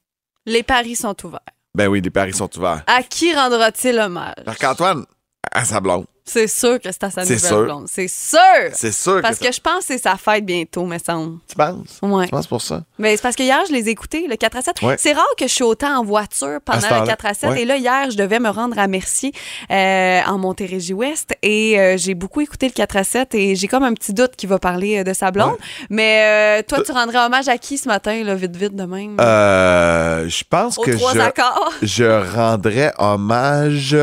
Les 0.46 0.64
paris 0.64 0.98
sont 0.98 1.16
ouverts. 1.26 1.40
Ben 1.76 1.88
oui, 1.88 2.02
les 2.02 2.10
paris 2.10 2.34
sont 2.34 2.50
ouverts. 2.58 2.84
À 2.88 3.04
qui 3.04 3.34
rendra-t-il 3.34 3.98
hommage? 3.98 4.36
Marc-Antoine, 4.46 5.06
à 5.50 5.64
sa 5.64 5.80
blonde. 5.80 6.06
C'est 6.32 6.48
sûr 6.48 6.80
que 6.80 6.90
c'est 6.92 7.04
à 7.04 7.12
sa 7.12 7.22
nouvelle 7.24 7.40
sûr. 7.40 7.64
blonde. 7.66 7.88
C'est 7.92 8.08
sûr. 8.08 8.40
C'est 8.74 8.94
sûr 8.94 9.20
Parce 9.22 9.38
que, 9.38 9.52
je 9.52 9.60
pense 9.60 9.80
que 9.80 9.84
c'est 9.88 9.98
sa 9.98 10.16
fête 10.16 10.46
bientôt, 10.46 10.86
me 10.86 10.98
semble. 10.98 11.40
Tu 11.48 11.56
penses? 11.56 12.00
Ouais. 12.02 12.26
Tu 12.26 12.32
penses 12.32 12.48
pour 12.48 12.62
ça? 12.62 12.84
Mais 12.98 13.18
c'est 13.18 13.22
parce 13.22 13.36
que 13.36 13.44
hier, 13.44 13.60
je 13.68 13.74
les 13.74 13.88
ai 13.88 13.92
écoutés, 13.92 14.28
le 14.30 14.38
4 14.38 14.58
à 14.58 14.62
7. 14.62 14.82
Ouais. 14.84 14.96
C'est 14.98 15.12
rare 15.12 15.26
que 15.38 15.46
je 15.48 15.54
suis 15.54 15.64
autant 15.64 16.00
en 16.00 16.06
voiture 16.06 16.60
pendant 16.64 16.80
le 16.80 16.88
temps-là. 16.88 17.06
4 17.06 17.26
à 17.26 17.34
7. 17.34 17.50
Ouais. 17.50 17.62
Et 17.64 17.66
là, 17.66 17.76
hier, 17.76 18.10
je 18.12 18.16
devais 18.16 18.40
me 18.40 18.50
rendre 18.50 18.80
à 18.80 18.88
Mercier, 18.88 19.34
euh, 19.72 20.22
en 20.26 20.38
Montérégie-Ouest. 20.38 21.36
Et 21.42 21.78
euh, 21.80 21.98
j'ai 21.98 22.14
beaucoup 22.16 22.40
écouté 22.40 22.68
le 22.68 22.74
4 22.74 22.96
à 22.96 23.04
7 23.04 23.36
et 23.36 23.56
j'ai 23.56 23.68
comme 23.68 23.84
un 23.84 23.94
petit 23.94 24.14
doute 24.14 24.36
qu'il 24.38 24.48
va 24.48 24.58
parler 24.60 25.00
euh, 25.00 25.04
de 25.04 25.14
sa 25.14 25.32
blonde. 25.32 25.58
Mais 25.90 26.64
toi, 26.64 26.82
tu 26.82 26.92
rendrais 26.94 27.20
hommage 27.26 27.50
à 27.50 27.58
qui 27.58 27.78
ce 27.78 27.88
matin, 27.90 28.24
là, 28.24 28.36
vite, 28.36 28.56
vite, 28.56 28.76
de 28.76 28.84
même? 28.84 29.18
Euh, 29.20 30.30
je 30.30 30.44
pense 30.50 30.78
Aux 30.78 30.84
que 30.84 30.92
trois 30.92 31.14
je, 31.14 31.20
accords. 31.20 31.74
je 31.82 32.36
rendrais 32.36 32.94
hommage 32.98 33.96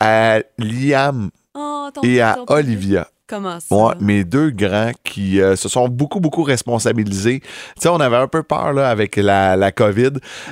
à 0.00 0.38
Liam 0.58 1.30
Oh, 1.54 1.88
ton- 1.94 2.02
et 2.02 2.20
à 2.20 2.34
ton- 2.34 2.52
Olivia. 2.54 3.08
Comment 3.26 3.58
ça? 3.58 3.74
Ouais, 3.74 3.94
mes 4.00 4.22
deux 4.22 4.50
grands 4.50 4.90
qui 5.02 5.40
euh, 5.40 5.56
se 5.56 5.68
sont 5.70 5.88
beaucoup, 5.88 6.20
beaucoup 6.20 6.42
responsabilisés. 6.42 7.40
Tu 7.40 7.46
sais, 7.80 7.88
on 7.88 7.96
avait 8.00 8.16
un 8.18 8.28
peu 8.28 8.42
peur 8.42 8.74
là, 8.74 8.90
avec 8.90 9.16
la, 9.16 9.56
la 9.56 9.72
COVID. 9.72 10.10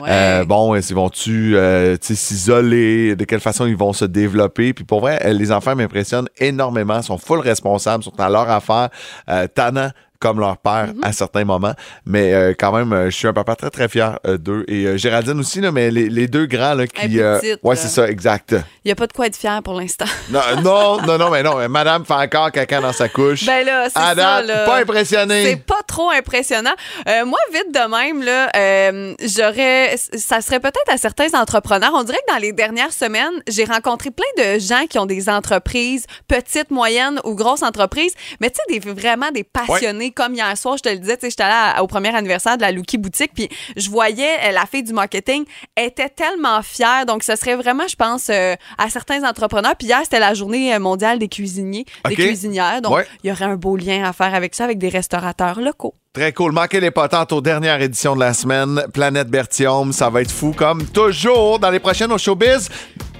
Euh, 0.08 0.44
bon, 0.46 0.74
est-ce 0.74 0.86
qu'ils 0.86 0.96
vont-tu 0.96 1.54
euh, 1.56 1.96
s'isoler? 2.00 3.14
De 3.14 3.24
quelle 3.24 3.40
façon 3.40 3.66
ils 3.66 3.76
vont 3.76 3.92
se 3.92 4.06
développer? 4.06 4.72
Puis 4.72 4.84
pour 4.84 5.00
vrai, 5.00 5.20
euh, 5.24 5.32
les 5.34 5.52
enfants 5.52 5.76
m'impressionnent 5.76 6.28
énormément, 6.38 7.02
sont 7.02 7.18
full 7.18 7.40
responsables, 7.40 8.02
sont 8.04 8.18
à 8.18 8.30
leur 8.30 8.48
affaire, 8.50 8.88
euh, 9.28 9.46
tannants 9.46 9.90
comme 10.18 10.38
leur 10.38 10.56
père 10.58 10.86
Mm-hmm. 10.92 11.02
à 11.04 11.12
certains 11.12 11.44
moments. 11.44 11.74
Mais 12.06 12.32
euh, 12.32 12.54
quand 12.56 12.70
même, 12.72 12.92
euh, 12.92 13.10
je 13.10 13.16
suis 13.16 13.26
un 13.26 13.32
papa 13.32 13.56
très, 13.56 13.70
très 13.70 13.88
fier 13.88 14.20
euh, 14.24 14.38
d'eux. 14.38 14.64
Et 14.68 14.86
euh, 14.86 14.96
Géraldine 14.96 15.40
aussi, 15.40 15.60
là, 15.60 15.72
mais 15.72 15.90
les, 15.90 16.08
les 16.08 16.28
deux 16.28 16.46
grands 16.46 16.74
là, 16.74 16.86
qui... 16.86 17.16
Petite, 17.18 17.58
ouais, 17.64 17.74
c'est 17.74 17.88
ça, 17.88 18.08
exact. 18.08 18.54
Il 18.84 18.88
n'y 18.88 18.92
a 18.92 18.94
pas 18.96 19.06
de 19.06 19.12
quoi 19.12 19.26
être 19.26 19.36
fier 19.36 19.62
pour 19.62 19.74
l'instant. 19.74 20.06
Non, 20.30 20.40
non, 20.62 21.02
non, 21.02 21.18
non, 21.18 21.30
mais 21.30 21.42
non. 21.42 21.68
Madame 21.68 22.04
fait 22.06 22.14
encore 22.14 22.50
caca 22.52 22.80
dans 22.80 22.92
sa 22.92 23.08
couche. 23.08 23.44
Ben 23.44 23.64
là, 23.66 23.88
c'est 23.90 23.98
ça. 23.98 24.14
là. 24.42 24.64
pas 24.64 24.78
impressionné. 24.78 25.44
C'est 25.44 25.56
pas 25.56 25.82
trop 25.86 26.10
impressionnant. 26.10 26.72
Euh, 27.08 27.24
moi, 27.26 27.38
vite 27.52 27.70
de 27.72 27.90
même, 27.90 28.22
là, 28.22 28.48
euh, 28.56 29.14
j'aurais. 29.20 29.94
Ça 29.96 30.40
serait 30.40 30.60
peut-être 30.60 30.90
à 30.90 30.96
certains 30.96 31.38
entrepreneurs. 31.38 31.92
On 31.94 32.02
dirait 32.02 32.18
que 32.26 32.32
dans 32.32 32.38
les 32.38 32.52
dernières 32.52 32.92
semaines, 32.92 33.42
j'ai 33.48 33.64
rencontré 33.64 34.10
plein 34.10 34.24
de 34.54 34.58
gens 34.58 34.86
qui 34.88 34.98
ont 34.98 35.06
des 35.06 35.28
entreprises, 35.28 36.06
petites, 36.28 36.70
moyennes 36.70 37.20
ou 37.24 37.34
grosses 37.34 37.62
entreprises, 37.62 38.14
mais 38.40 38.50
tu 38.50 38.56
sais, 38.68 38.78
des, 38.80 38.92
vraiment 38.92 39.30
des 39.30 39.44
passionnés. 39.44 40.12
Comme 40.12 40.34
hier 40.34 40.56
soir, 40.56 40.76
je 40.78 40.82
te 40.82 40.88
le 40.88 40.98
disais, 40.98 41.16
tu 41.16 41.26
sais, 41.26 41.30
j'étais 41.30 41.42
allée 41.42 41.76
à- 41.78 41.82
au 41.82 41.86
premier 41.86 42.14
anniversaire 42.14 42.56
de 42.56 42.62
la 42.62 42.70
Lucky 42.72 42.96
Boutique, 42.98 43.32
puis 43.34 43.48
je 43.76 43.90
voyais 43.90 44.36
euh, 44.44 44.52
la 44.52 44.64
fille 44.66 44.82
du 44.82 44.92
marketing 44.92 45.44
était 45.76 46.08
tellement 46.08 46.62
fière. 46.62 47.04
Donc, 47.06 47.22
ce 47.22 47.36
serait 47.36 47.56
vraiment, 47.56 47.86
je 47.88 47.96
pense, 47.96 48.28
euh, 48.30 48.54
à 48.78 48.88
certains 48.90 49.22
entrepreneurs. 49.28 49.74
Puis 49.78 49.88
hier, 49.88 50.00
c'était 50.02 50.18
la 50.20 50.34
journée 50.34 50.78
mondiale 50.78 51.18
des 51.18 51.28
cuisiniers, 51.28 51.84
des 52.08 52.14
cuisinières. 52.14 52.82
Donc, 52.82 52.94
Ouais. 52.94 53.06
il 53.24 53.28
y 53.28 53.32
aurait 53.32 53.44
un 53.44 53.56
beau 53.56 53.76
lien 53.76 54.04
à 54.04 54.12
faire 54.12 54.34
avec 54.34 54.54
ça, 54.54 54.64
avec 54.64 54.78
des 54.78 54.88
restaurateurs 54.88 55.60
locaux. 55.60 55.94
Très 56.12 56.32
cool. 56.32 56.52
Manquez 56.52 56.80
les 56.80 56.90
potentes 56.90 57.32
aux 57.32 57.40
dernières 57.40 57.80
éditions 57.80 58.14
de 58.14 58.20
la 58.20 58.34
semaine. 58.34 58.82
Planète 58.92 59.28
Bertium, 59.28 59.92
ça 59.92 60.10
va 60.10 60.20
être 60.20 60.30
fou 60.30 60.52
comme 60.56 60.84
toujours. 60.86 61.58
Dans 61.58 61.70
les 61.70 61.80
prochaines 61.80 62.12
au 62.12 62.18
Showbiz, 62.18 62.68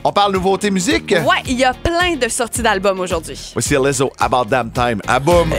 on 0.05 0.13
parle 0.13 0.33
nouveauté 0.33 0.71
musique. 0.71 1.11
Ouais, 1.13 1.43
il 1.47 1.59
y 1.59 1.65
a 1.65 1.73
plein 1.73 2.17
de 2.17 2.29
sorties 2.29 2.61
d'albums 2.63 3.01
aujourd'hui. 3.01 3.39
Voici 3.55 3.75
Lizzo, 3.83 4.11
About 4.19 4.45
Damn 4.47 4.71
Time. 4.71 5.01
À 5.09 5.19
boum. 5.19 5.51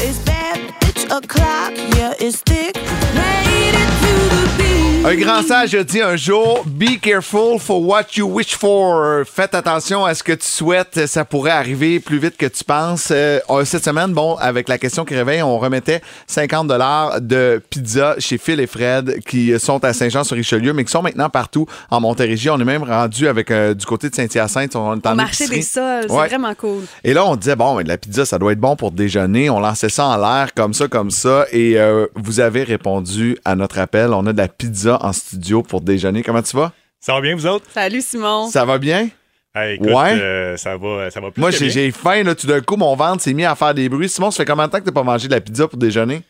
Un 5.05 5.15
grand 5.15 5.41
sage 5.43 5.75
a 5.75 5.83
dit 5.83 5.99
un 6.01 6.15
jour 6.15 6.63
Be 6.65 6.97
careful 7.01 7.59
for 7.59 7.81
what 7.85 8.05
you 8.15 8.25
wish 8.25 8.55
for. 8.55 9.23
Faites 9.25 9.53
attention 9.53 10.05
à 10.05 10.13
ce 10.15 10.23
que 10.23 10.31
tu 10.31 10.45
souhaites. 10.47 11.07
Ça 11.07 11.25
pourrait 11.25 11.51
arriver 11.51 11.99
plus 11.99 12.19
vite 12.19 12.37
que 12.37 12.45
tu 12.45 12.63
penses. 12.63 13.09
Euh, 13.11 13.39
on- 13.49 13.65
cette 13.65 13.83
semaine, 13.83 14.13
bon, 14.13 14.35
avec 14.35 14.69
la 14.69 14.77
question 14.77 15.03
qui 15.03 15.13
réveille, 15.13 15.41
on 15.43 15.59
remettait 15.59 16.01
50 16.27 16.69
dollars 16.69 17.19
de 17.19 17.61
pizza 17.69 18.15
chez 18.17 18.37
Phil 18.37 18.61
et 18.61 18.65
Fred 18.67 19.19
qui 19.27 19.59
sont 19.59 19.83
à 19.83 19.91
Saint-Jean-sur-Richelieu, 19.91 20.71
mais 20.71 20.85
qui 20.85 20.91
sont 20.91 21.01
maintenant 21.01 21.29
partout 21.29 21.65
en 21.91 21.99
Montérégie. 21.99 22.49
On 22.49 22.59
est 22.61 22.63
même 22.65 22.83
rendu 22.83 23.27
avec 23.27 23.51
euh, 23.51 23.73
du 23.73 23.85
côté 23.85 24.09
de 24.09 24.15
Saint-Hyacinthe. 24.15 24.77
On 24.77 24.95
est 24.95 25.05
en 25.05 25.11
Au 25.11 25.15
marché 25.15 25.43
épicerie. 25.43 25.57
des 25.59 25.63
sols, 25.65 26.05
c'est 26.09 26.27
vraiment 26.29 26.55
cool. 26.55 26.83
Et 27.03 27.13
là, 27.13 27.25
on 27.25 27.35
disait, 27.35 27.57
bon, 27.57 27.75
mais 27.75 27.83
de 27.83 27.89
la 27.89 27.97
pizza, 27.97 28.23
ça 28.25 28.39
doit 28.39 28.53
être 28.53 28.59
bon 28.59 28.77
pour 28.77 28.91
déjeuner. 28.91 29.49
On 29.49 29.59
lançait 29.59 29.89
ça 29.89 30.05
en 30.05 30.15
l'air, 30.17 30.53
comme 30.55 30.73
ça, 30.73 30.87
comme 30.87 31.11
ça. 31.11 31.45
Et 31.51 31.77
euh, 31.77 32.07
vous 32.15 32.39
avez 32.39 32.63
répondu 32.63 33.37
à 33.43 33.55
notre 33.55 33.79
appel. 33.79 34.13
On 34.13 34.25
a 34.27 34.31
de 34.31 34.37
la 34.37 34.47
pizza 34.47 34.92
en 35.01 35.13
studio 35.13 35.61
pour 35.63 35.81
déjeuner. 35.81 36.23
Comment 36.23 36.41
tu 36.41 36.55
vas? 36.55 36.71
Ça 36.99 37.13
va 37.13 37.21
bien, 37.21 37.35
vous 37.35 37.45
autres? 37.45 37.65
Salut 37.73 38.01
Simon. 38.01 38.47
Ça 38.49 38.63
va 38.65 38.77
bien? 38.77 39.09
Hey, 39.55 39.75
écoute, 39.75 39.87
Ouais. 39.89 40.13
euh, 40.19 40.57
ça, 40.57 40.77
va, 40.77 41.11
ça 41.11 41.19
va 41.21 41.29
plus 41.31 41.39
Moi, 41.39 41.51
j'ai 41.51 41.59
bien. 41.59 41.69
j'ai 41.69 41.91
faim. 41.91 42.23
Là, 42.23 42.33
tout 42.33 42.47
d'un 42.47 42.61
coup, 42.61 42.75
mon 42.75 42.95
ventre 42.95 43.21
s'est 43.21 43.33
mis 43.33 43.45
à 43.45 43.53
faire 43.55 43.73
des 43.73 43.87
bruits. 43.89 44.09
Simon, 44.09 44.31
ça 44.31 44.37
fait 44.37 44.45
combien 44.49 44.65
de 44.67 44.71
temps 44.71 44.79
que 44.79 44.83
tu 44.83 44.89
n'as 44.89 44.93
pas 44.93 45.03
mangé 45.03 45.27
de 45.27 45.33
la 45.33 45.41
pizza 45.41 45.67
pour 45.67 45.77
déjeuner? 45.77 46.21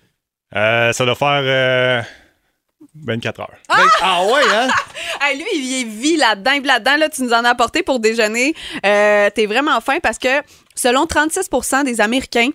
Euh, 0.55 0.91
ça 0.91 1.05
doit 1.05 1.15
faire 1.15 1.41
euh, 1.43 2.01
24 3.05 3.39
heures. 3.39 3.49
Ah, 3.69 4.23
ouais, 4.25 4.41
hein? 4.53 4.67
Hey, 5.21 5.37
lui, 5.37 5.45
il 5.53 5.87
vit 5.87 6.17
là-dedans. 6.17 6.51
Il 6.51 6.61
vit 6.63 6.67
là-dedans. 6.67 6.97
Là, 6.97 7.07
tu 7.07 7.21
nous 7.23 7.31
en 7.31 7.45
as 7.45 7.49
apporté 7.49 7.81
pour 7.81 7.99
déjeuner. 7.99 8.53
Euh, 8.85 9.29
T'es 9.33 9.45
vraiment 9.45 9.79
fin 9.79 9.99
parce 10.01 10.17
que 10.17 10.27
selon 10.75 11.05
36% 11.05 11.85
des 11.85 12.01
Américains, 12.01 12.49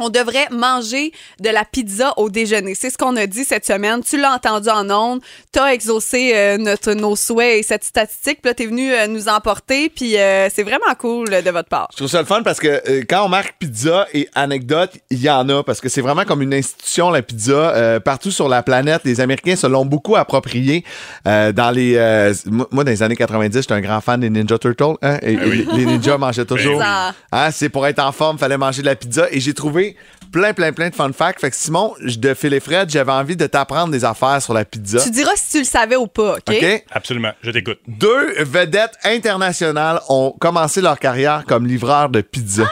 on 0.00 0.08
devrait 0.08 0.48
manger 0.50 1.12
de 1.40 1.48
la 1.50 1.64
pizza 1.64 2.12
au 2.16 2.28
déjeuner. 2.30 2.74
C'est 2.74 2.90
ce 2.90 2.98
qu'on 2.98 3.16
a 3.16 3.26
dit 3.26 3.44
cette 3.44 3.66
semaine. 3.66 4.02
Tu 4.02 4.20
l'as 4.20 4.32
entendu 4.34 4.68
en 4.68 4.88
ondes. 4.90 5.20
Tu 5.52 5.58
as 5.58 5.72
exaucé 5.74 6.32
euh, 6.34 6.58
notre, 6.58 6.92
nos 6.92 7.16
souhaits 7.16 7.60
et 7.60 7.62
cette 7.62 7.84
statistique. 7.84 8.40
Puis 8.42 8.50
là, 8.50 8.54
tu 8.54 8.62
es 8.64 8.66
venu 8.66 8.92
euh, 8.92 9.06
nous 9.06 9.28
emporter. 9.28 9.88
Puis 9.88 10.16
euh, 10.16 10.48
c'est 10.54 10.62
vraiment 10.62 10.94
cool 10.98 11.32
euh, 11.32 11.42
de 11.42 11.50
votre 11.50 11.68
part. 11.68 11.88
Je 11.92 11.96
trouve 11.98 12.08
ça 12.08 12.20
le 12.20 12.26
fun 12.26 12.42
parce 12.42 12.58
que 12.58 12.68
euh, 12.68 13.02
quand 13.08 13.24
on 13.24 13.28
marque 13.28 13.54
pizza 13.58 14.06
et 14.14 14.28
anecdote, 14.34 14.92
il 15.10 15.20
y 15.20 15.30
en 15.30 15.48
a 15.48 15.62
parce 15.62 15.80
que 15.80 15.88
c'est 15.88 16.00
vraiment 16.00 16.24
comme 16.24 16.42
une 16.42 16.54
institution, 16.54 17.10
la 17.10 17.22
pizza. 17.22 17.52
Euh, 17.52 18.00
partout 18.00 18.30
sur 18.30 18.48
la 18.48 18.62
planète, 18.62 19.02
les 19.04 19.20
Américains 19.20 19.56
se 19.56 19.66
l'ont 19.66 19.84
beaucoup 19.86 20.16
approprié. 20.16 20.84
Euh, 21.26 21.52
dans 21.52 21.70
les, 21.70 21.96
euh, 21.96 22.32
moi, 22.46 22.84
dans 22.84 22.90
les 22.90 23.02
années 23.02 23.16
90, 23.16 23.60
j'étais 23.60 23.74
un 23.74 23.80
grand 23.80 24.00
fan 24.00 24.20
des 24.20 24.30
Ninja 24.30 24.58
Turtles. 24.58 24.96
hein, 25.02 25.18
et, 25.22 25.36
oui. 25.36 25.66
et 25.72 25.76
les 25.76 25.86
ninjas 25.86 26.18
mangeaient 26.18 26.44
toujours. 26.44 26.82
Hein, 27.32 27.50
c'est 27.52 27.68
pour 27.68 27.86
être 27.86 28.00
en 28.00 28.10
forme, 28.12 28.38
fallait 28.38 28.58
manger 28.58 28.82
de 28.82 28.86
la 28.86 28.96
pizza. 28.96 29.26
Et 29.30 29.38
j'ai 29.40 29.54
trouvé 29.54 29.89
plein, 30.32 30.52
plein, 30.54 30.72
plein 30.72 30.90
de 30.90 30.94
fun 30.94 31.12
facts. 31.12 31.40
Fait 31.40 31.50
que 31.50 31.56
Simon, 31.56 31.94
je- 32.04 32.18
de 32.18 32.34
Phil 32.34 32.52
et 32.54 32.60
Fred, 32.60 32.88
j'avais 32.90 33.12
envie 33.12 33.36
de 33.36 33.46
t'apprendre 33.46 33.90
des 33.92 34.04
affaires 34.04 34.40
sur 34.42 34.54
la 34.54 34.64
pizza. 34.64 35.00
Tu 35.02 35.10
diras 35.10 35.32
si 35.36 35.50
tu 35.52 35.58
le 35.58 35.64
savais 35.64 35.96
ou 35.96 36.06
pas, 36.06 36.34
OK? 36.36 36.42
OK? 36.50 36.84
Absolument, 36.90 37.32
je 37.42 37.50
t'écoute. 37.50 37.78
Deux 37.88 38.32
vedettes 38.44 38.96
internationales 39.04 40.00
ont 40.08 40.32
commencé 40.40 40.80
leur 40.80 40.98
carrière 40.98 41.44
comme 41.46 41.66
livreurs 41.66 42.08
de 42.08 42.20
pizza. 42.20 42.64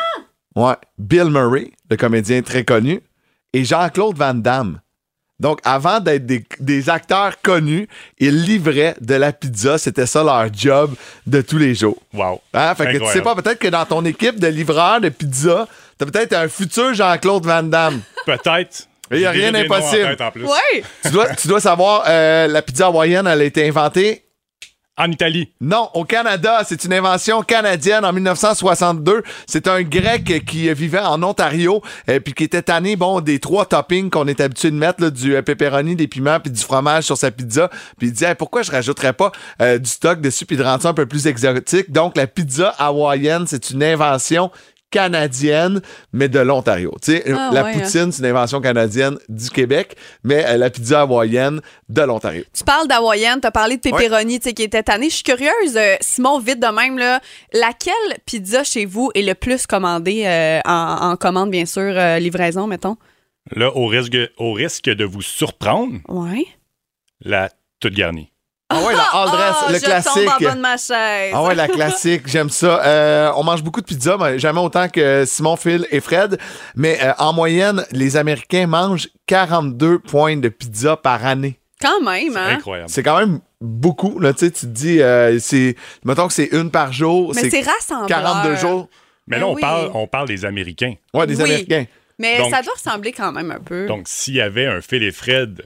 Ouais. 0.56 0.74
Bill 0.98 1.26
Murray, 1.30 1.70
le 1.90 1.96
comédien 1.96 2.42
très 2.42 2.64
connu, 2.64 3.00
et 3.52 3.64
Jean-Claude 3.64 4.16
Van 4.16 4.34
Damme. 4.34 4.80
Donc, 5.40 5.60
avant 5.62 6.00
d'être 6.00 6.26
des, 6.26 6.44
des 6.58 6.90
acteurs 6.90 7.40
connus, 7.40 7.86
ils 8.18 8.42
livraient 8.42 8.96
de 9.00 9.14
la 9.14 9.32
pizza. 9.32 9.78
C'était 9.78 10.04
ça 10.06 10.24
leur 10.24 10.52
job 10.52 10.94
de 11.28 11.40
tous 11.42 11.58
les 11.58 11.76
jours. 11.76 11.96
Wow. 12.12 12.40
Hein? 12.52 12.74
Fait 12.74 12.92
que 12.92 12.98
tu 12.98 13.06
sais 13.12 13.22
pas, 13.22 13.36
peut-être 13.36 13.60
que 13.60 13.68
dans 13.68 13.86
ton 13.86 14.04
équipe 14.04 14.40
de 14.40 14.48
livreurs 14.48 15.00
de 15.00 15.10
pizza, 15.10 15.68
t'as 15.98 16.06
peut-être 16.06 16.32
un 16.32 16.48
futur 16.48 16.94
Jean-Claude 16.94 17.44
Van 17.44 17.62
Damme. 17.62 18.00
Peut-être. 18.26 18.88
Il 19.10 19.20
y 19.20 19.26
a 19.26 19.30
rien 19.30 19.52
d'impossible. 19.52 20.16
Ouais. 20.36 20.82
tu, 21.02 21.10
dois, 21.10 21.34
tu 21.34 21.48
dois 21.48 21.60
savoir, 21.60 22.04
euh, 22.06 22.46
la 22.46 22.62
pizza 22.62 22.86
hawaïenne, 22.86 23.26
elle 23.26 23.40
a 23.40 23.44
été 23.44 23.66
inventée 23.66 24.24
En 24.98 25.10
Italie. 25.10 25.50
Non, 25.62 25.88
au 25.94 26.04
Canada. 26.04 26.60
C'est 26.66 26.84
une 26.84 26.92
invention 26.92 27.42
canadienne 27.42 28.04
en 28.04 28.12
1962. 28.12 29.22
C'est 29.46 29.66
un 29.66 29.80
Grec 29.82 30.44
qui 30.44 30.72
vivait 30.74 30.98
en 30.98 31.22
Ontario 31.22 31.80
et 32.06 32.20
puis 32.20 32.34
qui 32.34 32.44
était 32.44 32.60
tanné, 32.60 32.96
bon, 32.96 33.20
des 33.20 33.38
trois 33.38 33.64
toppings 33.64 34.10
qu'on 34.10 34.26
est 34.26 34.40
habitué 34.40 34.70
de 34.70 34.76
mettre, 34.76 35.02
là, 35.02 35.08
du 35.10 35.34
euh, 35.34 35.40
pepperoni, 35.40 35.96
des 35.96 36.08
piments 36.08 36.38
puis 36.38 36.50
du 36.50 36.62
fromage 36.62 37.04
sur 37.04 37.16
sa 37.16 37.30
pizza. 37.30 37.70
Puis 37.96 38.08
il 38.08 38.12
dit, 38.12 38.24
Hey, 38.24 38.34
pourquoi 38.34 38.60
je 38.60 38.70
rajouterais 38.70 39.14
pas 39.14 39.32
euh, 39.62 39.78
du 39.78 39.88
stock 39.88 40.20
dessus 40.20 40.44
puis 40.44 40.58
de 40.58 40.62
rendre 40.62 40.82
ça 40.82 40.90
un 40.90 40.94
peu 40.94 41.06
plus 41.06 41.26
exotique? 41.26 41.90
Donc, 41.90 42.14
la 42.14 42.26
pizza 42.26 42.74
hawaïenne, 42.78 43.46
c'est 43.46 43.70
une 43.70 43.82
invention 43.82 44.50
canadienne, 44.90 45.80
mais 46.12 46.28
de 46.28 46.38
l'Ontario. 46.38 46.94
Tu 47.02 47.12
sais, 47.12 47.24
Ah, 47.32 47.50
la 47.52 47.64
ouais, 47.64 47.72
poutine, 47.72 48.10
c'est 48.12 48.20
une 48.20 48.26
invention 48.26 48.60
canadienne 48.60 49.18
du 49.28 49.50
Québec, 49.50 49.96
mais 50.24 50.44
euh, 50.46 50.56
la 50.56 50.70
pizza 50.70 51.02
hawaïenne 51.02 51.60
de 51.88 52.02
l'Ontario. 52.02 52.44
Tu 52.52 52.64
parles 52.64 52.88
d'hawaïenne, 52.88 53.40
tu 53.40 53.46
as 53.46 53.50
parlé 53.50 53.76
de 53.76 53.80
pepperoni, 53.82 54.40
tu 54.40 54.48
sais, 54.48 54.54
qui 54.54 54.62
était 54.62 54.82
tanné. 54.82 55.08
Je 55.10 55.14
suis 55.16 55.22
curieuse, 55.24 55.76
euh, 55.76 55.96
Simon, 56.00 56.38
vite 56.38 56.60
de 56.60 56.66
même, 56.74 56.98
là, 56.98 57.20
laquelle 57.52 57.94
pizza 58.26 58.64
chez 58.64 58.84
vous 58.86 59.10
est 59.14 59.22
le 59.22 59.34
plus 59.34 59.66
commandée 59.66 60.24
euh, 60.26 60.60
en, 60.64 61.10
en 61.12 61.16
commande, 61.16 61.50
bien 61.50 61.66
sûr, 61.66 61.82
euh, 61.82 62.18
livraison, 62.18 62.66
mettons? 62.66 62.96
Là, 63.54 63.74
au 63.76 63.86
risque, 63.86 64.16
au 64.36 64.52
risque 64.52 64.84
de 64.90 65.04
vous 65.04 65.22
surprendre, 65.22 65.94
Ouais. 66.08 66.46
la 67.24 67.48
toute 67.80 67.94
garnie. 67.94 68.30
Ah 68.70 68.82
ouais, 68.82 68.94
la 68.94 69.02
all 69.14 69.28
dress, 69.30 69.56
Oh, 69.62 69.72
le 69.72 69.78
je 69.78 69.84
classique. 69.84 70.12
tombe 70.14 70.28
en 70.28 70.44
bas 70.44 70.54
de 70.54 70.60
ma 70.60 70.76
chaise. 70.76 71.32
Ah 71.34 71.42
ouais, 71.42 71.54
la 71.54 71.68
classique, 71.68 72.22
j'aime 72.26 72.50
ça. 72.50 72.84
Euh, 72.84 73.32
on 73.36 73.42
mange 73.42 73.62
beaucoup 73.62 73.80
de 73.80 73.86
pizza, 73.86 74.16
mais 74.20 74.38
jamais 74.38 74.60
autant 74.60 74.88
que 74.90 75.24
Simon, 75.26 75.56
Phil 75.56 75.86
et 75.90 76.00
Fred. 76.00 76.38
Mais 76.76 76.98
euh, 77.02 77.12
en 77.18 77.32
moyenne, 77.32 77.84
les 77.92 78.16
Américains 78.18 78.66
mangent 78.66 79.08
42 79.26 80.00
points 80.00 80.36
de 80.36 80.48
pizza 80.50 80.96
par 80.98 81.24
année. 81.24 81.58
Quand 81.80 82.00
même, 82.02 82.36
hein? 82.36 82.56
Incroyable. 82.56 82.90
C'est 82.90 83.02
quand 83.02 83.18
même 83.18 83.40
beaucoup. 83.60 84.18
Là, 84.18 84.32
tu 84.34 84.40
sais, 84.40 84.50
tu 84.50 84.60
te 84.62 84.66
dis, 84.66 85.00
euh, 85.00 85.38
c'est, 85.38 85.74
mettons 86.04 86.26
que 86.26 86.34
c'est 86.34 86.48
une 86.52 86.70
par 86.70 86.92
jour. 86.92 87.32
Mais 87.34 87.48
c'est 87.48 87.62
rassembleur. 87.62 88.06
42 88.08 88.56
jours. 88.56 88.88
Mais 89.28 89.38
là, 89.38 89.44
Ah 89.46 89.50
on, 89.50 89.54
oui. 89.54 89.60
parle, 89.62 89.90
on 89.94 90.06
parle 90.06 90.28
des 90.28 90.44
Américains. 90.44 90.94
Ouais, 91.14 91.26
des 91.26 91.36
Oui. 91.36 91.42
Américains. 91.44 91.84
Mais 92.18 92.36
Donc- 92.38 92.50
ça 92.50 92.60
doit 92.62 92.72
ressembler 92.74 93.12
quand 93.12 93.30
même 93.32 93.50
un 93.50 93.60
peu. 93.60 93.86
Donc, 93.86 94.08
s'il 94.08 94.34
y 94.34 94.40
avait 94.40 94.66
un 94.66 94.80
Phil 94.82 95.02
et 95.04 95.12
Fred 95.12 95.62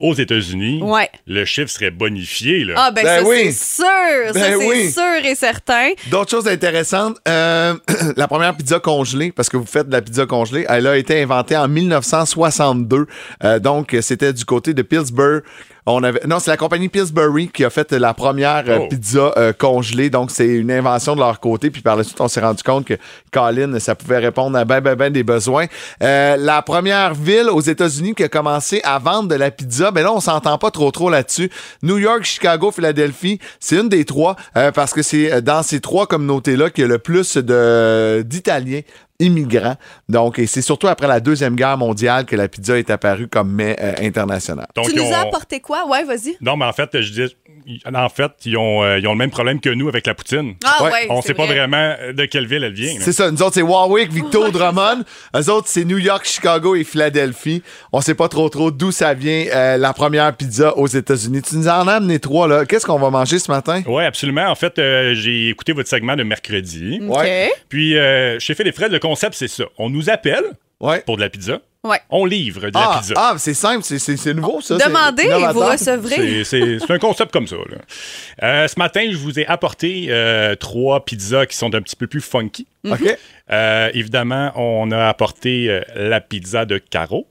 aux 0.00 0.14
États-Unis, 0.14 0.80
Ouais. 0.82 1.08
le 1.26 1.44
chiffre 1.44 1.70
serait 1.70 1.90
bonifié. 1.90 2.64
Là. 2.64 2.74
Ah, 2.76 2.90
ben, 2.90 3.04
Ben 3.04 3.22
ça, 3.22 3.28
oui. 3.28 3.52
c'est 3.52 3.82
sûr. 3.82 3.84
ça, 4.26 4.32
Ben 4.32 4.56
c'est 4.58 4.66
oui. 4.66 4.90
sûr 4.90 5.24
et 5.24 5.34
certain. 5.34 5.90
D'autres 6.10 6.30
choses 6.30 6.48
intéressantes, 6.48 7.16
euh, 7.28 7.74
la 8.16 8.26
première 8.28 8.56
pizza 8.56 8.80
congelée, 8.80 9.30
parce 9.32 9.48
que 9.48 9.56
vous 9.56 9.66
faites 9.66 9.86
de 9.88 9.92
la 9.92 10.02
pizza 10.02 10.26
congelée, 10.26 10.66
elle 10.68 10.86
a 10.86 10.96
été 10.96 11.22
inventée 11.22 11.56
en 11.56 11.68
1962. 11.68 13.06
Euh, 13.44 13.58
donc, 13.58 13.96
c'était 14.00 14.32
du 14.32 14.44
côté 14.44 14.74
de 14.74 14.82
Pittsburgh. 14.82 15.42
On 15.86 16.02
avait, 16.02 16.20
non, 16.26 16.38
c'est 16.38 16.50
la 16.50 16.56
compagnie 16.56 16.88
Pillsbury 16.88 17.48
qui 17.48 17.62
a 17.62 17.68
fait 17.68 17.92
la 17.92 18.14
première 18.14 18.64
euh, 18.68 18.78
Oh. 18.80 18.88
pizza 18.88 19.34
euh, 19.36 19.52
congelée. 19.52 20.08
Donc, 20.08 20.30
c'est 20.30 20.46
une 20.46 20.70
invention 20.70 21.14
de 21.14 21.20
leur 21.20 21.40
côté. 21.40 21.68
Puis 21.70 21.82
par 21.82 21.94
la 21.96 22.04
suite, 22.04 22.18
on 22.22 22.26
s'est 22.28 22.40
rendu 22.40 22.62
compte 22.62 22.86
que 22.86 22.94
Colin, 23.30 23.78
ça 23.80 23.94
pouvait 23.94 24.16
répondre 24.18 24.56
à 24.56 24.64
ben, 24.64 24.80
ben, 24.80 24.94
ben 24.94 25.12
des 25.12 25.22
besoins. 25.22 25.66
Euh, 26.02 26.38
la 26.38 26.62
première 26.62 27.12
ville 27.12 27.50
aux 27.50 27.60
États-Unis 27.60 28.14
qui 28.14 28.22
a 28.24 28.30
commencé 28.30 28.80
à 28.82 28.98
vendre 28.98 29.28
de 29.28 29.34
la 29.34 29.50
pizza, 29.50 29.90
ben 29.94 30.02
là, 30.02 30.12
on 30.12 30.20
s'entend 30.20 30.58
pas 30.58 30.70
trop 30.70 30.90
trop 30.90 31.08
là-dessus. 31.08 31.50
New 31.82 31.98
York, 31.98 32.24
Chicago, 32.24 32.70
Philadelphie, 32.70 33.38
c'est 33.60 33.76
une 33.76 33.88
des 33.88 34.04
trois 34.04 34.36
euh, 34.56 34.72
parce 34.72 34.92
que 34.92 35.02
c'est 35.02 35.40
dans 35.40 35.62
ces 35.62 35.80
trois 35.80 36.06
communautés-là 36.06 36.70
qu'il 36.70 36.82
y 36.82 36.84
a 36.84 36.88
le 36.88 36.98
plus 36.98 37.38
d'Italiens 37.38 38.80
immigrants. 39.24 39.76
Donc, 40.08 40.38
et 40.38 40.46
c'est 40.46 40.62
surtout 40.62 40.88
après 40.88 41.06
la 41.08 41.20
Deuxième 41.20 41.56
Guerre 41.56 41.78
mondiale 41.78 42.24
que 42.26 42.36
la 42.36 42.48
pizza 42.48 42.78
est 42.78 42.90
apparue 42.90 43.28
comme 43.28 43.50
mets 43.52 43.76
euh, 43.80 43.94
international. 44.00 44.66
Donc, 44.74 44.88
tu 44.88 44.96
nous 44.96 45.12
as 45.12 45.18
apporté 45.20 45.60
quoi? 45.60 45.86
Ouais, 45.88 46.04
vas-y. 46.04 46.36
Non, 46.40 46.56
mais 46.56 46.64
en 46.66 46.72
fait, 46.72 47.00
je 47.00 47.10
dis, 47.10 47.36
en 47.94 48.08
fait, 48.08 48.30
ils 48.44 48.56
ont, 48.56 48.82
euh, 48.82 48.98
ils 48.98 49.06
ont 49.08 49.12
le 49.12 49.18
même 49.18 49.30
problème 49.30 49.60
que 49.60 49.70
nous 49.70 49.88
avec 49.88 50.06
la 50.06 50.14
poutine. 50.14 50.54
Ah, 50.64 50.82
Ouais. 50.84 50.90
ouais. 50.92 51.06
On 51.10 51.22
sait 51.22 51.34
pas 51.34 51.46
vrai. 51.46 51.56
vraiment 51.56 51.94
de 52.12 52.24
quelle 52.26 52.46
ville 52.46 52.62
elle 52.64 52.72
vient. 52.74 52.92
C'est 53.00 53.12
ça. 53.12 53.30
Nous 53.30 53.40
autres, 53.42 53.54
c'est 53.54 53.62
Warwick, 53.62 54.12
Victo, 54.12 54.50
Drummond. 54.50 55.02
Eux 55.36 55.50
autres, 55.50 55.68
c'est 55.68 55.84
New 55.84 55.98
York, 55.98 56.24
Chicago 56.26 56.74
et 56.74 56.84
Philadelphie. 56.84 57.62
On 57.92 58.00
sait 58.00 58.14
pas 58.14 58.28
trop 58.28 58.48
trop 58.48 58.70
d'où 58.70 58.92
ça 58.92 59.14
vient, 59.14 59.46
euh, 59.54 59.76
la 59.78 59.92
première 59.92 60.34
pizza 60.36 60.76
aux 60.76 60.86
États-Unis. 60.86 61.42
Tu 61.42 61.56
nous 61.56 61.68
en 61.68 61.86
as 61.88 61.94
amené 61.94 62.18
trois, 62.18 62.46
là. 62.48 62.66
Qu'est-ce 62.66 62.84
qu'on 62.86 62.98
va 62.98 63.10
manger 63.10 63.38
ce 63.38 63.50
matin? 63.50 63.82
Oui, 63.86 64.04
absolument. 64.04 64.46
En 64.48 64.54
fait, 64.54 64.78
euh, 64.78 65.14
j'ai 65.14 65.48
écouté 65.48 65.72
votre 65.72 65.88
segment 65.88 66.16
de 66.16 66.22
mercredi. 66.22 67.00
OK. 67.08 67.16
Ouais. 67.18 67.50
Puis, 67.68 67.96
euh, 67.96 68.38
chez 68.40 68.54
Phil 68.54 68.66
et 68.66 68.72
Fred, 68.72 68.92
le 68.92 68.98
concept, 69.14 69.34
c'est 69.36 69.48
ça. 69.48 69.64
On 69.78 69.90
nous 69.90 70.10
appelle 70.10 70.44
Ouais. 70.80 71.00
pour 71.06 71.16
de 71.16 71.22
la 71.22 71.30
pizza. 71.30 71.60
Ouais. 71.84 72.00
On 72.10 72.24
livre 72.24 72.60
de 72.70 72.74
la 72.74 72.90
Ah, 72.92 72.98
pizza. 72.98 73.14
ah, 73.16 73.34
c'est 73.38 73.52
simple, 73.54 73.82
c'est- 73.84 74.34
nouveau, 74.34 74.60
ça. 74.62 74.78
c'est 74.78 74.86
Demandez 74.88 75.22
et 75.24 75.52
vous 75.52 75.60
recevrez. 75.60 76.42
C'est- 76.44 76.90
un 76.90 76.98
concept 76.98 77.30
comme 77.32 77.46
ça. 77.46 77.56
là. 77.56 77.76
Euh, 78.42 78.68
ce 78.68 78.78
matin, 78.78 79.06
je 79.10 79.16
vous 79.16 79.38
ai 79.38 79.46
apporté 79.46 80.06
euh, 80.08 80.54
trois 80.56 81.04
pizzas 81.04 81.46
qui 81.46 81.56
sont 81.56 81.74
un 81.74 81.82
petit 81.82 81.96
peu 81.96 82.06
plus 82.06 82.20
funky. 82.22 82.66
OK. 82.90 83.16
Euh, 83.50 83.90
évidemment, 83.94 84.52
on 84.56 84.90
a 84.92 85.08
apporté 85.08 85.68
euh, 85.68 85.82
la 85.94 86.20
pizza 86.22 86.64
de 86.64 86.78
Caro, 86.78 87.28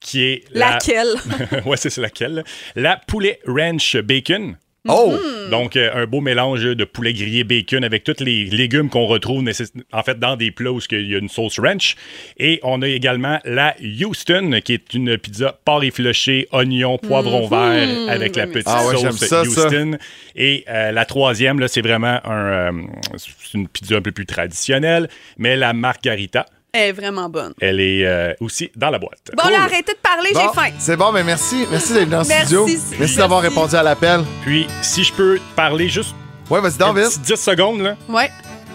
qui 0.00 0.22
est 0.24 0.44
la... 0.52 0.70
Laquelle? 0.74 1.14
ouais, 1.66 1.76
c'est 1.76 1.90
c'est 1.90 2.00
laquelle? 2.00 2.44
La 2.76 2.96
poulet 3.06 3.40
ranch 3.46 3.96
bacon. 3.96 4.56
Oh! 4.88 5.14
Donc, 5.50 5.76
euh, 5.76 5.90
un 5.94 6.06
beau 6.06 6.20
mélange 6.20 6.62
de 6.64 6.84
poulet 6.84 7.12
grillé 7.14 7.44
bacon 7.44 7.84
avec 7.84 8.04
tous 8.04 8.22
les 8.22 8.44
légumes 8.44 8.88
qu'on 8.90 9.06
retrouve 9.06 9.42
nécess- 9.42 9.72
en 9.92 10.02
fait 10.02 10.18
dans 10.18 10.36
des 10.36 10.50
plats 10.50 10.72
où 10.72 10.80
il 10.90 11.10
y 11.10 11.14
a 11.14 11.18
une 11.18 11.28
sauce 11.28 11.58
ranch. 11.58 11.96
Et 12.38 12.60
on 12.62 12.82
a 12.82 12.88
également 12.88 13.38
la 13.44 13.74
Houston, 13.82 14.60
qui 14.64 14.74
est 14.74 14.94
une 14.94 15.16
pizza 15.18 15.58
porc 15.64 15.84
effiloché, 15.84 16.48
oignon, 16.52 16.98
poivron 16.98 17.48
vert 17.48 17.88
avec 18.10 18.36
la 18.36 18.46
petite 18.46 18.64
Ah 18.66 18.86
ouais, 18.86 18.96
sauce 18.96 19.16
ça, 19.18 19.26
ça. 19.26 19.42
Houston. 19.42 19.98
Et 20.36 20.64
euh, 20.68 20.92
la 20.92 21.04
troisième, 21.04 21.58
là, 21.60 21.68
c'est 21.68 21.80
vraiment 21.82 22.20
un, 22.24 22.46
euh, 22.46 22.72
c'est 23.16 23.54
une 23.54 23.68
pizza 23.68 23.96
un 23.96 24.02
peu 24.02 24.12
plus 24.12 24.26
traditionnelle, 24.26 25.08
mais 25.38 25.56
la 25.56 25.72
margarita, 25.72 26.46
Elle 26.72 26.88
est 26.90 26.92
vraiment 26.92 27.28
bonne. 27.28 27.54
elle 27.60 27.80
est 27.80 28.04
euh, 28.06 28.34
aussi 28.40 28.70
dans 28.76 28.90
la 28.90 28.98
boîte. 28.98 29.18
Bon, 29.36 29.48
là, 29.48 29.62
arrêtez 29.62 29.92
de 29.92 29.98
parler, 30.02 30.30
Bon, 30.34 30.40
j'ai 30.40 30.54
faim. 30.60 30.74
C'est 30.78 30.96
bon, 30.96 31.12
mais 31.12 31.24
merci. 31.24 31.64
Merci 31.70 31.94
d'être 31.94 32.10
dans 32.10 32.20
le 32.22 32.28
Merci, 32.28 32.44
studio. 32.46 32.66
merci. 32.66 32.84
Merci 32.98 33.16
d'avoir 33.16 33.40
Merci. 33.42 33.56
répondu 33.56 33.74
à 33.76 33.82
l'appel. 33.82 34.20
Puis, 34.42 34.66
si 34.82 35.02
je 35.02 35.12
peux 35.12 35.38
te 35.38 35.56
parler 35.56 35.88
juste 35.88 36.14
Ouais, 36.50 36.60
vas-y, 36.60 36.74
un 36.82 36.92
David. 36.94 37.08
petit 37.10 37.18
10 37.20 37.36
secondes, 37.36 37.80
là. 37.80 37.96
Ouais. 38.08 38.30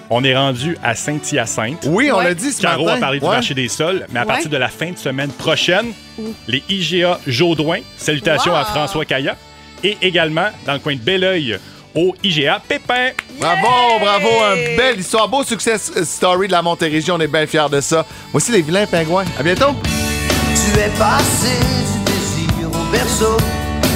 On 0.10 0.24
est 0.24 0.36
rendu 0.36 0.78
à 0.84 0.94
Saint-Hyacinthe. 0.96 1.86
Oui, 1.88 2.12
on 2.12 2.18
Ouais. 2.18 2.24
l'a 2.26 2.34
dit 2.36 2.52
ce 2.52 2.62
Caro 2.62 2.86
matin. 2.86 2.98
a 2.98 3.00
parlé 3.00 3.20
du 3.20 3.26
Ouais. 3.26 3.32
marché 3.32 3.54
des 3.54 3.68
sols, 3.68 4.06
mais 4.12 4.20
à 4.20 4.24
Ouais. 4.24 4.28
partir 4.28 4.50
de 4.50 4.58
la 4.58 4.68
fin 4.70 4.92
de 4.92 4.98
semaine 4.98 5.32
prochaine, 5.32 5.94
les 6.48 6.62
IGA 6.70 7.20
Jaudoin, 7.26 7.80
salutations 7.98 8.52
Wow. 8.52 8.58
à 8.58 8.66
François 8.66 9.06
Caillat, 9.06 9.38
et 9.84 9.98
également 10.02 10.48
dans 10.66 10.74
le 10.74 10.80
coin 10.80 10.94
de 10.96 11.00
Belleuil, 11.00 11.58
au 11.96 12.16
IGA 12.24 12.62
Pépin. 12.68 13.10
Bravo, 13.40 14.00
bravo, 14.00 14.30
une 14.56 14.76
belle 14.78 15.00
histoire, 15.00 15.28
beau 15.28 15.44
success 15.44 15.92
story 16.04 16.48
de 16.48 16.54
la 16.54 16.62
Montérégie, 16.62 17.12
on 17.12 17.20
est 17.20 17.28
bien 17.28 17.46
fiers 17.48 17.70
de 17.72 17.82
ça. 17.82 18.06
Voici 18.32 18.52
les 18.52 18.62
vilains 18.62 18.86
pingouins. 18.86 19.26
À 19.40 19.44
bientôt. 19.44 19.76
Tu 20.56 20.80
es 20.80 20.90
passé 20.98 21.58
du 21.94 22.12
désir 22.12 22.68
au 22.70 22.92
berceau 22.92 23.38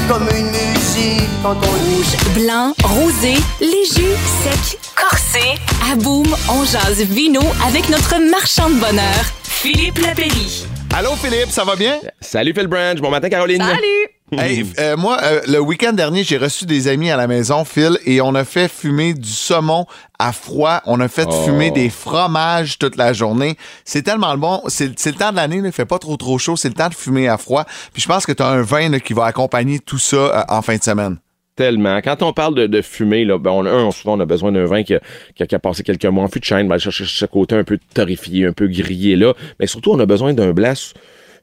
Comme 0.07 0.27
une 0.35 0.51
musique 0.51 1.29
quand 1.41 1.55
on 1.55 1.77
Rouge, 1.77 2.17
blanc, 2.35 2.73
rosé, 2.83 3.35
léger, 3.59 4.15
sec, 4.43 4.79
corsé. 4.95 5.55
À 5.91 5.95
Boom, 5.95 6.27
on 6.49 6.65
jase 6.65 7.01
vino 7.03 7.41
avec 7.67 7.89
notre 7.89 8.17
marchand 8.29 8.69
de 8.69 8.75
bonheur, 8.75 9.23
Philippe 9.43 9.99
Lapéry. 9.99 10.65
Allô, 10.95 11.11
Philippe, 11.15 11.51
ça 11.51 11.63
va 11.63 11.75
bien? 11.75 11.99
Salut 12.21 12.53
Phil 12.53 12.67
Branch, 12.67 12.99
bon 12.99 13.09
matin 13.11 13.29
Caroline. 13.29 13.61
Salut! 13.61 14.16
Hey, 14.33 14.65
euh, 14.79 14.97
moi, 14.97 15.17
euh, 15.23 15.39
le 15.47 15.59
week-end 15.61 15.93
dernier, 15.93 16.21
j'ai 16.25 16.37
reçu 16.37 16.65
des 16.65 16.89
amis 16.89 17.09
à 17.09 17.15
la 17.15 17.27
maison, 17.27 17.63
Phil, 17.63 17.97
et 18.05 18.19
on 18.19 18.35
a 18.35 18.43
fait 18.43 18.67
fumer 18.69 19.13
du 19.13 19.29
saumon 19.29 19.85
à 20.19 20.33
froid. 20.33 20.81
On 20.85 20.99
a 20.99 21.07
fait 21.07 21.27
Oh. 21.31 21.43
fumer 21.45 21.71
des 21.71 21.89
fromages 21.89 22.77
toute 22.77 22.97
la 22.97 23.13
journée. 23.13 23.55
C'est 23.85 24.01
tellement 24.01 24.37
bon. 24.37 24.61
C'est 24.67 24.87
le 25.05 25.13
temps 25.13 25.31
de 25.31 25.37
l'année, 25.37 25.61
il 25.63 25.71
fait 25.71 25.85
pas 25.85 25.97
trop 25.97 26.17
trop 26.17 26.37
chaud. 26.37 26.57
C'est 26.57 26.67
le 26.67 26.73
temps 26.73 26.89
de 26.89 26.93
fumer 26.93 27.29
à 27.29 27.37
froid. 27.37 27.63
Puis 27.93 28.01
je 28.01 28.07
pense 28.09 28.25
que 28.25 28.33
tu 28.33 28.43
as 28.43 28.47
un 28.47 28.61
vin 28.63 28.89
là, 28.89 28.99
qui 28.99 29.13
va 29.13 29.23
accompagner 29.25 29.79
tout 29.79 29.97
ça 29.97 30.17
euh, 30.17 30.43
en 30.49 30.61
fin 30.61 30.75
de 30.75 30.83
semaine. 30.83 31.17
Tellement. 31.55 32.01
Quand 32.01 32.21
on 32.21 32.33
parle 32.33 32.53
de, 32.55 32.67
de 32.67 32.81
fumée, 32.81 33.23
là, 33.23 33.39
ben 33.39 33.51
on, 33.51 33.65
a- 33.65 33.71
un, 33.71 33.91
souvent 33.91 34.17
on 34.17 34.19
a 34.19 34.25
besoin 34.25 34.51
d'un 34.51 34.65
vin 34.65 34.83
qui 34.83 34.93
a, 34.93 34.99
qui 35.35 35.43
a- 35.43 35.47
qui 35.47 35.55
a 35.55 35.59
passé 35.59 35.83
quelques 35.83 36.05
mois 36.05 36.25
en 36.25 36.27
fût 36.27 36.39
de 36.41 36.45
chêne, 36.45 36.67
ben, 36.67 36.77
chercher 36.77 37.05
ce 37.07 37.25
côté 37.25 37.55
un 37.55 37.63
peu 37.63 37.79
torréfié, 37.93 38.45
un 38.45 38.51
peu 38.51 38.67
grillé 38.67 39.15
là. 39.15 39.33
Mais 39.59 39.67
surtout, 39.67 39.91
on 39.91 39.99
a 39.99 40.05
besoin 40.05 40.33
d'un 40.33 40.53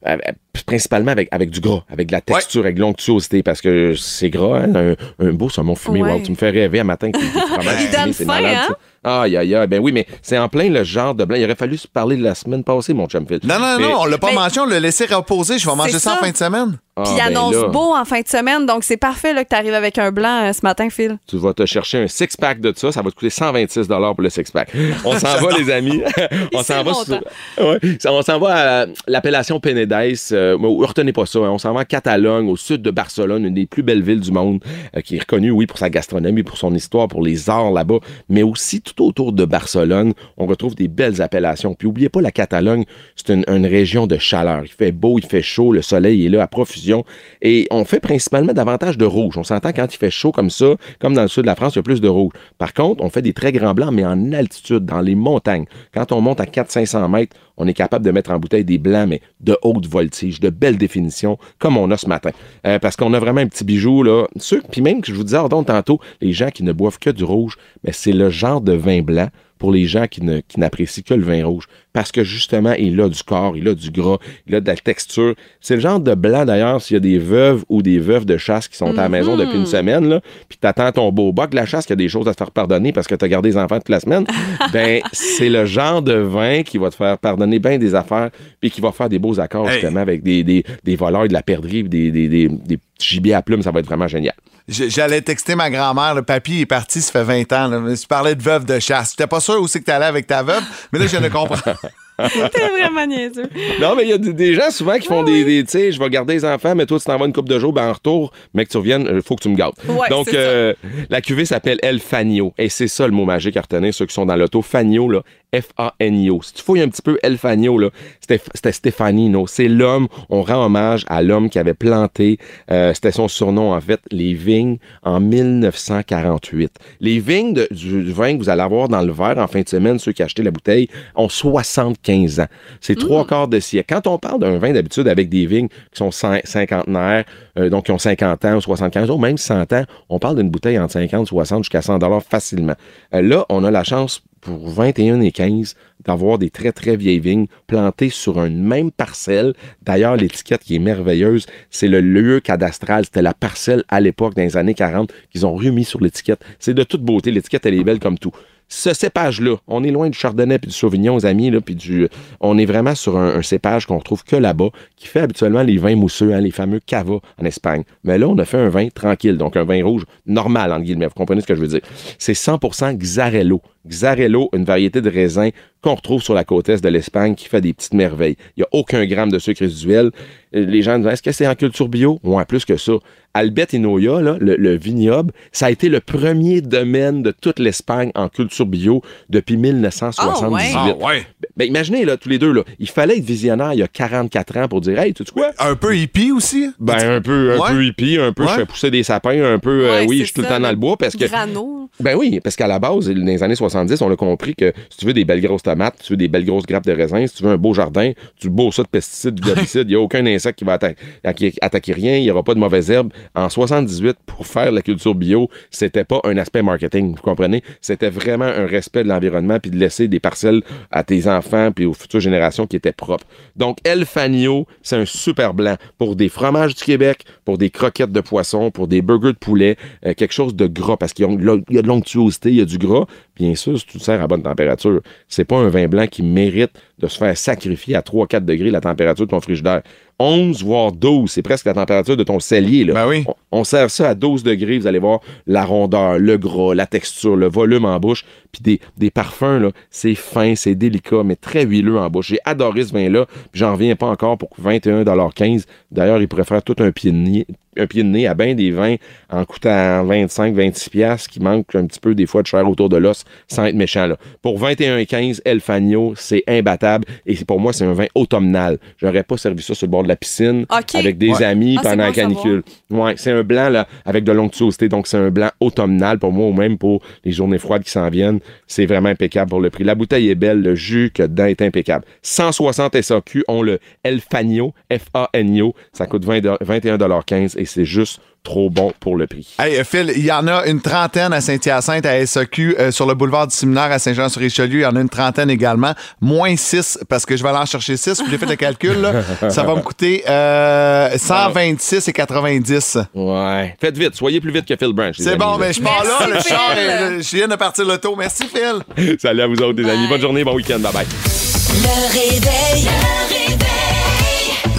euh, 0.07 0.17
principalement 0.63 1.11
avec, 1.13 1.29
avec 1.33 1.51
du 1.51 1.61
gras, 1.61 1.83
avec 1.91 2.07
de 2.09 2.13
la 2.13 2.21
texture, 2.21 2.63
avec 2.63 2.77
de 2.77 2.81
l'onctuosité, 2.81 3.43
parce 3.43 3.61
que 3.61 3.95
c'est 3.97 4.31
gras, 4.31 4.61
hein, 4.61 4.73
un, 5.21 5.27
un 5.27 5.33
beau 5.33 5.49
saumon 5.49 5.75
fumé. 5.75 6.03
Ouais. 6.03 6.13
Wow, 6.13 6.21
tu 6.21 6.31
me 6.31 6.37
fais 6.37 6.51
rêver 6.51 6.81
un 6.81 6.85
matin. 6.85 7.11
Il 7.15 7.91
donne 7.91 8.13
c'est 8.13 8.25
faim, 8.25 8.41
malade, 8.41 8.57
hein? 8.71 8.77
Aïe, 9.07 9.37
aïe, 9.37 9.55
aïe. 9.55 9.67
Ben 9.67 9.81
oui, 9.83 9.93
mais 9.93 10.07
c'est 10.23 10.39
en 10.39 10.49
plein 10.49 10.71
le 10.71 10.83
genre 10.83 11.15
de 11.15 11.27
blanc. 11.27 11.37
Il 11.37 11.45
aurait 11.45 11.55
fallu 11.55 11.77
se 11.77 11.87
parler 11.87 12.17
la 12.17 12.35
semaine 12.35 12.65
passée, 12.65 12.95
mon 12.95 13.07
chum 13.07 13.27
Phil. 13.27 13.39
Non, 13.45 13.59
non, 13.59 13.77
Mais- 13.79 13.85
non, 13.89 13.97
on 14.01 14.05
l'a 14.07 14.17
pas 14.17 14.29
Mais- 14.29 14.35
mangé, 14.37 14.61
on 14.61 14.65
l'a 14.65 14.81
laissé 14.81 15.05
reposer. 15.05 15.59
Je 15.59 15.69
vais 15.69 15.77
manger 15.77 15.93
ça. 15.93 15.99
ça. 15.99 16.15
en 16.15 16.17
fin 16.25 16.31
de 16.31 16.37
semaine. 16.37 16.79
Ah, 16.97 17.03
Puis 17.03 17.13
il 17.13 17.17
ben 17.19 17.27
annonce 17.37 17.55
là. 17.57 17.69
beau 17.69 17.93
en 17.95 18.05
fin 18.05 18.21
de 18.21 18.29
semaine, 18.29 18.65
donc 18.67 18.85
c'est 18.85 18.97
parfait 18.97 19.35
là, 19.35 19.43
que 19.45 19.49
tu 19.51 19.57
arrives 19.57 19.75
avec 19.75 19.99
un 19.99 20.13
blanc 20.13 20.45
euh, 20.45 20.53
ce 20.53 20.61
matin, 20.63 20.89
Phil. 20.91 21.19
Tu 21.29 21.37
vas 21.37 21.53
te 21.53 21.67
chercher 21.67 21.99
un 22.05 22.07
six-pack 22.07 22.61
de 22.61 22.73
ça. 22.77 22.93
Ça 22.93 23.03
va 23.03 23.11
te 23.11 23.17
coûter 23.17 23.31
126 23.31 23.89
pour 23.89 24.15
le 24.23 24.31
six-pack. 24.31 24.71
On 25.05 25.19
s'en 25.19 25.37
va, 25.39 25.59
les 25.59 25.71
amis. 25.71 26.01
on 26.55 26.63
s'en 26.63 26.83
va 26.85 26.95
sur- 26.95 27.21
Ouais. 27.61 27.79
Ça- 27.99 28.13
On 28.13 28.23
s'en 28.23 28.39
va 28.39 28.83
à 28.83 28.87
l'appellation 29.09 29.59
Penedès. 29.61 30.31
Euh, 30.33 30.44
mais 30.61 30.69
retenez 30.87 31.13
pas 31.13 31.27
ça. 31.27 31.39
hein. 31.41 31.51
On 31.51 31.59
s'en 31.59 31.73
va 31.73 31.81
en 31.81 31.85
Catalogne, 31.85 32.49
au 32.49 32.57
sud 32.57 32.83
de 32.83 32.91
Barcelone, 32.91 33.45
une 33.47 33.55
des 33.55 33.67
plus 33.67 33.83
belles 33.83 34.03
villes 34.03 34.21
du 34.21 34.31
monde, 34.33 34.63
euh, 34.97 35.01
qui 35.01 35.17
est 35.17 35.21
reconnue, 35.21 35.51
oui, 35.51 35.67
pour 35.67 35.79
sa 35.79 35.91
gastronomie, 35.91 36.43
pour 36.43 36.57
son 36.57 36.75
histoire, 36.75 37.09
pour 37.09 37.23
les 37.23 37.49
arts 37.51 37.73
là-bas, 37.73 37.99
mais 38.29 38.43
aussi 38.43 38.81
tout 38.81 39.05
autour 39.05 39.33
de 39.33 39.45
Barcelone, 39.45 40.13
on 40.37 40.47
retrouve 40.47 40.75
des 40.75 40.89
belles 40.89 41.21
appellations. 41.23 41.75
Puis 41.75 41.89
oubliez 41.89 42.09
pas, 42.09 42.21
la 42.21 42.31
Catalogne, 42.31 42.85
c'est 43.17 43.33
une, 43.33 43.45
une 43.49 43.67
région 43.67 44.07
de 44.07 44.19
chaleur. 44.19 44.63
Il 44.65 44.71
fait 44.73 44.93
beau, 44.93 45.19
il 45.19 45.27
fait 45.27 45.43
chaud, 45.43 45.73
le 45.73 45.83
soleil 45.83 46.27
est 46.27 46.29
là 46.29 46.43
à 46.43 46.47
profusion. 46.47 47.05
Et 47.43 47.67
on 47.71 47.85
fait 47.85 48.01
principalement 48.01 48.53
davantage 48.53 48.99
de 48.99 49.05
rouge. 49.05 49.37
On 49.39 49.45
s'entend 49.45 49.73
quand 49.73 49.93
il 49.93 49.97
fait 49.99 50.11
chaud 50.11 50.33
comme 50.33 50.51
ça, 50.51 50.75
comme 51.01 51.15
dans 51.15 51.23
le 51.23 51.29
sud 51.29 51.43
de 51.43 51.47
la 51.47 51.55
France, 51.57 51.75
il 51.75 51.79
y 51.79 51.81
a 51.81 51.83
plus 51.83 52.01
de 52.01 52.09
rouge. 52.09 52.33
Par 52.59 52.75
contre, 52.75 53.03
on 53.03 53.11
fait 53.11 53.23
des 53.23 53.33
très 53.33 53.53
grands 53.53 53.75
blancs, 53.75 53.93
mais 53.93 54.05
en 54.05 54.33
altitude, 54.33 54.85
dans 54.85 55.01
les 55.01 55.15
montagnes. 55.15 55.67
Quand 55.93 56.13
on 56.13 56.21
monte 56.21 56.41
à 56.41 56.45
400-500 56.45 57.09
mètres, 57.11 57.37
on 57.57 57.67
est 57.67 57.75
capable 57.75 58.05
de 58.05 58.11
mettre 58.11 58.31
en 58.31 58.39
bouteille 58.39 58.65
des 58.65 58.79
blancs, 58.79 59.09
mais 59.09 59.21
de 59.41 59.57
haute 59.63 59.87
voltige, 59.87 60.41
de 60.41 60.51
belle 60.51 60.79
définition, 60.79 61.39
comme 61.59 61.77
on 61.77 61.91
a 61.91 61.97
ce 61.97 62.09
matin. 62.09 62.31
Euh, 62.67 62.79
parce 62.79 62.97
qu'on 62.97 63.13
a 63.15 63.19
vraiment 63.19 63.41
un 63.41 63.47
petit 63.47 63.65
bijou, 63.65 64.03
là. 64.03 64.27
Puis 64.71 64.83
même 64.83 65.01
que 65.01 65.09
je 65.09 65.17
vous 65.17 65.25
disais 65.25 65.49
donc 65.49 65.67
tantôt, 65.67 66.01
les 66.21 66.33
gens 66.33 66.51
qui 66.51 66.63
ne 66.63 66.73
boivent 66.73 66.99
que 66.99 67.11
du 67.11 67.25
rouge, 67.25 67.57
mais 67.83 67.93
c'est 67.93 68.13
le 68.13 68.31
genre 68.31 68.61
de 68.61 68.73
vin 68.73 69.03
blanc 69.03 69.29
pour 69.59 69.73
les 69.73 69.87
gens 69.87 70.07
qui 70.07 70.23
ne- 70.23 70.41
qui 70.41 70.61
n'apprécient 70.61 71.03
que 71.07 71.15
le 71.15 71.23
vin 71.25 71.45
rouge. 71.47 71.67
Parce 71.93 72.11
que 72.11 72.25
justement, 72.25 72.73
il 72.73 73.01
a 73.01 73.09
du 73.09 73.23
corps, 73.23 73.57
il 73.57 73.69
a 73.69 73.75
du 73.75 73.91
gras, 73.93 74.19
il 74.49 74.55
a 74.57 74.61
de 74.61 74.67
la 74.67 74.75
texture. 74.75 75.35
C'est 75.61 75.77
le 75.77 75.81
genre 75.81 76.01
de 76.01 76.15
blanc, 76.15 76.45
d'ailleurs, 76.45 76.83
s'il 76.83 76.95
y 76.95 76.97
a 76.97 77.01
des 77.01 77.19
veuves 77.19 77.65
ou 77.69 77.83
des 77.83 78.01
veuves 78.01 78.25
de 78.25 78.37
chasse 78.37 78.67
qui 78.67 78.77
sont 78.77 78.91
à 78.99 79.03
la 79.03 79.09
maison 79.09 79.37
depuis 79.37 79.57
une 79.57 79.67
semaine, 79.67 80.09
là, 80.09 80.21
puis 80.49 80.59
t'attends 80.61 80.91
ton 80.91 81.13
beau 81.13 81.33
boc 81.33 81.51
de 81.51 81.57
la 81.57 81.67
chasse, 81.67 81.87
qu'il 81.87 81.93
y 81.93 81.99
a 82.01 82.05
des 82.05 82.09
choses 82.09 82.27
à 82.27 82.33
te 82.33 82.39
faire 82.39 82.51
pardonner 82.51 82.93
parce 82.93 83.07
que 83.07 83.15
t'as 83.15 83.29
gardé 83.29 83.51
les 83.51 83.57
enfants 83.57 83.77
toute 83.79 83.91
la 83.91 84.01
semaine, 84.01 84.25
ben, 84.73 85.01
c'est 85.13 85.49
le 85.49 85.67
genre 85.67 86.03
de 86.03 86.15
vin 86.15 86.63
qui 86.65 86.79
va 86.79 86.91
te 86.91 86.97
faire 86.97 87.17
pardonner 87.17 87.61
bien 87.61 87.79
des 87.79 87.95
affaires, 87.95 88.31
puis 88.61 88.71
qui 88.73 88.81
va 88.81 88.91
faire 88.91 89.09
des 89.09 89.21
beaux 89.21 89.39
accords, 89.39 89.69
Hey. 89.69 89.75
justement, 89.81 90.01
avec 90.01 90.25
des, 90.25 90.43
des, 90.43 90.65
des 90.83 90.97
voleurs, 90.97 91.29
de 91.29 91.33
la 91.33 91.43
perdrix, 91.43 91.85
des, 91.85 92.11
des, 92.11 92.29
des, 92.29 92.49
des 92.49 92.79
gibier 93.01 93.35
à 93.35 93.43
plumes, 93.43 93.63
ça 93.63 93.71
va 93.71 93.81
être 93.81 93.87
vraiment 93.87 94.09
génial. 94.09 94.35
J'allais 94.67 95.21
texter 95.21 95.55
ma 95.57 95.69
grand-mère, 95.71 96.15
le 96.15 96.23
papy 96.23 96.61
est 96.63 96.67
parti, 96.67 97.03
ça 97.03 97.13
fait 97.13 97.23
20 97.45 97.53
ans. 97.53 97.69
Là. 97.69 97.95
Tu 97.97 98.07
parlais 98.07 98.35
de 98.35 98.43
veuve 98.43 98.65
de 98.65 98.79
chasse. 98.79 99.11
J'étais 99.11 99.27
pas 99.27 99.41
sûr 99.41 99.61
où 99.61 99.69
c'est 99.69 99.81
que 99.81 99.85
t'allais 99.85 100.07
avec 100.07 100.27
ta 100.27 100.43
veuve, 100.43 100.63
mais 100.93 100.99
là, 100.99 101.07
je 101.07 101.17
ne 101.19 101.29
comprends. 101.29 101.57
T'es 102.17 102.69
vraiment 102.79 103.05
niaiseux. 103.07 103.49
Non, 103.81 103.97
mais 103.97 104.05
il 104.05 104.09
y 104.11 104.13
a 104.13 104.19
des- 104.19 104.55
gens 104.55 104.71
souvent 104.71 104.97
qui 104.99 105.09
font 105.09 105.25
des, 105.25 105.45
des- 105.45 105.65
tu 105.65 105.71
sais, 105.73 105.91
je 105.93 105.99
vais 105.99 106.09
garder 106.09 106.35
les 106.35 106.45
enfants, 106.45 106.75
mais 106.77 106.87
toi, 106.87 106.99
tu 106.99 107.05
t'en 107.05 107.19
vas 107.19 107.27
une 107.27 107.33
couple 107.33 107.49
de 107.51 107.59
jours, 107.59 107.73
ben 107.73 107.89
en 107.89 107.93
retour, 107.93 108.33
mec, 108.55 108.69
tu 108.69 108.77
reviennes, 108.77 109.11
il 109.13 109.21
faut 109.21 109.35
que 109.35 109.43
tu 109.43 109.49
me 109.49 109.57
gâtes. 109.57 109.75
Ouais, 109.89 110.09
Donc, 110.09 110.33
euh, 110.33 110.75
la 111.11 111.21
cuvée 111.21 111.45
s'appelle 111.45 111.79
El 111.83 111.99
Fagno. 111.99 112.55
Et 112.57 112.69
c'est 112.69 112.87
ça 112.89 113.07
le 113.09 113.13
mot 113.13 113.25
magique 113.25 113.57
à 113.57 113.63
retenir, 113.63 113.93
ceux 113.93 114.07
qui 114.07 114.15
sont 114.15 114.27
dans 114.27 114.37
l'auto. 114.37 114.63
Fagno, 114.63 115.11
là, 115.11 115.21
F-A-N-I-O. 115.61 116.43
Si 116.43 116.55
tu 116.55 116.63
fouilles 116.63 116.83
un 116.83 116.89
petit 116.89 117.03
peu 117.03 117.19
El 117.23 117.39
Fagno, 117.39 117.79
là, 117.79 117.89
c'était 118.21 118.73
Stefanino. 118.73 119.47
C'est 119.47 119.69
l'homme, 119.69 120.09
on 120.31 120.43
rend 120.43 120.65
hommage 120.67 121.05
à 121.09 121.23
l'homme 121.23 121.49
qui 121.51 121.59
avait 121.59 121.75
planté, 121.75 122.39
euh, 122.71 122.93
c'était 122.95 123.13
son 123.13 123.29
surnom 123.29 123.73
en 123.73 123.81
fait, 123.81 124.01
les 124.11 124.35
vignes 124.35 124.79
en 125.03 125.21
1948. 125.21 126.73
Les 127.01 127.19
vignes 127.19 127.55
de- 127.55 127.69
du, 127.71 128.03
du 128.03 128.13
vin 128.13 128.35
que 128.35 128.39
vous 128.39 128.49
allez 128.49 128.63
avoir 128.63 128.89
dans 128.89 129.03
le 129.03 129.13
verre 129.13 129.39
en 129.39 129.47
fin 129.47 129.61
de 129.63 129.69
semaine, 129.69 129.99
ceux 129.99 130.13
qui 130.13 130.23
achetaient 130.23 130.43
la 130.43 130.51
bouteille, 130.51 130.89
ont 131.15 131.29
75 131.29 132.41
ans. 132.41 132.47
C'est 132.81 132.99
trois 132.99 133.27
quarts 133.27 133.49
de 133.49 133.61
siècle. 133.61 133.95
Quand 133.95 134.07
on 134.11 134.19
parle 134.19 134.41
d'un 134.41 134.59
vin 134.59 134.73
d'habitude 134.73 135.09
avec 135.09 135.29
des 135.29 135.47
vignes 135.47 135.69
qui 135.69 135.77
sont 135.99 136.11
cin- 136.11 136.45
cinquantenaires, 136.45 137.25
euh, 137.59 137.69
donc 137.71 137.87
qui 137.87 137.93
ont 137.93 137.99
50 137.99 138.45
ans 138.45 138.57
ou 138.57 138.61
75 138.61 139.11
ans, 139.11 139.15
ou 139.15 139.19
même 139.19 139.39
100 139.39 139.73
ans, 139.73 139.85
on 140.09 140.19
parle 140.19 140.37
d'une 140.37 140.51
bouteille 140.51 140.79
entre 140.79 140.93
50, 140.93 141.27
60 141.29 141.65
jusqu'à 141.65 141.83
100 141.83 141.99
dollars 141.99 142.23
facilement. 142.23 142.75
Euh, 143.15 143.23
là, 143.23 143.45
on 143.49 143.65
a 143.65 143.71
la 143.71 143.85
chance 143.85 144.23
pour 144.45 144.69
21 144.69 145.23
et 145.23 145.33
15 145.33 145.75
d'avoir 146.05 146.39
des 146.39 146.51
très 146.51 146.71
très 146.71 146.97
vieilles 146.97 147.19
vignes 147.19 147.47
plantées 147.67 148.11
sur 148.11 148.45
une 148.45 148.63
même 148.63 148.91
parcelle. 148.91 149.55
D'ailleurs, 149.83 150.17
l'étiquette 150.17 150.63
qui 150.63 150.77
est 150.77 150.81
merveilleuse, 150.81 151.47
c'est 151.71 151.89
le 151.89 152.01
lieu 152.01 152.41
cadastral. 152.41 153.07
C'était 153.07 153.23
la 153.23 153.35
parcelle 153.35 153.85
à 153.89 154.01
l'époque, 154.01 154.35
dans 154.35 154.43
les 154.43 154.57
années 154.57 154.75
40, 154.75 155.13
qu'ils 155.31 155.47
ont 155.47 155.55
remis 155.55 155.85
sur 155.85 156.01
l'étiquette. 156.01 156.45
C'est 156.59 156.75
de 156.75 156.83
toute 156.85 157.03
beauté. 157.03 157.31
L'étiquette, 157.31 157.65
elle 157.67 157.75
est 157.75 157.85
belle 157.85 158.01
comme 158.01 158.19
tout. 158.19 158.33
Ce 158.69 158.95
cépage-là, 158.95 159.57
on 159.69 159.85
est 159.85 159.91
loin 159.91 160.09
du 160.09 160.19
chardonnay 160.19 160.59
puis 160.59 160.69
du 160.69 160.75
sauvignon, 160.75 161.17
les 161.17 161.27
amis, 161.27 161.51
là, 161.51 161.61
puis 161.61 161.75
du, 161.75 162.09
on 162.41 162.59
est 162.59 162.65
vraiment 162.65 162.95
sur 162.95 163.17
un, 163.17 163.43
cépage 163.43 163.87
qu'on 163.87 163.99
retrouve 163.99 164.25
que 164.25 164.37
là-bas, 164.37 164.71
qui 164.97 165.07
fait 165.07 165.21
habituellement 165.21 165.63
les 165.63 165.77
vins 165.77 165.97
mousseux, 165.97 166.33
hein, 166.33 166.41
les 166.41 166.51
fameux 166.51 166.81
cava 166.81 167.19
en 167.41 167.45
Espagne. 167.45 167.85
Mais 168.05 168.19
là, 168.19 168.29
on 168.29 168.39
a 168.39 168.45
fait 168.45 168.59
un 168.59 168.69
vin 168.69 168.89
tranquille, 168.89 169.37
donc 169.37 169.57
un 169.57 169.65
vin 169.65 169.85
rouge 169.85 170.05
normal, 170.27 170.73
en 170.73 170.81
guillemets. 170.81 171.07
Vous 171.07 171.15
comprenez 171.15 171.41
ce 171.41 171.47
que 171.47 171.55
je 171.55 171.61
veux 171.61 171.69
dire? 171.69 171.83
C'est 172.19 172.33
100% 172.33 172.97
Xarello. 172.97 173.61
Xarello, 173.87 174.49
une 174.55 174.65
variété 174.65 175.03
de 175.03 175.11
raisin 175.11 175.51
qu'on 175.85 175.95
retrouve 175.95 176.23
sur 176.23 176.35
la 176.35 176.45
côte 176.45 176.69
est 176.71 176.83
de 176.83 176.89
l'Espagne 176.89 177.35
qui 177.35 177.47
fait 177.49 177.61
des 177.61 177.73
petites 177.75 177.95
merveilles. 177.95 178.37
Il 178.57 178.61
n'y 178.61 178.65
a 178.65 178.69
aucun 178.73 179.05
gramme 179.07 179.31
de 179.31 179.39
sucre 179.39 179.61
résiduel. 179.61 180.11
Euh, 180.57 180.65
Les 180.65 180.83
gens 180.83 180.99
disent, 180.99 181.07
est-ce 181.09 181.23
que 181.23 181.31
c'est 181.31 181.47
en 181.47 181.55
culture 181.55 181.89
bio? 181.89 182.19
Ouais, 182.25 182.45
plus 182.47 182.65
que 182.65 182.77
ça. 182.77 182.93
Albert 183.35 183.67
Noya, 183.75 184.21
là, 184.23 184.37
le, 184.41 184.57
le 184.57 184.77
vignoble, 184.77 185.33
ça 185.53 185.67
a 185.67 185.71
été 185.71 185.89
le 185.89 186.01
premier 186.01 186.61
domaine 186.61 187.23
de 187.23 187.33
toute 187.33 187.59
l'Espagne 187.59 188.11
en 188.15 188.29
culture 188.29 188.65
bio 188.67 189.03
depuis 189.29 189.57
1978. 189.57 190.73
Ah 190.77 190.95
ouais? 191.05 191.27
Ben, 191.57 191.67
imaginez, 191.69 192.05
là, 192.05 192.17
tous 192.17 192.29
les 192.29 192.39
deux, 192.39 192.53
là, 192.53 192.63
il 192.79 192.89
fallait 192.89 193.19
être 193.19 193.25
visionnaire 193.25 193.73
il 193.73 193.79
y 193.79 193.83
a 193.83 193.89
44 193.89 194.57
ans 194.59 194.69
pour 194.69 194.81
dire, 194.81 194.99
hey, 194.99 195.15
tu 195.15 195.25
sais 195.25 195.33
quoi? 195.33 195.51
Un 195.59 195.77
peu 195.77 195.97
hippie 195.97 196.33
aussi? 196.33 196.71
Ben, 196.79 196.97
un 197.17 197.21
peu, 197.21 197.53
un 197.53 197.59
Ouais. 197.59 197.71
peu 197.73 197.85
hippie, 197.85 198.19
un 198.19 198.33
peu, 198.33 198.43
Ouais. 198.45 198.49
je 198.51 198.55
fais 198.57 198.67
pousser 198.67 198.91
des 198.91 199.03
sapins, 199.03 199.43
un 199.45 199.59
peu, 199.59 199.87
euh, 199.89 200.05
oui, 200.07 200.19
je 200.21 200.25
suis 200.25 200.35
tout 200.35 200.41
le 200.43 200.49
temps 200.49 200.61
dans 200.61 200.71
le 200.71 200.77
bois 200.77 200.97
parce 200.97 201.15
que. 201.17 201.25
Grano. 201.27 201.89
Ben 202.01 202.17
oui, 202.17 202.41
parce 202.43 202.57
qu'à 202.57 202.67
la 202.67 202.79
base, 202.81 203.09
dans 203.09 203.25
les 203.25 203.43
années 203.45 203.55
70, 203.55 204.01
on 204.03 204.11
a 204.11 204.17
compris 204.17 204.55
que 204.57 204.73
si 204.91 204.99
tu 204.99 205.07
veux 205.07 205.13
des 205.13 205.25
belles 205.25 205.41
grosses 205.41 205.63
tomates, 205.63 205.95
si 206.01 206.07
tu 206.09 206.13
veux 206.15 206.17
des 206.17 206.27
belles 206.29 206.45
grosses 206.45 206.67
grappes 206.67 206.87
de 206.87 206.93
raisin, 206.93 207.25
si 207.29 207.37
tu 207.37 207.45
veux 207.45 207.51
un 207.51 207.57
beau 207.57 207.73
jardin, 207.73 208.11
tu 208.41 208.51
beau 208.51 208.73
ça 208.73 208.83
de 208.83 208.89
pesticides, 208.89 209.39
d'herbicides, 209.39 209.83
il 209.89 209.91
n'y 209.91 209.95
a 209.95 210.01
aucun 210.01 210.27
insecte 210.27 210.59
qui 210.59 210.65
va 210.65 210.77
atta- 210.77 210.95
attaquer, 211.23 211.53
attaquer 211.61 211.93
rien, 211.93 212.17
il 212.17 212.23
n'y 212.23 212.31
aura 212.33 212.43
pas 212.43 212.55
de 212.55 212.59
mauvaises 212.59 212.91
herbes. 212.91 213.13
En 213.37 213.49
78, 213.49 214.17
pour 214.27 214.45
faire 214.47 214.73
la 214.73 214.83
culture 214.83 215.15
bio, 215.15 215.49
c'était 215.71 216.05
pas 216.05 216.21
un 216.25 216.37
aspect 216.37 216.63
marketing, 216.63 217.15
vous 217.15 217.23
comprenez? 217.23 217.63
C'était 217.81 218.11
vraiment 218.11 218.45
un 218.47 218.67
respect 218.67 219.05
de 219.05 219.09
l'environnement 219.09 219.61
puis 219.61 219.71
de 219.71 219.77
laisser 219.77 220.09
des 220.09 220.19
parcelles 220.19 220.63
à 220.91 221.05
tes 221.05 221.29
enfants 221.29 221.44
puis 221.75 221.85
aux 221.85 221.93
futures 221.93 222.21
générations 222.21 222.67
qui 222.67 222.77
étaient 222.77 222.93
propres. 222.93 223.27
Donc, 223.57 223.79
El 223.85 224.05
Fagno, 224.05 224.67
c'est 224.83 224.97
un 224.97 225.05
super 225.05 225.55
blanc 225.55 225.77
pour 225.99 226.17
des 226.17 226.29
fromages 226.29 226.75
du 226.75 226.85
Québec, 226.85 227.25
pour 227.45 227.59
des 227.59 227.71
croquettes 227.71 228.13
de 228.13 228.21
poisson, 228.21 228.71
pour 228.71 228.89
des 228.89 229.03
burgers 229.03 229.33
de 229.33 229.39
poulet, 229.39 229.77
euh, 230.07 230.15
quelque 230.15 230.33
chose 230.33 230.55
de 230.55 230.67
gras 230.67 230.97
parce 230.97 231.13
qu'il 231.13 231.27
y 231.27 231.29
a 231.29 231.33
il 231.69 231.75
y 231.75 231.79
a 231.79 231.83
de 231.83 231.89
l'onctuosité, 231.89 232.51
il 232.51 232.57
y 232.57 232.61
a 232.61 232.65
du 232.65 232.79
gras. 232.79 233.07
Bien 233.37 233.55
sûr, 233.55 233.79
si 233.79 233.87
tu 233.87 233.99
le 233.99 234.03
sers 234.03 234.23
à 234.23 234.27
bonne 234.27 234.43
température, 234.43 235.01
c'est 235.29 235.45
pas 235.45 235.57
un 235.57 235.69
vin 235.69 235.89
blanc 235.89 236.07
qui 236.07 236.23
mérite 236.23 236.73
de 236.99 237.09
se 237.09 237.19
faire 237.19 237.37
sacrifier 237.37 237.97
à 237.97 238.01
3-4 238.01 238.45
degrés 238.45 238.71
la 238.71 238.81
température 238.81 239.27
de 239.27 239.31
ton 239.31 239.41
frigidaire. 239.41 239.83
11 240.19 240.63
voire 240.63 240.93
12, 240.93 241.31
c'est 241.31 241.43
presque 241.43 241.67
la 241.67 241.75
température 241.75 242.17
de 242.17 242.23
ton 242.23 242.41
cellier. 242.41 242.85
Là. 242.85 242.95
Ben 242.95 243.09
oui. 243.09 243.25
On, 243.27 243.61
on 243.61 243.65
sert 243.65 243.91
ça 243.91 244.11
à 244.11 244.15
12 244.15 244.43
degrés, 244.43 244.79
vous 244.79 244.87
allez 244.87 244.99
voir 244.99 245.21
la 245.47 245.65
rondeur, 245.65 246.19
le 246.19 246.37
gras, 246.37 246.75
la 246.75 246.87
texture, 246.87 247.37
le 247.37 247.49
volume 247.49 247.85
en 247.85 247.99
bouche, 247.99 248.25
puis 248.53 248.63
des, 248.63 248.81
des 248.97 249.11
parfums, 249.11 249.61
là, 249.61 249.71
c'est 249.91 250.15
fin, 250.15 250.55
c'est 250.55 250.75
délicat, 250.75 251.23
mais 251.25 251.37
très 251.37 251.65
huileux 251.65 251.99
en 251.99 252.09
bouche. 252.11 252.29
J'ai 252.29 252.39
adoré 252.45 252.85
ce 252.85 252.93
vin-là, 252.93 253.27
puis 253.53 253.61
j'en 253.61 253.73
reviens 253.73 253.97
pas 253.97 254.07
encore 254.07 254.39
pour 254.39 254.51
21,15 254.63 255.65
D'ailleurs, 255.91 256.21
il 256.21 256.29
pourrait 256.29 256.45
faire 256.45 256.63
tout 256.63 256.77
un 256.79 256.91
pied 256.91 257.13
de 257.13 257.17
nez, 257.17 257.47
un 257.77 257.87
pied 257.87 258.03
de 258.03 258.09
nez 258.09 258.27
à 258.27 258.35
bien 258.35 258.55
des 258.55 258.71
vins 258.71 258.97
en 259.31 259.45
coûtant 259.45 260.05
25-26 260.05 260.91
piastres 260.91 261.31
qui 261.31 261.41
manquent 261.41 261.75
un 261.75 261.87
petit 261.87 262.01
peu 262.01 262.15
des 262.15 262.27
fois 262.27 262.43
de 262.43 262.47
chair 262.47 262.69
autour 262.69 262.89
de 262.89 262.97
l'os 262.97 263.25
sans 263.49 263.65
être 263.65 263.75
méchant. 263.75 264.07
Là. 264.07 264.17
Pour 264.43 264.59
21,15 264.61 265.41
El 265.45 265.61
Fagno, 265.61 266.15
c'est 266.17 266.43
imbattable 266.47 267.05
et 267.27 267.35
pour 267.45 267.61
moi, 267.61 267.73
c'est 267.73 267.85
un 267.85 267.93
vin 267.93 268.07
automnal. 268.15 268.79
J'aurais 268.99 269.23
pas 269.23 269.37
servi 269.37 269.63
ça 269.63 269.75
sur 269.75 269.87
le 269.87 269.91
bord 269.91 270.03
de 270.03 270.09
la 270.09 270.17
piscine 270.17 270.67
avec 270.95 271.19
des 271.19 271.31
Ouais. 271.31 271.45
amis 271.45 271.77
Ah, 271.79 271.83
pendant 271.83 272.05
la 272.05 272.13
canicule. 272.13 272.63
Ouais, 272.91 273.15
c'est 273.17 273.33
un 273.33 273.43
blanc 273.43 273.69
là, 273.69 273.87
avec 274.05 274.25
de 274.25 274.33
l'onctuosité, 274.33 274.89
donc 274.89 275.07
c'est 275.07 275.17
un 275.17 275.31
blanc 275.31 275.51
automnal 275.61 276.19
pour 276.19 276.33
moi 276.33 276.47
ou 276.49 276.53
même 276.53 276.79
pour 276.79 277.03
les 277.25 277.33
journées 277.33 277.59
froides 277.59 277.83
qui 277.83 277.91
s'en 277.91 278.09
viennent. 278.09 278.41
C'est 278.67 278.87
vraiment 278.87 279.09
impeccable 279.09 279.51
pour 279.51 279.61
le 279.61 279.71
prix. 279.71 279.85
La 279.85 279.95
bouteille 279.95 280.31
est 280.31 280.35
belle, 280.35 280.61
le 280.63 280.75
jus 280.75 281.11
que 281.13 281.23
dedans 281.23 281.47
est 281.47 281.61
impeccable. 281.63 282.05
160 282.23 283.01
SAQ 283.03 283.45
ont 283.49 283.63
le 283.63 283.79
El 284.03 284.21
Fagno, 284.21 284.75
F-A-N-I-O. 284.93 285.75
Ça 285.93 286.07
coûte 286.07 286.25
20 286.25 286.41
21,15 286.65 287.59
et 287.59 287.64
c'est 287.67 287.85
juste 287.85 288.21
trop 288.43 288.69
bon 288.69 288.93
pour 289.01 289.17
le 289.17 289.27
prix. 289.27 289.49
Hey, 289.59 289.79
euh, 289.79 289.85
Phil, 289.85 290.13
il 290.15 290.23
y 290.27 290.31
en 290.31 290.47
a 290.47 290.67
une 290.67 290.83
trentaine 290.83 291.33
à 291.33 291.41
Saint-Hyacinthe, 291.41 292.05
à 292.05 292.27
SAQ, 292.27 292.77
euh, 292.79 292.91
sur 292.91 293.07
le 293.07 293.15
boulevard 293.15 293.47
du 293.47 293.55
Séminaire 293.57 293.91
à 293.91 293.99
Saint-Jean-sur-Richelieu. 293.99 294.81
Il 294.81 294.83
y 294.83 294.87
en 294.87 294.95
a 294.97 295.01
une 295.01 295.09
trentaine 295.09 295.49
également. 295.49 295.95
Moins 296.21 296.55
6, 296.55 296.99
parce 297.09 297.25
que 297.25 297.39
je 297.39 297.43
vais 297.43 297.49
aller 297.49 297.59
en 297.59 297.65
chercher 297.65 297.97
6. 297.97 298.23
J'ai 298.31 298.37
fait 298.37 298.45
le 298.45 298.57
calcul. 298.57 299.01
là. 299.01 299.13
Ça 299.49 299.63
va 299.63 299.75
me 299.75 299.81
coûter 299.81 300.25
euh, 300.29 301.17
126 301.17 302.07
et 302.07 302.13
90. 302.13 302.99
Ouais. 303.15 303.75
Faites 303.81 303.97
vite, 303.97 304.15
soyez 304.15 304.43
plus 304.43 304.53
vite 304.53 304.67
que 304.67 304.77
Phil 304.77 304.93
Branch. 304.93 305.15
C'est 305.19 305.37
bon, 305.37 305.57
mais 305.57 305.73
je 305.73 305.81
pars 305.81 306.05
là. 306.05 306.27
Le 306.27 306.41
char, 306.43 306.77
est- 306.77 307.11
le- 307.13 307.23
je 307.23 307.37
viens 307.37 307.49
de 307.49 307.57
partir 307.57 307.87
l'auto. 307.87 308.15
Merci, 308.15 308.45
Phil. 308.47 309.17
Salut 309.23 309.41
à 309.41 309.47
vous 309.47 309.57
autres, 309.63 309.81
les 309.81 309.89
amis. 309.89 310.07
Bonne 310.07 310.21
journée, 310.21 310.45
bon 310.45 310.55
week-end. 310.55 310.81
Bye 310.81 310.93
bye. 310.93 311.07
Le 311.07 312.13
réveil. 312.13 312.85
Le 312.85 312.91
réveil. 312.91 313.14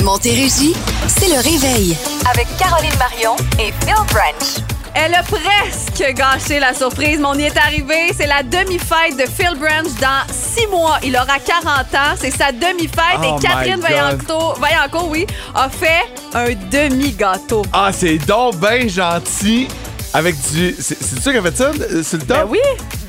Montérégie, 0.06 0.76
c'est 1.08 1.30
le 1.30 1.42
réveil. 1.42 1.98
Avec 2.32 2.46
Caroline 2.60 2.94
Marion 3.00 3.36
et 3.58 3.74
Phil 3.84 3.96
Branch. 4.14 4.64
Elle 4.94 5.16
a 5.16 5.24
presque 5.24 6.14
gâché 6.14 6.60
la 6.60 6.76
surprise, 6.76 7.18
mais 7.20 7.26
on 7.26 7.34
y 7.34 7.46
est 7.46 7.58
arrivé. 7.58 8.14
C'est 8.16 8.28
la 8.28 8.44
demi-fête 8.44 9.18
de 9.18 9.24
Phil 9.24 9.58
Branch 9.58 9.88
dans 10.00 10.32
six 10.32 10.68
mois. 10.68 11.00
Il 11.04 11.16
aura 11.16 11.40
40 11.40 11.66
ans. 11.96 12.16
C'est 12.18 12.30
sa 12.30 12.52
demi-fête. 12.52 13.18
Oh 13.20 13.36
et 13.40 13.42
Catherine 13.42 13.78
my 13.78 13.82
God. 13.82 13.90
Vaillancourt, 13.90 14.60
Vaillancourt, 14.60 15.10
oui, 15.10 15.26
a 15.56 15.70
fait 15.70 16.06
un 16.36 16.54
demi-gâteau. 16.70 17.64
Ah, 17.74 17.90
c'est 17.92 18.20
donc 18.20 18.58
bien 18.58 18.88
gentil. 18.88 19.68
Avec 20.16 20.36
du. 20.52 20.74
C'est 20.80 20.98
sûr 21.22 21.32
qu'elle 21.34 21.46
a 21.46 21.52
fait 21.52 21.58
ça 21.58 21.72
euh, 21.92 22.02
sur 22.04 22.18
le 22.18 22.24
top? 22.26 22.38
Ben 22.38 22.46
oui. 22.50 22.60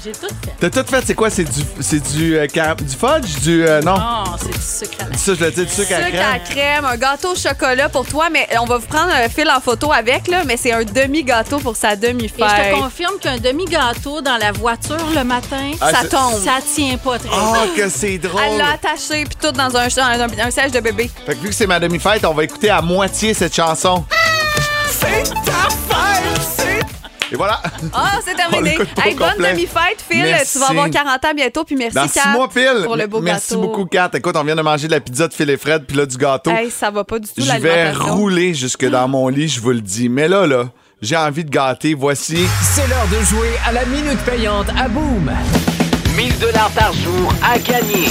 J'ai 0.04 0.12
tout 0.12 0.26
fait. 0.26 0.52
T'as 0.58 0.70
tout 0.82 0.88
fait, 0.90 1.02
c'est 1.06 1.14
quoi? 1.14 1.30
C'est 1.30 1.44
du, 1.44 1.60
c'est 1.80 2.00
du, 2.14 2.36
euh, 2.36 2.46
car- 2.46 2.76
du 2.76 2.94
fudge? 2.94 3.40
Du. 3.42 3.64
euh, 3.66 3.80
non? 3.82 3.96
Non, 3.98 4.24
c'est 4.40 4.48
du 4.52 4.88
sucre 4.90 5.04
à 5.04 5.08
la 5.10 5.16
Ça, 5.16 5.34
je 5.34 5.44
le 5.44 5.50
dis, 5.52 5.64
du 5.66 5.72
sucre 5.72 5.92
à 5.92 5.96
Sucre 5.98 6.08
crème. 6.10 6.26
à 6.34 6.38
crème, 6.40 6.84
un 6.84 6.96
gâteau 6.96 7.32
au 7.32 7.34
chocolat 7.36 7.88
pour 7.88 8.06
toi, 8.06 8.28
mais 8.30 8.48
on 8.60 8.64
va 8.66 8.78
vous 8.78 8.86
prendre 8.86 9.12
un 9.12 9.28
fil 9.28 9.48
en 9.50 9.60
photo 9.60 9.92
avec, 9.92 10.26
là, 10.28 10.42
mais 10.46 10.56
c'est 10.56 10.72
un 10.72 10.84
demi-gâteau 10.84 11.58
pour 11.58 11.76
sa 11.76 11.92
Et 11.92 11.96
je 11.96 12.00
te 12.00 12.06
demi-fête. 12.08 12.74
confirme 12.74 13.18
qu'un 13.20 13.38
demi-gâteau 13.38 14.20
dans 14.20 14.36
la 14.36 14.52
voiture 14.52 14.96
le 15.14 15.22
matin, 15.24 15.70
Ah, 15.80 15.90
Ça 15.92 15.98
c'est- 16.02 16.08
tombe. 16.08 16.40
ça 16.44 16.58
tient 16.74 16.96
pas 16.98 17.18
très 17.18 17.28
bien. 17.28 17.66
que 17.76 17.88
c'est 17.88 18.18
drôle. 18.18 18.40
Elle 18.48 18.58
l'a 18.58 18.70
attaché, 18.74 19.24
puis 19.24 19.36
tout 19.40 19.52
dans 19.52 19.76
un, 19.76 19.86
dans 19.88 20.22
un, 20.24 20.46
un 20.46 20.50
siège 20.50 20.72
de 20.72 20.80
bébé. 20.80 21.10
Fait 21.24 21.34
que 21.34 21.40
vu 21.40 21.48
que 21.50 21.54
c'est 21.54 21.66
ma 21.68 21.78
demi-fête, 21.80 22.24
on 22.24 22.34
va 22.34 22.44
écouter 22.44 22.70
à 22.70 22.80
moitié 22.82 23.32
cette 23.34 23.54
chanson. 23.54 24.04
C'est 24.88 25.24
ta 25.44 25.68
fête! 25.88 26.55
C'est- 27.28 27.34
Et 27.34 27.36
voilà. 27.36 27.60
Ah, 27.92 28.12
c'est 28.24 28.32
On 28.34 28.36
terminé. 28.36 28.78
Hey, 29.04 29.14
bonne 29.14 29.36
demi-fête, 29.38 30.04
Phil. 30.08 30.22
Merci. 30.22 30.52
Tu 30.52 30.58
vas 30.58 30.70
avoir 30.70 30.90
40 30.90 31.24
ans 31.24 31.34
bientôt, 31.34 31.64
puis 31.64 31.76
merci, 31.76 31.94
Dans 31.94 32.08
six 32.08 32.20
Kat, 32.20 32.28
mois 32.32 32.48
pile. 32.48 32.82
pour 32.84 32.96
le 32.96 33.06
beau 33.06 33.20
Merci 33.20 33.50
gâteau. 33.54 33.62
beaucoup, 33.62 33.84
Kat. 33.86 34.10
Écoute, 34.14 34.36
on 34.36 34.44
vient 34.44 34.56
de 34.56 34.62
manger 34.62 34.86
de 34.86 34.92
la 34.92 35.00
pizza 35.00 35.28
de 35.28 35.34
Phil 35.34 35.50
et 35.50 35.56
Fred, 35.56 35.84
puis 35.86 35.96
là, 35.96 36.06
du 36.06 36.16
gâteau. 36.16 36.50
Hey, 36.50 36.70
ça 36.70 36.90
va 36.90 37.04
pas 37.04 37.18
du 37.18 37.26
tout, 37.28 37.34
Je 37.42 37.58
vais 37.60 37.92
rouler 37.92 38.54
jusque 38.54 38.84
dans 38.88 39.08
mon 39.08 39.28
lit, 39.28 39.48
je 39.48 39.60
vous 39.60 39.70
le 39.72 39.80
dis. 39.80 40.08
Mais 40.08 40.28
là, 40.28 40.46
là, 40.46 40.64
j'ai 41.02 41.16
envie 41.16 41.44
de 41.44 41.50
gâter. 41.50 41.94
Voici. 41.94 42.38
C'est 42.74 42.86
l'heure 42.88 43.06
de 43.10 43.24
jouer 43.24 43.50
à 43.66 43.72
la 43.72 43.84
minute 43.86 44.18
payante 44.24 44.68
à 44.78 44.88
Boom. 44.88 45.30
1000 46.16 46.38
dollars 46.38 46.70
par 46.70 46.92
jour 46.92 47.32
à 47.42 47.58
gagner. 47.58 48.08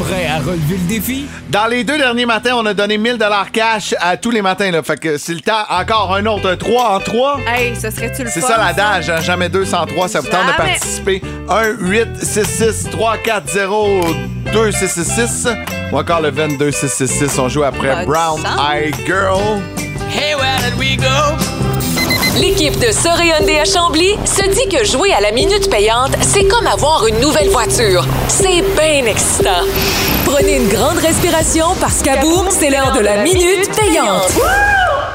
Prêt 0.00 0.26
à 0.26 0.38
relever 0.38 0.78
le 0.78 0.88
défi? 0.88 1.26
Dans 1.50 1.66
les 1.66 1.84
deux 1.84 1.98
derniers 1.98 2.24
matins, 2.24 2.54
on 2.56 2.64
a 2.64 2.72
donné 2.72 2.96
1000 2.96 3.18
cash 3.52 3.94
à 4.00 4.16
tous 4.16 4.30
les 4.30 4.40
matins. 4.40 4.70
Là. 4.70 4.82
Fait 4.82 4.98
que 4.98 5.18
c'est 5.18 5.34
le 5.34 5.40
temps. 5.40 5.64
Encore 5.68 6.14
un 6.14 6.24
autre. 6.24 6.48
Un 6.48 6.56
3 6.56 6.96
en 6.96 7.00
3. 7.00 7.40
Hey, 7.46 7.76
ce 7.76 7.90
serait-tu 7.90 8.24
le 8.24 8.30
C'est 8.30 8.40
ça 8.40 8.56
l'adage, 8.56 9.10
hein? 9.10 9.20
jamais 9.20 9.50
203, 9.50 10.08
ça 10.08 10.20
vous 10.20 10.28
tente 10.28 10.46
de 10.46 10.52
participer. 10.56 11.20
1 11.50 11.64
8 11.80 12.08
6 12.22 12.44
6 12.44 12.90
3 12.90 13.18
4 13.18 13.50
0 13.50 14.00
2 14.52 14.72
6 14.72 14.88
6 14.88 15.04
6 15.04 15.48
ou 15.92 15.98
encore 15.98 16.22
le 16.22 16.30
22 16.30 16.70
6 16.70 16.88
6 16.88 17.06
6. 17.06 17.38
On 17.38 17.48
joue 17.50 17.62
après 17.62 18.06
Brown. 18.06 18.40
Eye 18.58 18.92
Girl. 19.06 19.60
Hey, 20.10 20.34
where 20.34 20.58
did 20.62 20.78
we 20.78 20.96
go? 20.96 21.59
L'équipe 22.38 22.78
de 22.78 22.92
Sœur 22.92 23.20
Hyundai 23.20 23.58
à 23.58 23.64
Chambly 23.64 24.14
se 24.24 24.42
dit 24.48 24.68
que 24.74 24.84
jouer 24.84 25.12
à 25.12 25.20
la 25.20 25.32
minute 25.32 25.68
payante, 25.68 26.12
c'est 26.20 26.46
comme 26.46 26.66
avoir 26.66 27.06
une 27.08 27.18
nouvelle 27.18 27.48
voiture. 27.48 28.06
C'est 28.28 28.62
bien 28.76 29.04
excitant. 29.06 29.64
Prenez 30.24 30.58
une 30.58 30.68
grande 30.68 30.98
respiration 30.98 31.66
parce 31.80 32.02
qu'à 32.02 32.18
boum, 32.18 32.46
c'est 32.50 32.70
l'heure 32.70 32.92
de 32.92 33.00
la 33.00 33.24
minute 33.24 33.68
payante. 33.74 34.30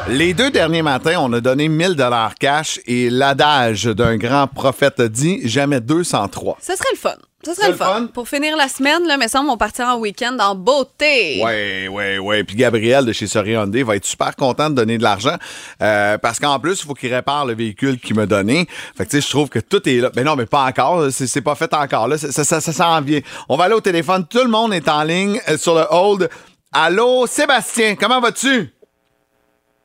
Les 0.10 0.34
deux 0.34 0.52
derniers 0.52 0.82
matins, 0.82 1.18
on 1.20 1.32
a 1.34 1.40
donné 1.40 1.70
1000 1.70 1.96
cash 2.38 2.82
et 2.86 3.10
l'adage 3.10 3.86
d'un 3.86 4.18
grand 4.18 4.48
prophète 4.48 5.02
dit 5.02 5.40
jamais 5.48 5.80
203. 5.80 6.58
Ce 6.62 6.76
serait 6.76 6.90
le 6.92 6.98
fun. 6.98 7.16
Ce 7.46 7.54
serait 7.54 7.70
le 7.70 7.76
fun. 7.76 8.08
Pour 8.12 8.28
finir 8.28 8.58
la 8.58 8.68
semaine, 8.68 9.06
là, 9.08 9.18
me 9.18 9.28
semble, 9.28 9.52
on 9.52 9.58
partira 9.58 9.96
en 9.96 10.00
week-end 10.00 10.36
en 10.40 10.56
beauté. 10.56 11.44
Ouais, 11.44 11.88
ouais, 11.88 12.18
ouais. 12.18 12.44
Puis 12.44 12.56
Gabriel 12.56 13.06
de 13.06 13.14
chez 13.14 13.28
Hyundai 13.28 13.84
va 13.84 13.96
être 13.96 14.06
super 14.06 14.36
content 14.36 14.72
de 14.72 14.76
donner 14.76 14.98
de 14.98 15.04
l'argent 15.04 15.36
euh, 15.82 16.18
parce 16.18 16.40
qu'en 16.40 16.60
plus, 16.60 16.82
il 16.82 16.88
faut 16.88 16.96
qu'il 16.96 17.14
répare 17.14 17.46
le 17.46 17.54
véhicule 17.54 18.00
qu'il 18.00 18.16
m'a 18.16 18.26
donné. 18.26 18.68
Fait 18.98 19.06
que 19.06 19.12
tu 19.12 19.22
sais, 19.22 19.26
je 19.26 19.30
trouve 19.30 19.50
que 19.50 19.60
tout 19.60 19.88
est 19.88 19.98
là. 20.02 20.10
Mais 20.16 20.24
non, 20.24 20.36
mais 20.36 20.48
pas 20.48 20.66
encore. 20.66 21.12
C'est 21.12 21.28
c'est 21.28 21.42
pas 21.42 21.56
fait 21.56 21.72
encore. 21.74 22.08
Là. 22.08 22.18
Ça, 22.18 22.32
ça, 22.32 22.44
ça, 22.44 22.62
ça 22.62 22.74
s'en 22.74 23.02
vient. 23.02 23.20
On 23.48 23.58
va 23.58 23.66
aller 23.66 23.76
au 23.76 23.82
téléphone. 23.82 24.26
Tout 24.28 24.44
le 24.44 24.50
monde 24.50 24.74
est 24.74 24.90
en 24.90 25.04
ligne 25.04 25.40
euh, 25.48 25.58
sur 25.58 25.76
le 25.76 25.86
hold. 25.92 26.30
Allô, 26.74 27.28
Sébastien, 27.28 27.96
comment 27.96 28.20
vas-tu? 28.20 28.74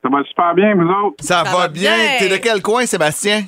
Ça 0.03 0.09
va 0.09 0.25
super 0.25 0.55
bien, 0.55 0.75
vous 0.75 0.89
autres? 0.89 1.23
Ça, 1.23 1.43
va, 1.43 1.69
bien. 1.69 1.93
T'es 2.19 2.29
de 2.29 2.37
quel 2.39 2.63
coin, 2.63 2.87
Sébastien? 2.87 3.45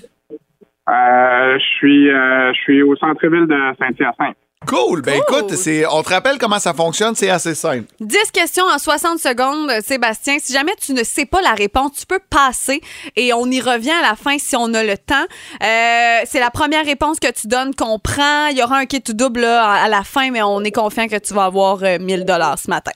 Euh, 0.93 1.59
je 1.59 1.65
suis, 1.77 2.11
euh, 2.11 2.53
je 2.53 2.61
suis 2.61 2.83
au 2.83 2.95
centre-ville 2.97 3.47
de 3.47 3.77
Saint-Hyacinthe. 3.79 4.37
Cool. 4.67 5.03
Ben 5.03 5.21
écoute, 5.21 5.51
c'est, 5.55 5.87
on 5.87 6.03
te 6.03 6.11
rappelle 6.11 6.39
comment 6.39 6.59
ça 6.59 6.73
fonctionne, 6.73 7.15
c'est 7.15 7.31
assez 7.31 7.55
simple. 7.55 7.85
10 8.01 8.31
questions 8.33 8.65
en 8.65 8.79
60 8.79 9.19
secondes, 9.19 9.71
Sébastien. 9.83 10.37
Si 10.39 10.53
jamais 10.53 10.73
tu 10.81 10.93
ne 10.93 11.03
sais 11.03 11.27
pas 11.27 11.41
la 11.43 11.53
réponse, 11.55 11.93
tu 12.01 12.07
peux 12.07 12.21
passer 12.31 12.81
et 13.17 13.33
on 13.33 13.47
y 13.47 13.61
revient 13.61 13.91
à 13.91 14.03
la 14.03 14.15
fin 14.15 14.39
si 14.39 14.55
on 14.57 14.73
a 14.75 14.85
le 14.85 14.97
temps. 14.97 15.25
Euh, 15.63 16.21
c'est 16.25 16.41
la 16.41 16.51
première 16.51 16.85
réponse 16.85 17.19
que 17.19 17.33
tu 17.33 17.49
donnes 17.49 17.75
qu'on 17.75 17.99
prend. 17.99 18.47
Il 18.49 18.59
y 18.59 18.63
aura 18.63 18.79
un 18.79 18.87
kit 18.87 19.03
tout 19.03 19.15
double 19.15 19.41
là, 19.41 19.69
à 19.69 19.89
la 19.89 20.05
fin, 20.05 20.31
mais 20.31 20.43
on 20.43 20.61
est 20.63 20.73
confiant 20.73 21.09
que 21.09 21.19
tu 21.19 21.35
vas 21.35 21.45
avoir 21.47 21.83
euh, 21.83 21.99
1000 21.99 22.25
dollars 22.25 22.59
ce 22.59 22.71
matin. 22.71 22.93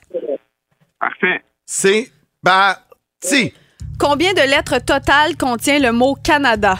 Parfait. 0.99 1.43
C'est 1.65 2.11
parti. 2.43 3.53
Combien 3.99 4.33
de 4.33 4.41
lettres 4.41 4.79
totales 4.79 5.35
contient 5.37 5.79
le 5.79 5.91
mot 5.91 6.15
Canada? 6.23 6.75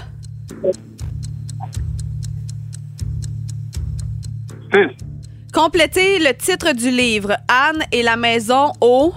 Six. 4.73 5.05
Complétez 5.53 6.19
le 6.19 6.33
titre 6.33 6.73
du 6.73 6.89
livre. 6.91 7.37
Anne 7.47 7.83
et 7.91 8.03
la 8.03 8.15
maison 8.15 8.71
au... 8.81 9.13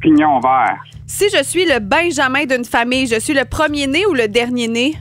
Pignon 0.00 0.40
vert. 0.40 0.82
Si 1.06 1.28
je 1.28 1.42
suis 1.42 1.64
le 1.64 1.80
Benjamin 1.80 2.44
d'une 2.44 2.64
famille, 2.64 3.06
je 3.06 3.18
suis 3.18 3.34
le 3.34 3.44
premier 3.44 3.86
né 3.86 4.06
ou 4.06 4.14
le 4.14 4.28
dernier 4.28 4.68
né? 4.68 4.94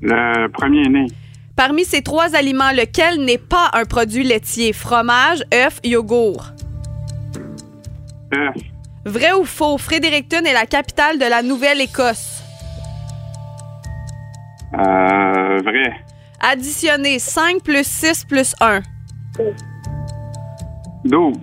Le 0.00 0.48
premier 0.48 0.88
né. 0.88 1.06
Parmi 1.54 1.84
ces 1.84 2.02
trois 2.02 2.34
aliments, 2.34 2.72
lequel 2.72 3.24
n'est 3.24 3.38
pas 3.38 3.70
un 3.74 3.84
produit 3.84 4.24
laitier? 4.24 4.72
Fromage, 4.72 5.44
œuf, 5.54 5.78
yogourt? 5.84 6.46
œuf. 8.34 8.56
Vrai 9.04 9.32
ou 9.32 9.44
faux? 9.44 9.78
Fredericton 9.78 10.44
est 10.44 10.52
la 10.52 10.66
capitale 10.66 11.18
de 11.18 11.24
la 11.24 11.42
Nouvelle-Écosse. 11.42 12.42
Euh, 14.74 15.58
vrai. 15.62 16.04
Additionnez 16.44 17.20
5 17.20 17.62
plus 17.62 17.86
6 17.86 18.24
plus 18.24 18.54
1. 18.60 18.80
12. 21.04 21.36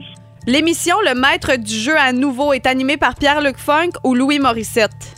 L'émission 0.45 0.95
Le 1.05 1.15
Maître 1.15 1.55
du 1.55 1.73
jeu 1.73 1.97
à 1.97 2.11
nouveau 2.11 2.51
est 2.51 2.67
animée 2.67 2.97
par 2.97 3.15
Pierre-Luc 3.15 3.57
Funk 3.57 3.91
ou 4.03 4.13
Louis 4.13 4.39
Morissette? 4.39 5.15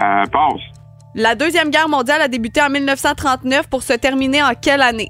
Euh, 0.00 0.24
passe. 0.32 0.62
La 1.14 1.34
Deuxième 1.34 1.70
Guerre 1.70 1.88
mondiale 1.88 2.22
a 2.22 2.28
débuté 2.28 2.62
en 2.62 2.70
1939 2.70 3.68
pour 3.68 3.82
se 3.82 3.92
terminer 3.92 4.42
en 4.42 4.54
quelle 4.54 4.80
année? 4.80 5.08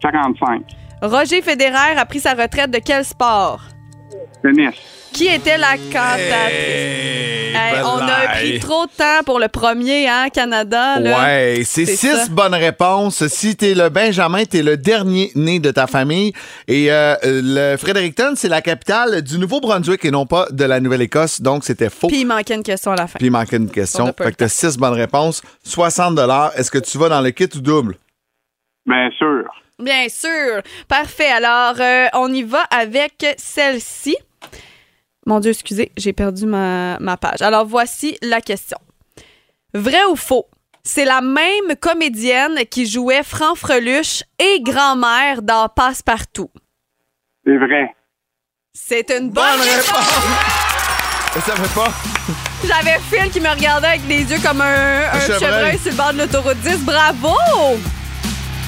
45. 0.00 0.62
Roger 1.02 1.42
Federer 1.42 1.98
a 1.98 2.06
pris 2.06 2.20
sa 2.20 2.34
retraite 2.34 2.70
de 2.70 2.78
quel 2.78 3.04
sport? 3.04 3.62
Tennis. 4.42 5.05
Qui 5.16 5.28
était 5.28 5.56
la 5.56 5.78
cantatrice? 5.78 7.06
Hey, 7.54 7.82
on 7.82 8.02
a 8.02 8.34
pris 8.34 8.58
trop 8.58 8.84
de 8.84 8.90
temps 8.90 9.24
pour 9.24 9.40
le 9.40 9.48
premier, 9.48 10.06
hein, 10.06 10.28
Canada. 10.28 11.00
Là. 11.00 11.24
Ouais, 11.24 11.62
c'est 11.64 11.86
ça. 11.86 12.24
six 12.24 12.30
bonnes 12.30 12.54
réponses. 12.54 13.26
Si 13.28 13.56
t'es 13.56 13.72
le 13.72 13.88
Benjamin, 13.88 14.44
t'es 14.44 14.62
le 14.62 14.76
dernier 14.76 15.32
né 15.34 15.58
de 15.58 15.70
ta 15.70 15.86
famille. 15.86 16.34
Et 16.68 16.92
euh, 16.92 17.14
le 17.24 17.78
Fredericton, 17.78 18.34
c'est 18.36 18.50
la 18.50 18.60
capitale 18.60 19.22
du 19.22 19.38
Nouveau-Brunswick 19.38 20.04
et 20.04 20.10
non 20.10 20.26
pas 20.26 20.48
de 20.50 20.64
la 20.64 20.80
Nouvelle-Écosse. 20.80 21.40
Donc, 21.40 21.64
c'était 21.64 21.88
faux. 21.88 22.08
Puis 22.08 22.20
il 22.20 22.26
manquait 22.26 22.54
une 22.54 22.62
question 22.62 22.92
à 22.92 22.96
la 22.96 23.06
fin. 23.06 23.18
Puis 23.18 23.28
il 23.28 23.32
manquait 23.32 23.56
une 23.56 23.68
On 23.70 23.72
question. 23.72 24.14
Fait 24.18 24.32
que 24.32 24.36
t'as 24.36 24.48
six 24.48 24.76
bonnes 24.76 24.92
réponses. 24.92 25.40
60 25.64 26.18
Est-ce 26.56 26.70
que 26.70 26.78
tu 26.78 26.98
vas 26.98 27.08
dans 27.08 27.22
le 27.22 27.30
kit 27.30 27.48
ou 27.54 27.60
double? 27.62 27.96
Bien 28.84 29.08
sûr. 29.16 29.44
Bien 29.82 30.10
sûr. 30.10 30.60
Parfait. 30.88 31.30
Alors, 31.30 31.80
euh, 31.80 32.06
on 32.12 32.30
y 32.34 32.42
va 32.42 32.64
avec 32.70 33.24
celle-ci. 33.38 34.14
Mon 35.26 35.40
Dieu, 35.40 35.50
excusez, 35.50 35.90
j'ai 35.96 36.12
perdu 36.12 36.46
ma, 36.46 36.98
ma 37.00 37.16
page. 37.16 37.42
Alors, 37.42 37.66
voici 37.66 38.16
la 38.22 38.40
question. 38.40 38.78
Vrai 39.74 40.04
ou 40.10 40.16
faux? 40.16 40.46
C'est 40.84 41.04
la 41.04 41.20
même 41.20 41.74
comédienne 41.80 42.60
qui 42.70 42.86
jouait 42.86 43.24
Franfreluche 43.24 44.22
et 44.38 44.60
grand-mère 44.62 45.42
dans 45.42 45.68
Passe-Partout. 45.68 46.50
C'est 47.44 47.56
vrai. 47.56 47.92
C'est 48.72 49.10
une 49.10 49.30
bonne, 49.30 49.60
réponse! 49.60 50.14
Ça 51.44 51.54
fait 51.54 51.74
pas. 51.74 51.92
J'avais 52.64 52.98
Phil 53.10 53.30
qui 53.30 53.40
me 53.40 53.48
regardait 53.48 53.88
avec 53.88 54.06
des 54.06 54.20
yeux 54.22 54.38
comme 54.42 54.60
un, 54.60 55.02
un 55.12 55.20
chevreuil. 55.20 55.40
chevreuil 55.40 55.78
sur 55.78 55.90
le 55.90 55.96
bord 55.96 56.12
de 56.12 56.18
l'autoroute 56.18 56.56
10. 56.58 56.78
Bravo! 56.84 57.34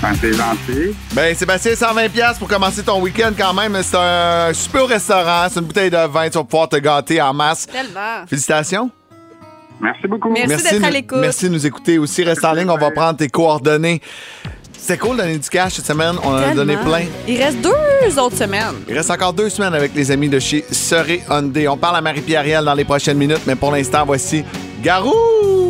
Ben, 0.01 0.15
c'est 0.21 0.33
gentil. 0.33 0.95
Ben, 1.13 1.35
Sébastien, 1.35 1.73
120$ 1.73 2.09
piastres 2.11 2.39
pour 2.39 2.49
commencer 2.49 2.83
ton 2.83 3.01
week-end 3.01 3.33
quand 3.37 3.53
même. 3.53 3.77
C'est 3.83 3.97
un 3.97 4.53
super 4.53 4.85
au 4.85 4.87
restaurant. 4.87 5.47
C'est 5.51 5.59
une 5.59 5.67
bouteille 5.67 5.91
de 5.91 6.07
vin. 6.07 6.29
Tu 6.29 6.39
vas 6.39 6.45
pouvoir 6.45 6.69
te 6.69 6.77
gâter 6.77 7.21
en 7.21 7.35
masse. 7.35 7.67
Tellement. 7.67 8.25
Félicitations. 8.27 8.91
Merci 9.81 10.07
beaucoup. 10.07 10.31
Merci 10.31 10.71
d'être 10.71 10.85
à 10.85 10.91
l'écoute. 10.91 11.19
Merci 11.21 11.49
de 11.49 11.55
nous 11.55 11.67
écouter 11.67 11.99
aussi. 11.99 12.23
Reste 12.25 12.45
en 12.45 12.53
ligne, 12.53 12.71
on 12.71 12.77
va 12.77 12.91
prendre 12.91 13.17
tes 13.17 13.29
coordonnées. 13.29 14.01
C'était 14.77 14.99
cool 14.99 15.17
de 15.17 15.23
donner 15.23 15.39
du 15.39 15.49
cash 15.49 15.75
cette 15.75 15.87
semaine. 15.87 16.15
On 16.23 16.31
en 16.31 16.37
a 16.37 16.55
donné 16.55 16.77
plein. 16.77 17.03
Il 17.27 17.43
reste 17.43 17.59
deux 17.61 18.19
autres 18.19 18.37
semaines. 18.37 18.77
Il 18.89 18.97
reste 18.97 19.11
encore 19.11 19.33
deux 19.33 19.51
semaines 19.51 19.75
avec 19.75 19.95
les 19.95 20.11
amis 20.11 20.29
de 20.29 20.39
chez 20.39 20.65
Seré 20.71 21.23
Hyundai. 21.29 21.69
On 21.69 21.77
parle 21.77 21.97
à 21.97 22.01
Marie-Pierre 22.01 22.41
Ariel 22.41 22.65
dans 22.65 22.75
les 22.75 22.85
prochaines 22.85 23.19
minutes, 23.19 23.43
mais 23.47 23.57
pour 23.57 23.73
l'instant, 23.73 24.05
voici 24.07 24.45
Garou! 24.83 25.68